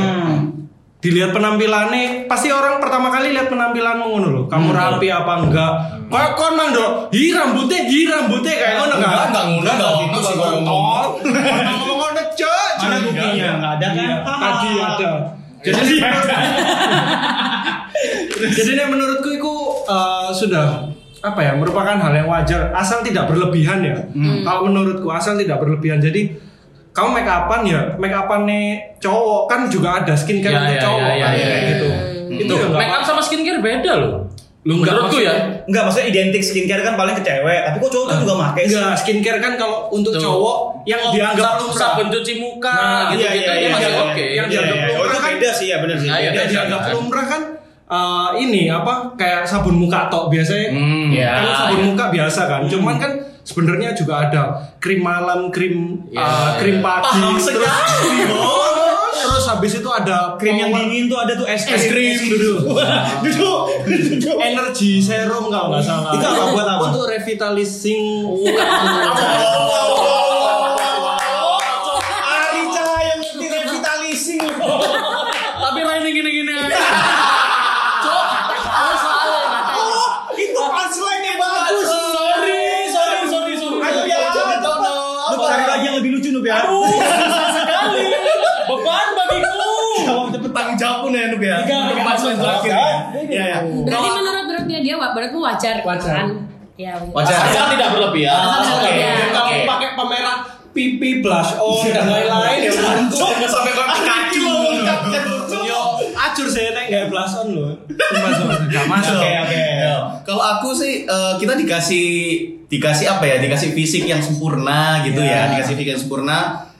Dilihat 1.01 1.33
penampilannya, 1.33 2.29
pasti 2.29 2.53
orang 2.53 2.77
pertama 2.77 3.09
kali 3.09 3.33
lihat 3.33 3.49
penampilanmu 3.49 4.05
ngono 4.05 4.27
loh. 4.29 4.43
Kamu 4.45 4.69
rapi 4.69 5.09
apa 5.09 5.41
enggak? 5.41 5.73
Kok 6.05 6.27
kon 6.37 6.53
mang 6.53 6.69
do, 6.69 7.09
hi 7.09 7.33
rambutnya, 7.33 7.81
hi 7.89 8.05
rambutnya 8.05 8.53
kayak 8.53 8.73
ngono 8.77 8.93
Enggak, 9.01 9.09
kan? 9.09 9.27
enggak 9.33 9.45
ngono 9.49 9.71
dong. 9.81 9.97
Itu 10.05 10.19
sih 10.21 10.35
ngomong. 10.37 10.53
kontol. 10.61 11.05
Ngomong 11.25 11.97
ngono 11.97 12.21
cok. 12.37 12.71
Mana 12.85 12.97
buktinya? 13.01 13.49
Nggak 13.57 13.73
ada 13.73 13.87
kan? 13.97 14.17
Tadi 14.21 14.69
ada. 14.77 15.11
Jadi 15.61 15.81
ini 15.81 16.01
Jadi 18.57 18.69
ini 18.73 18.83
menurutku 18.85 19.29
itu 19.29 19.53
eh, 19.85 20.29
sudah 20.33 20.89
apa 21.21 21.37
ya 21.37 21.53
merupakan 21.53 22.01
hal 22.01 22.13
yang 22.17 22.25
wajar 22.25 22.73
asal 22.73 23.01
tidak 23.01 23.25
berlebihan 23.25 23.81
ya. 23.81 23.97
Kalau 24.41 24.65
menurutku 24.65 25.09
asal 25.09 25.37
tidak 25.37 25.61
berlebihan. 25.61 25.97
Jadi 25.97 26.33
kamu 26.91 27.09
make 27.13 27.27
upan 27.27 27.61
ya 27.63 27.81
make 27.95 28.11
upan 28.13 28.41
cowok 28.97 29.41
kan 29.45 29.59
juga 29.65 29.89
ada 29.97 30.13
skincare 30.13 30.51
Ya, 30.51 30.59
untuk 30.61 30.75
ya, 30.75 30.81
cowok 30.81 30.99
ya, 31.01 31.11
ya, 31.11 31.23
kan, 31.23 31.31
ya, 31.31 31.45
kayak 31.45 31.55
ya. 31.57 31.69
gitu. 31.69 31.87
Itu 32.37 32.53
ya 32.53 32.63
nggak 32.63 32.77
make 32.77 32.93
up 32.93 33.03
sama 33.03 33.21
skincare 33.21 33.59
beda 33.59 33.93
loh. 33.97 34.13
Lu 34.61 34.77
Enggak, 34.77 34.93
menurutku 34.93 35.17
ya. 35.19 35.33
Enggak, 35.65 35.83
maksudnya 35.83 36.07
identik 36.07 36.37
skincare 36.39 36.81
kan 36.81 36.93
paling 36.93 37.17
ke 37.17 37.23
cewek, 37.23 37.59
tapi 37.63 37.77
kok 37.77 37.89
cowok 37.89 38.05
tuh 38.05 38.17
juga 38.19 38.33
pakai 38.45 38.63
sih. 38.63 38.77
Enggak, 38.77 38.93
skincare 38.95 39.39
kan 39.39 39.53
kalau 39.55 39.89
untuk 39.89 40.13
Tuh. 40.13 40.21
cowok 40.21 40.57
yang 40.83 41.01
Oh, 41.01 41.11
dianggap 41.11 41.45
sabun- 41.47 41.61
lumrah. 41.65 41.81
sabun 41.81 42.07
cuci 42.09 42.33
muka 42.37 42.69
Nah, 42.71 43.09
gitu-gitu 43.09 43.25
iya, 43.41 43.41
ya 43.41 43.53
iya, 43.57 43.69
masih 43.71 43.87
iya, 43.87 44.01
oke. 44.03 44.25
yang 44.27 44.45
Iya, 44.45 44.51
dianggap 44.53 44.75
iya, 44.75 44.83
iya. 44.83 44.91
Oh, 44.91 45.01
lumrah 45.01 45.09
itu 45.09 45.17
kan 45.17 45.31
beda 45.33 45.49
sih 45.51 45.67
ya 45.67 45.77
benar 45.79 45.97
sih. 45.97 46.07
Nah, 46.07 46.17
iya, 46.17 46.23
yang 46.23 46.33
beda. 46.37 46.51
dianggap 46.51 46.81
lumrah 46.91 47.25
kan 47.27 47.41
eh, 47.89 48.29
ini 48.39 48.61
apa 48.67 48.93
kayak 49.13 49.41
sabun 49.43 49.75
muka 49.77 50.07
tok 50.07 50.29
biasanya 50.29 50.67
Hmm, 50.69 51.09
ya. 51.09 51.31
kan 51.35 51.53
sabun 51.65 51.81
muka 51.89 52.05
biasa 52.07 52.41
kan 52.45 52.61
cuman 52.63 52.95
kan 52.97 53.11
sebenarnya 53.43 53.91
juga 53.91 54.13
ada 54.23 54.43
krim 54.77 54.99
malam 54.99 55.49
krim 55.49 56.05
Ya, 56.07 56.19
eh, 56.19 56.23
ya. 56.23 56.51
krim 56.57 56.77
pagi 56.79 57.05
Paham 57.15 57.35
terus 57.35 57.45
sekali, 57.47 58.25
Bos. 58.27 58.77
terus 59.13 59.45
habis 59.47 59.73
itu 59.75 59.87
ada 59.87 60.33
Krim 60.35 60.55
yang 60.55 60.71
dingin 60.71 61.05
tuh 61.05 61.17
ada 61.17 61.33
tuh 61.33 61.45
es 61.45 61.61
es 61.63 61.85
krim 61.85 62.17
dulu 62.17 62.73
Duduk. 63.23 63.59
Duduk. 63.83 64.37
energy 64.37 64.97
serum 64.97 65.47
kalau 65.47 65.71
nggak 65.71 65.83
salah 65.83 66.11
Itu 66.11 66.25
apa, 66.25 66.43
buat 66.49 66.67
apa? 66.67 66.83
untuk 66.89 67.05
revitalizing 67.07 68.03
Ari 68.25 68.57
menurutmu 95.09 95.39
wajar. 95.41 95.75
Wajar. 95.81 96.15
Kan? 96.15 96.29
Ya. 96.77 96.93
Wajar. 97.07 97.37
Asal 97.43 97.65
tidak 97.71 97.89
berlebihan. 97.91 98.37
Asal 98.37 98.77
Oke, 98.77 98.85
tidak 98.85 98.93
berlebihan. 98.93 99.29
kalau 99.31 99.49
oke. 99.49 99.65
pakai 99.67 99.89
pemerah 99.93 100.37
pipi 100.71 101.19
blush 101.19 101.51
on 101.57 101.83
dan 101.85 102.07
lain-lain 102.07 102.59
ya 102.61 102.71
menurutku 102.71 103.27
Sampai 103.43 103.71
kau 103.71 103.85
kaki 103.85 104.39
Yo, 105.61 105.81
acur 106.11 106.47
saya 106.47 106.71
nek 106.71 106.85
nggak 106.87 107.05
blush 107.07 107.35
on 107.35 107.47
loh. 107.51 107.71
Masuk, 107.91 108.45
masuk. 108.87 109.17
Oke, 109.19 109.31
oke. 109.41 109.61
Ya. 109.77 109.95
Kalau 110.21 110.41
aku 110.41 110.69
sih 110.71 111.03
eh, 111.03 111.33
kita 111.37 111.53
dikasih 111.55 112.07
dikasih 112.65 113.05
apa 113.09 113.23
ya? 113.25 113.35
Dikasih 113.37 113.71
fisik 113.71 114.03
yang 114.05 114.19
sempurna 114.19 115.03
gitu 115.03 115.19
ya, 115.19 115.47
Ya. 115.47 115.53
dikasih 115.53 115.75
fisik 115.75 115.87
yang 115.89 115.99
sempurna 115.99 116.37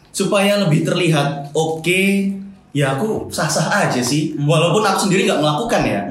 supaya 0.09 0.57
lebih 0.57 0.81
terlihat 0.81 1.51
oke. 1.51 2.03
Ya 2.71 2.95
aku 2.95 3.27
sah-sah 3.27 3.67
aja 3.67 3.99
sih, 3.99 4.31
walaupun 4.39 4.79
aku 4.79 5.05
sendiri 5.05 5.27
nggak 5.27 5.39
melakukan 5.39 5.81
ya. 5.83 6.01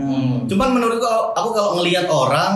Cuman 0.44 0.68
menurutku 0.70 1.08
aku 1.32 1.48
kalau 1.50 1.70
ngelihat 1.76 2.04
orang 2.04 2.52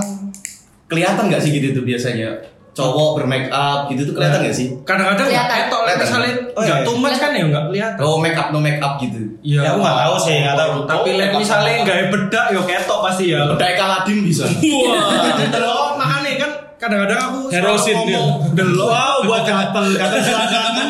kelihatan 0.85 1.27
nggak 1.27 1.41
sih 1.41 1.51
gitu 1.51 1.73
tuh 1.73 1.85
biasanya 1.85 2.29
cowok 2.75 3.17
bermake 3.17 3.49
up 3.49 3.87
gitu 3.87 4.05
tuh 4.05 4.13
kelihatan 4.13 4.45
nggak 4.45 4.53
sih? 4.53 4.67
Kadang-kadang 4.83 5.25
nggak 5.25 5.47
ketok, 5.49 5.81
Kelihatan. 5.81 6.05
misalnya 6.05 6.33
Oh, 6.53 6.61
nggak 6.61 6.79
iya. 6.79 6.85
too 6.85 6.97
much 6.99 7.17
kan 7.17 7.31
ya 7.31 7.43
nggak 7.47 7.65
kelihatan. 7.67 8.01
Oh 8.03 8.17
make 8.19 8.35
up 8.35 8.49
no 8.51 8.59
make 8.59 8.77
up 8.79 8.95
gitu. 8.99 9.19
Iya. 9.41 9.61
Ya, 9.63 9.69
aku 9.73 9.79
nggak 9.81 9.99
tahu 9.99 10.15
sih, 10.21 10.35
nggak 10.39 10.57
tahu. 10.59 10.71
Tapi 10.85 11.09
Oh, 11.15 11.39
misalnya 11.39 11.73
nggak 11.81 11.99
bedak 12.11 12.47
yo 12.51 12.61
ketok 12.63 12.99
pasti 13.01 13.25
ya. 13.31 13.41
Bedai 13.49 13.73
Kaladin 13.73 14.19
bisa. 14.21 14.45
Wah, 14.45 15.33
delok 15.49 15.89
makanya 15.97 16.31
kan 16.37 16.51
kadang-kadang 16.77 17.19
aku 17.23 17.39
Herosin 17.49 17.97
dia. 18.05 18.19
ngomong, 18.19 18.53
delok. 18.53 18.87
Wow, 18.91 19.17
buat 19.25 19.43
gatel, 19.47 19.85
gatel 19.95 20.21
selangkangan 20.21 20.87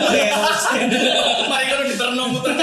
Mari 1.45 1.65
kalau 1.69 1.85
diterno 1.85 2.23
muter. 2.33 2.54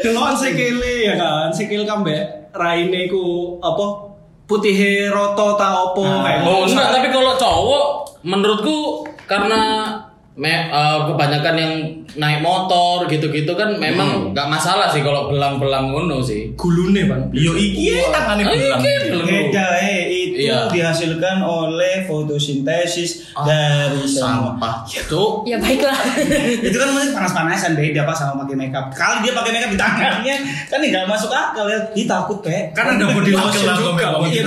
Delokan 0.00 0.36
sikile 0.36 0.94
ya 1.08 1.14
kan, 1.16 1.48
sikil 1.48 1.82
kambe 1.84 2.12
raine 2.52 3.08
ku 3.08 3.56
apa 3.58 4.12
putih 4.44 5.08
roto 5.08 5.56
ta 5.56 5.88
opo 5.88 6.04
kayak 6.20 6.44
Oh 6.44 6.62
gitu. 6.62 6.76
enggak, 6.76 6.88
tapi 6.92 7.08
kalau 7.08 7.32
cowok 7.34 7.84
menurutku 8.22 8.76
karena 9.24 9.93
me- 10.34 10.66
eh, 10.66 10.98
kebanyakan 11.06 11.54
yang 11.54 11.72
naik 12.14 12.40
motor 12.40 13.06
gitu-gitu 13.06 13.52
kan 13.52 13.74
memang 13.74 14.30
nggak 14.30 14.46
masalah 14.46 14.86
sih 14.86 15.00
kalau 15.00 15.26
belang-belang 15.26 15.88
ngono 15.88 16.18
sih. 16.18 16.54
gulune 16.54 17.04
bang. 17.04 17.22
Yo 17.30 17.52
iki 17.52 17.90
tangane 18.04 18.42
Ah, 18.44 18.78
belum. 18.78 19.24
Beda 19.24 19.66
eh 19.76 20.00
itu 20.06 20.36
Iya. 20.44 20.66
dihasilkan 20.68 21.38
oleh 21.40 22.02
fotosintesis 22.04 23.30
dari 23.36 24.02
semua. 24.04 24.54
Sampah. 24.54 24.74
Cuk. 24.86 25.42
Ya 25.44 25.56
baiklah. 25.56 25.94
itu 26.66 26.74
kan 26.74 26.88
masih 26.92 27.10
panas-panasan 27.12 27.72
beda 27.74 28.02
pak 28.02 28.14
sama 28.14 28.42
pakai 28.42 28.54
makeup. 28.56 28.86
Kali 28.90 29.22
dia 29.22 29.32
pakai 29.32 29.50
makeup 29.52 29.70
di 29.70 29.78
tangannya 29.78 30.36
kan 30.66 30.78
nggak 30.78 31.04
masuk 31.04 31.30
akal 31.30 31.66
ya. 31.66 31.78
Dia 31.90 32.06
takut 32.06 32.38
pe. 32.40 32.70
Kan 32.70 32.94
ada 32.94 33.06
body 33.08 33.30
lotion 33.32 33.70
juga. 33.74 34.06
pakai 34.18 34.42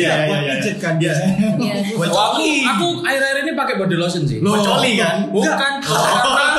lotion. 0.00 0.16
Oh 0.16 0.24
iya, 0.24 0.28
buat 0.28 0.40
pijet 0.48 0.76
kan 0.80 0.94
biasanya. 0.96 1.34
Iya. 1.60 1.74
Buat 1.96 2.08
aku 2.08 2.16
coli. 2.16 2.54
aku 2.64 2.86
akhir-akhir 3.04 3.36
ini 3.44 3.52
pakai 3.52 3.74
body 3.76 3.96
lotion 4.00 4.22
sih. 4.24 4.38
Buat 4.40 4.60
coli 4.64 4.92
kan? 4.96 5.16
Bukan. 5.28 5.72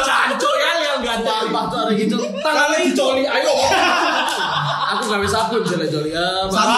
Cancuk 0.01 0.55
ya 0.57 0.71
yang 0.81 0.97
enggak 1.01 1.17
Apa 1.25 1.61
tuh 1.67 1.79
ada 1.87 1.93
gitu? 1.97 2.17
Tangannya 2.39 2.77
dicoli, 2.85 3.23
ayo. 3.25 3.51
Aku 4.91 5.01
nggak 5.07 5.21
bisa 5.23 5.35
sabun 5.47 5.61
jelek 5.63 5.87
joli. 5.87 6.11
Ya, 6.11 6.27
Sama, 6.51 6.77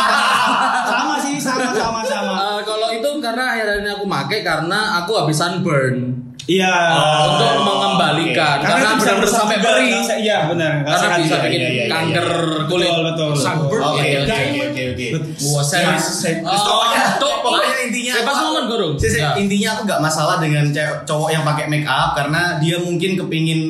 sama 0.86 1.16
sih, 1.18 1.36
sama, 1.42 1.74
sama, 1.74 2.02
sama. 2.06 2.34
Eh, 2.38 2.60
kalau 2.62 2.88
itu 2.94 3.10
karena 3.18 3.44
akhir-akhir 3.58 3.82
ini 3.82 3.90
aku 3.90 4.06
pakai 4.06 4.40
karena 4.46 4.80
aku 5.02 5.12
habis 5.18 5.38
sunburn. 5.38 5.96
Iya. 6.44 6.76
untuk 7.24 7.52
mengembalikan 7.64 8.60
Karena, 8.60 8.68
karena 8.68 8.88
itu 8.92 9.00
bisa 9.00 9.12
merusak 9.16 9.40
sampai 9.40 9.58
rasa- 9.64 10.20
Iya 10.20 10.38
benar. 10.52 10.72
karena 10.84 11.18
bisa 11.24 11.36
bikin 11.40 11.60
iya, 11.60 11.70
iya, 11.72 11.86
kanker 11.88 12.28
kulit 12.68 12.88
Betul 12.92 13.04
betul. 13.08 13.30
Sunburn. 13.40 13.82
Oke 13.82 14.04
Iya, 14.04 14.20
oke 14.24 14.36
iya. 14.36 14.64
oke 14.68 14.84
oke 14.84 14.84
oke. 14.92 15.08
Wah, 15.52 15.64
serius. 15.64 16.04
Serius. 16.20 16.44
Oh, 16.44 16.64
Pokoknya 16.68 17.02
pokoknya 17.20 17.78
intinya 17.88 18.14
pas 18.24 18.38
ngomong 18.40 18.66
sih, 19.00 19.20
Ya. 19.20 19.30
intinya 19.36 19.70
aku 19.76 19.82
nggak 19.88 20.02
masalah 20.02 20.36
dengan 20.40 20.66
cowok 21.04 21.30
yang 21.32 21.44
pakai 21.44 21.66
make 21.68 21.88
up 21.88 22.16
karena 22.16 22.60
dia 22.60 22.80
mungkin 22.80 23.16
kepingin 23.16 23.62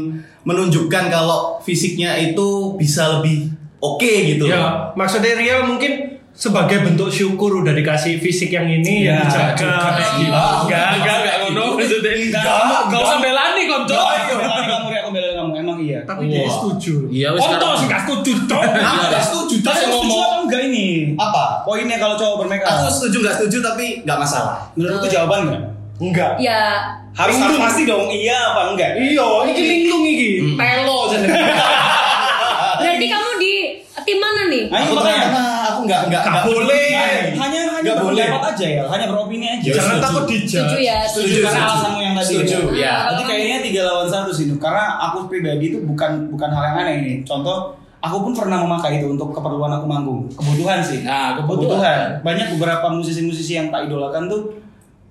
menunjukkan 0.44 1.04
kalau 1.10 1.58
fisiknya 1.62 2.18
itu 2.18 2.74
bisa 2.76 3.20
lebih 3.20 3.50
oke 3.80 4.12
gitu. 4.28 4.46
Ya, 4.48 4.92
maksudnya 4.94 5.34
Ria 5.36 5.64
mungkin 5.64 6.13
sebagai 6.34 6.82
bentuk 6.82 7.14
syukur 7.14 7.62
udah 7.62 7.72
dikasih 7.72 8.18
fisik 8.18 8.50
yang 8.50 8.66
ini 8.66 9.06
Ya, 9.06 9.22
yang 9.22 9.30
dijaga. 9.30 9.74
juga. 10.18 10.42
Enggak, 10.66 10.90
enggak, 10.98 11.16
enggak 11.22 11.36
ngono 11.40 11.64
maksudnya. 11.78 12.12
Enggak, 12.12 12.82
enggak 12.90 13.02
usah 13.02 13.18
belani 13.22 13.64
konco. 13.70 13.94
Kamu 13.94 14.88
Ria, 14.90 15.00
aku 15.00 15.10
belain 15.14 15.34
kamu 15.36 15.52
emang 15.56 15.78
iya. 15.78 16.00
Tapi 16.04 16.26
dia 16.28 16.50
setuju. 16.50 16.96
Iya, 17.08 17.28
wis 17.32 17.42
sekarang. 17.46 17.78
sih 17.78 17.86
nggak 17.86 18.02
setuju 18.04 18.32
dong. 18.44 18.64
Setuju. 19.24 19.56
Tapi 19.62 19.82
ngomong 19.86 20.10
setuju 20.10 20.18
apa 20.20 20.38
enggak 20.42 20.62
ini? 20.68 20.88
apa? 21.14 21.44
Poinnya 21.64 21.98
kalau 22.02 22.16
cowok 22.18 22.36
bermake 22.42 22.66
up. 22.66 22.72
Aku 22.76 22.88
setuju 22.90 23.18
nggak 23.22 23.36
setuju 23.38 23.58
tapi 23.62 23.86
nggak 24.02 24.18
masalah. 24.18 24.58
Menurutku 24.74 25.06
jawaban 25.08 25.40
enggak? 25.48 25.64
Enggak. 26.02 26.32
Ya 26.42 26.62
Harus 27.14 27.38
pasti 27.38 27.86
dong 27.86 28.10
iya 28.10 28.34
apa 28.50 28.74
enggak? 28.74 28.98
Iya, 28.98 29.22
iki 29.46 29.62
linglung 29.62 30.02
iki. 30.04 30.32
Telo 30.58 31.14
jenenge. 31.14 31.42
berarti 32.74 33.06
kamu 33.06 33.30
tim 34.04 34.18
mana 34.18 34.42
nih? 34.48 34.64
Ayo 34.68 34.84
Aku 34.84 34.94
makanya. 34.96 35.28
aku 35.66 35.80
nggak 35.84 36.02
nggak 36.08 36.24
Nggak 36.24 36.44
boleh. 36.46 36.88
Hanya 37.34 37.60
hanya 37.74 37.92
boleh. 37.98 38.28
aja 38.30 38.66
ya, 38.70 38.84
hanya 38.86 39.06
beropini 39.10 39.46
aja. 39.50 39.66
Ya, 39.66 39.74
Jangan 39.76 39.90
setuju. 39.90 40.04
takut 40.06 40.24
dijudge. 40.30 40.52
Setuju 40.54 40.78
ya. 40.80 40.98
Setuju 41.04 41.38
karena 41.42 41.62
alasanmu 41.66 42.00
yang 42.00 42.14
tadi. 42.14 42.28
Setuju, 42.30 42.58
ya. 42.74 42.96
Jadi 43.10 43.22
kayaknya 43.26 43.58
tiga 43.62 43.82
lawan 43.84 44.08
satu 44.08 44.30
sih, 44.30 44.46
karena 44.56 44.86
aku 45.02 45.18
pribadi 45.26 45.66
itu 45.68 45.78
bukan 45.82 46.12
bukan 46.30 46.50
hal 46.50 46.64
yang 46.64 46.78
aneh 46.80 46.96
ini. 47.00 47.14
Contoh, 47.24 47.74
aku 48.00 48.18
pun 48.22 48.34
pernah 48.34 48.60
memakai 48.60 49.00
itu 49.00 49.08
untuk 49.08 49.32
keperluan 49.32 49.72
aku 49.72 49.86
manggung. 49.86 50.22
Kebutuhan 50.30 50.80
sih. 50.80 51.02
Nah, 51.02 51.36
kebutuhan. 51.36 52.22
Banyak 52.22 52.56
beberapa 52.56 52.88
musisi-musisi 52.90 53.56
yang 53.56 53.68
tak 53.68 53.88
idolakan 53.88 54.28
tuh 54.28 54.42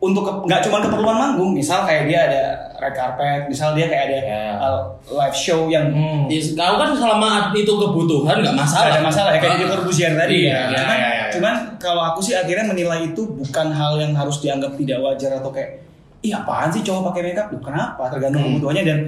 untuk 0.02 0.26
nggak 0.42 0.60
cuma 0.60 0.82
keperluan 0.82 1.14
manggung, 1.14 1.54
misal 1.54 1.86
kayak 1.86 2.10
dia 2.10 2.26
ada 2.26 2.42
red 2.76 2.90
carpet, 2.90 3.46
misal 3.46 3.70
dia 3.70 3.86
kayak 3.86 4.04
ada 4.04 4.18
Ya. 4.18 4.42
uh, 4.58 4.82
live 5.08 5.30
show 5.32 5.70
yang 5.70 5.86
Hmm. 5.88 6.26
Ya, 6.26 6.42
kau 6.52 6.74
kan 6.74 6.90
selama 6.90 7.30
itu 7.52 7.70
kebutuhan 7.70 8.42
nggak 8.42 8.52
masalah. 8.52 8.90
Nggak 8.90 8.98
ada 8.98 9.06
masalah 9.06 9.30
ya 9.30 9.38
kayak 9.38 9.54
Ah. 9.54 9.60
di 9.60 9.66
Corbusier 9.70 10.12
tadi 10.12 10.36
Iya, 10.36 10.50
ya. 10.50 10.58
iya, 10.58 10.76
cuman, 10.76 10.96
iya, 10.96 11.08
iya. 11.08 11.24
cuman 11.30 11.54
kalau 11.78 12.02
aku 12.04 12.18
sih 12.18 12.34
akhirnya 12.34 12.66
menilai 12.66 13.06
itu 13.06 13.22
bukan 13.24 13.66
hal 13.70 13.94
yang 13.96 14.10
harus 14.12 14.42
dianggap 14.42 14.74
tidak 14.74 14.98
wajar 15.00 15.38
atau 15.38 15.48
kayak 15.48 15.86
iya 16.20 16.38
apaan 16.38 16.66
sih 16.68 16.82
cowok 16.82 17.14
pakai 17.14 17.22
makeup? 17.28 17.46
Loh, 17.48 17.62
kenapa? 17.62 18.02
Tergantung 18.08 18.42
Hmm. 18.42 18.50
kebutuhannya 18.52 18.82
dan 18.84 18.98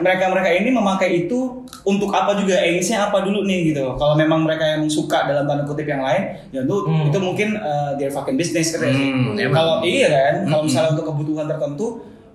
mereka-mereka 0.00 0.48
ini 0.48 0.72
memakai 0.72 1.26
itu 1.26 1.60
untuk 1.80 2.12
apa 2.12 2.36
juga 2.36 2.56
aims-nya 2.56 3.08
apa 3.08 3.20
dulu 3.20 3.44
nih 3.44 3.72
gitu. 3.72 3.96
Kalau 3.96 4.16
memang 4.16 4.44
mereka 4.44 4.76
yang 4.76 4.84
suka 4.88 5.28
dalam 5.28 5.44
tanda 5.44 5.64
kutip 5.64 5.88
yang 5.88 6.00
lain, 6.00 6.36
ya 6.52 6.64
itu 6.64 6.76
Hmm. 6.84 7.08
itu 7.08 7.18
mungkin 7.20 7.56
uh, 7.56 7.96
their 7.96 8.12
fucking 8.12 8.36
business 8.36 8.72
gitu 8.72 8.84
ya. 8.84 8.92
Hmm, 8.92 9.36
emang. 9.36 9.56
Kalau 9.56 9.74
iya 9.80 10.08
kan, 10.08 10.34
kalau 10.48 10.62
Hmm. 10.64 10.68
misalnya 10.68 10.90
untuk 10.96 11.06
kebutuhan 11.12 11.46
tertentu 11.48 11.86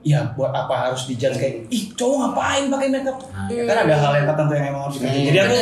ya 0.06 0.22
buat 0.38 0.54
apa 0.54 0.74
harus 0.94 1.10
dijudge 1.10 1.34
kayak 1.42 1.56
ih 1.74 1.90
cowok 1.98 2.18
ngapain 2.22 2.70
pakai 2.70 2.88
makeup? 2.94 3.18
Ya 3.50 3.66
kan 3.66 3.90
ada 3.90 3.96
hal 3.98 4.12
yang 4.22 4.26
tertentu 4.30 4.54
yang 4.54 4.66
memang 4.70 4.82
harus 4.86 4.96
dikaji. 5.02 5.20
Jadi 5.34 5.40
aku 5.42 5.58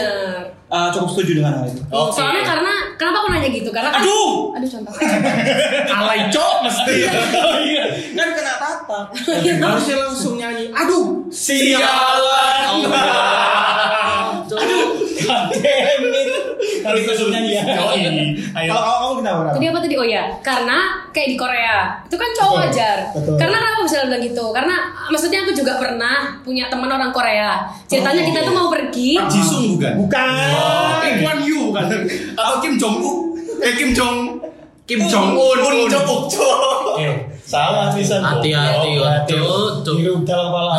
uh, 0.68 0.88
cukup 0.92 1.10
setuju 1.16 1.32
dengan 1.40 1.54
hal 1.56 1.66
itu. 1.72 1.82
Oke. 1.88 2.12
Soalnya 2.20 2.44
karena 2.44 2.74
kenapa 3.00 3.18
aku 3.24 3.28
nanya 3.32 3.50
gitu? 3.56 3.70
Karena 3.72 3.90
kan, 3.96 4.04
Aduh! 4.04 4.52
aduh 4.52 4.70
contoh. 4.70 4.94
Alay 6.04 6.20
cok 6.28 6.56
mesti. 6.68 6.94
Iya, 7.64 7.84
kan 8.20 8.28
kena 8.36 8.54
tatap. 8.60 9.06
Harusnya 9.64 9.96
langsung 10.04 10.36
nyanyi. 10.36 10.76
Aduh, 10.76 11.24
Sialan. 11.32 12.84
Harus 16.94 17.06
langsung 17.06 17.30
nyanyi 17.30 17.52
ya. 17.52 17.64
Yoi. 17.66 18.02
Ayo. 18.54 18.70
Kalau 18.70 18.82
kalau 18.82 18.98
kamu 19.00 19.16
kenapa? 19.20 19.40
Ram? 19.42 19.54
Tadi 19.54 19.66
apa 19.68 19.80
tadi? 19.80 19.96
Oh 19.96 20.06
ya, 20.06 20.24
karena 20.40 20.78
kayak 21.10 21.28
di 21.28 21.38
Korea 21.38 21.78
itu 22.02 22.16
kan 22.16 22.30
cowok 22.32 22.52
Betul, 22.52 22.64
wajar. 22.66 22.98
betul. 23.12 23.36
Karena 23.36 23.58
kenapa 23.58 23.80
bisa 23.82 23.96
bilang 24.04 24.24
gitu? 24.24 24.46
Karena 24.50 24.76
maksudnya 25.08 25.40
aku 25.42 25.52
juga 25.52 25.74
pernah 25.76 26.16
punya 26.40 26.66
teman 26.68 26.88
orang 26.88 27.10
Korea. 27.10 27.52
Ceritanya 27.86 28.22
Oh, 28.22 28.28
kita 28.28 28.40
oke. 28.40 28.48
tuh 28.48 28.54
mau 28.54 28.68
pergi. 28.70 29.10
Pak 29.16 29.28
Jisung 29.28 29.64
bukan? 29.74 29.94
Bukan. 30.00 30.28
Lee 31.00 31.14
Kuan 31.20 31.38
Yew 31.42 31.64
kan. 31.70 31.86
Atau 32.34 32.56
Kim 32.60 32.74
Jong 32.76 32.96
Un? 32.98 33.18
Eh 33.60 33.74
Kim 33.74 33.90
Jong 33.92 34.18
Kim 34.84 35.00
Jong 35.04 35.34
Un. 35.34 35.58
Un 35.58 35.88
Jong 35.88 36.06
Un 36.06 36.24
Eh, 36.94 37.14
Salah 37.44 37.90
bisa. 37.90 38.18
Hati-hati, 38.18 38.98
waduh, 38.98 39.82
tuh. 39.82 39.98
Hidup 39.98 40.24
dalam 40.24 40.48
kepala. 40.48 40.74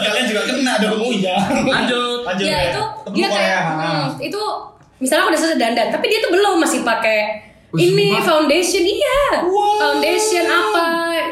Kalian 0.00 0.24
juga 0.26 0.42
kena 0.46 0.72
dong. 0.78 0.96
Oh 0.96 1.10
iya. 1.10 1.36
Lanjut. 1.60 2.24
Lanjut. 2.24 2.44
ya 2.44 2.58
itu 2.68 2.82
dia 3.10 3.26
kayak 3.26 3.60
hmm, 3.74 4.04
itu 4.20 4.42
misalnya 4.98 5.22
aku 5.22 5.30
udah 5.30 5.40
selesai 5.40 5.58
dandan, 5.58 5.88
tapi 5.88 6.04
dia 6.06 6.18
tuh 6.18 6.30
belum 6.30 6.54
masih 6.58 6.80
pakai 6.82 7.18
Wih, 7.68 7.92
ini 7.92 8.08
sumpah. 8.10 8.24
foundation 8.24 8.82
iya. 8.82 9.20
Foundation 9.78 10.44
apa? 10.44 10.84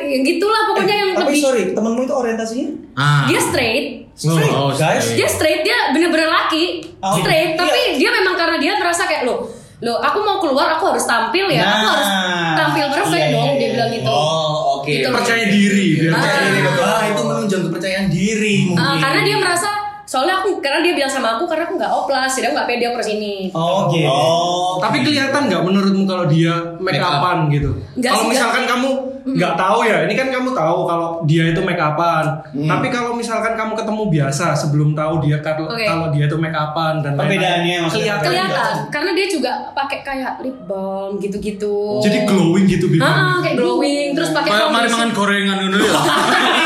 Ya 0.03 0.19
gitulah 0.23 0.63
pokoknya 0.69 0.95
yang 0.95 1.11
Tapi 1.13 1.23
lebih 1.27 1.41
sorry, 1.41 1.63
temenmu 1.73 2.01
itu 2.03 2.15
orientasinya? 2.15 2.69
Ah. 2.95 3.25
dia 3.27 3.41
straight. 3.41 3.87
Straight, 4.13 4.49
Oh, 4.49 4.71
guys. 4.71 5.03
straight. 5.03 5.17
Dia 5.17 5.29
straight, 5.29 5.61
dia 5.61 5.77
bener-bener 5.91 6.25
laki. 6.27 6.81
Oh, 6.99 7.17
straight, 7.17 7.53
iya. 7.53 7.59
tapi 7.59 7.81
dia 7.97 8.11
memang 8.11 8.33
karena 8.35 8.57
dia 8.57 8.73
merasa 8.75 9.05
kayak 9.05 9.25
lo 9.25 9.49
Loh, 9.77 10.01
aku 10.01 10.25
mau 10.25 10.41
keluar, 10.41 10.73
aku 10.73 10.89
harus 10.89 11.05
tampil 11.05 11.53
ya. 11.53 11.61
aku 11.61 11.69
Nah. 11.79 11.93
harus 11.93 12.11
tampil 12.57 12.85
perfect 12.89 13.13
Iya, 13.13 13.29
iya, 13.29 13.37
dong, 13.37 13.51
dia 13.51 13.61
iya. 13.61 13.73
bilang 13.75 13.91
gitu. 13.93 14.09
Oh, 14.09 14.51
oke. 14.81 14.89
Gitu. 14.89 15.09
percaya 15.11 15.45
diri. 15.47 15.87
biar 15.95 16.11
Ah. 16.11 16.17
percaya 16.17 16.49
diri. 16.49 16.61
Ah, 16.81 17.03
itu 17.07 17.23
menunjang 17.23 17.63
kepercayaan 17.69 18.07
diri 18.09 18.55
mungkin. 18.65 18.81
Ah, 18.83 18.97
karena 18.99 19.21
dia 19.21 19.37
merasa 19.37 19.69
soalnya 20.07 20.39
aku 20.39 20.59
karena 20.59 20.79
dia 20.81 20.93
bilang 20.95 21.11
sama 21.11 21.35
aku 21.35 21.45
karena 21.45 21.67
aku 21.67 21.75
nggak 21.77 21.93
oplas, 21.93 22.31
jadi 22.33 22.47
aku 22.47 22.55
nggak 22.55 22.69
pede 22.71 22.85
aku 22.87 22.97
ke 22.97 23.05
sini. 23.05 23.35
Oh, 23.51 23.85
oke. 23.85 23.99
Oh. 24.07 24.79
Tapi 24.79 25.03
kelihatan 25.03 25.41
nggak 25.45 25.61
menurutmu 25.61 26.05
kalau 26.05 26.25
dia 26.25 26.53
make 26.79 26.95
Make 26.95 27.03
up. 27.03 27.19
upan 27.19 27.37
gitu? 27.51 27.71
Kalau 27.99 28.23
sih, 28.23 28.27
misalkan 28.31 28.63
kamu 28.65 28.89
nggak 29.27 29.53
tahu 29.59 29.79
ya, 29.83 30.07
ini 30.07 30.15
kan 30.15 30.31
kamu 30.31 30.49
tahu 30.53 30.77
kalau 30.87 31.09
dia 31.27 31.51
itu 31.51 31.61
make 31.61 31.77
upan. 31.77 32.25
Hmm. 32.47 32.69
Tapi 32.69 32.87
kalau 32.89 33.11
misalkan 33.13 33.53
kamu 33.53 33.73
ketemu 33.75 34.03
biasa 34.09 34.45
sebelum 34.55 34.95
tahu 34.95 35.15
dia 35.21 35.37
kalau 35.43 35.67
Oke. 35.67 35.83
kalau 35.83 36.07
dia 36.09 36.25
itu 36.25 36.37
make 36.39 36.55
upan 36.55 37.03
dan 37.03 37.13
lain-lain, 37.13 37.35
Perbedaannya 37.35 37.75
maksudnya. 37.83 38.15
kelihatan. 38.15 38.27
Kelihatan, 38.31 38.73
karena 38.89 39.11
dia 39.13 39.27
juga 39.27 39.51
pakai 39.75 39.99
kayak 40.01 40.33
lip 40.41 40.57
balm 40.65 41.19
gitu-gitu. 41.19 41.99
Jadi 41.99 42.23
glowing 42.25 42.65
gitu 42.65 42.87
bibirnya. 42.87 43.11
Ah, 43.11 43.37
kayak 43.43 43.59
glowing, 43.59 44.15
terus 44.15 44.31
pakai 44.31 44.49
Kayak 44.49 44.71
mari 44.71 44.87
mangan 44.87 45.11
gorengan 45.11 45.57
ngono 45.59 45.77
ya. 45.77 45.93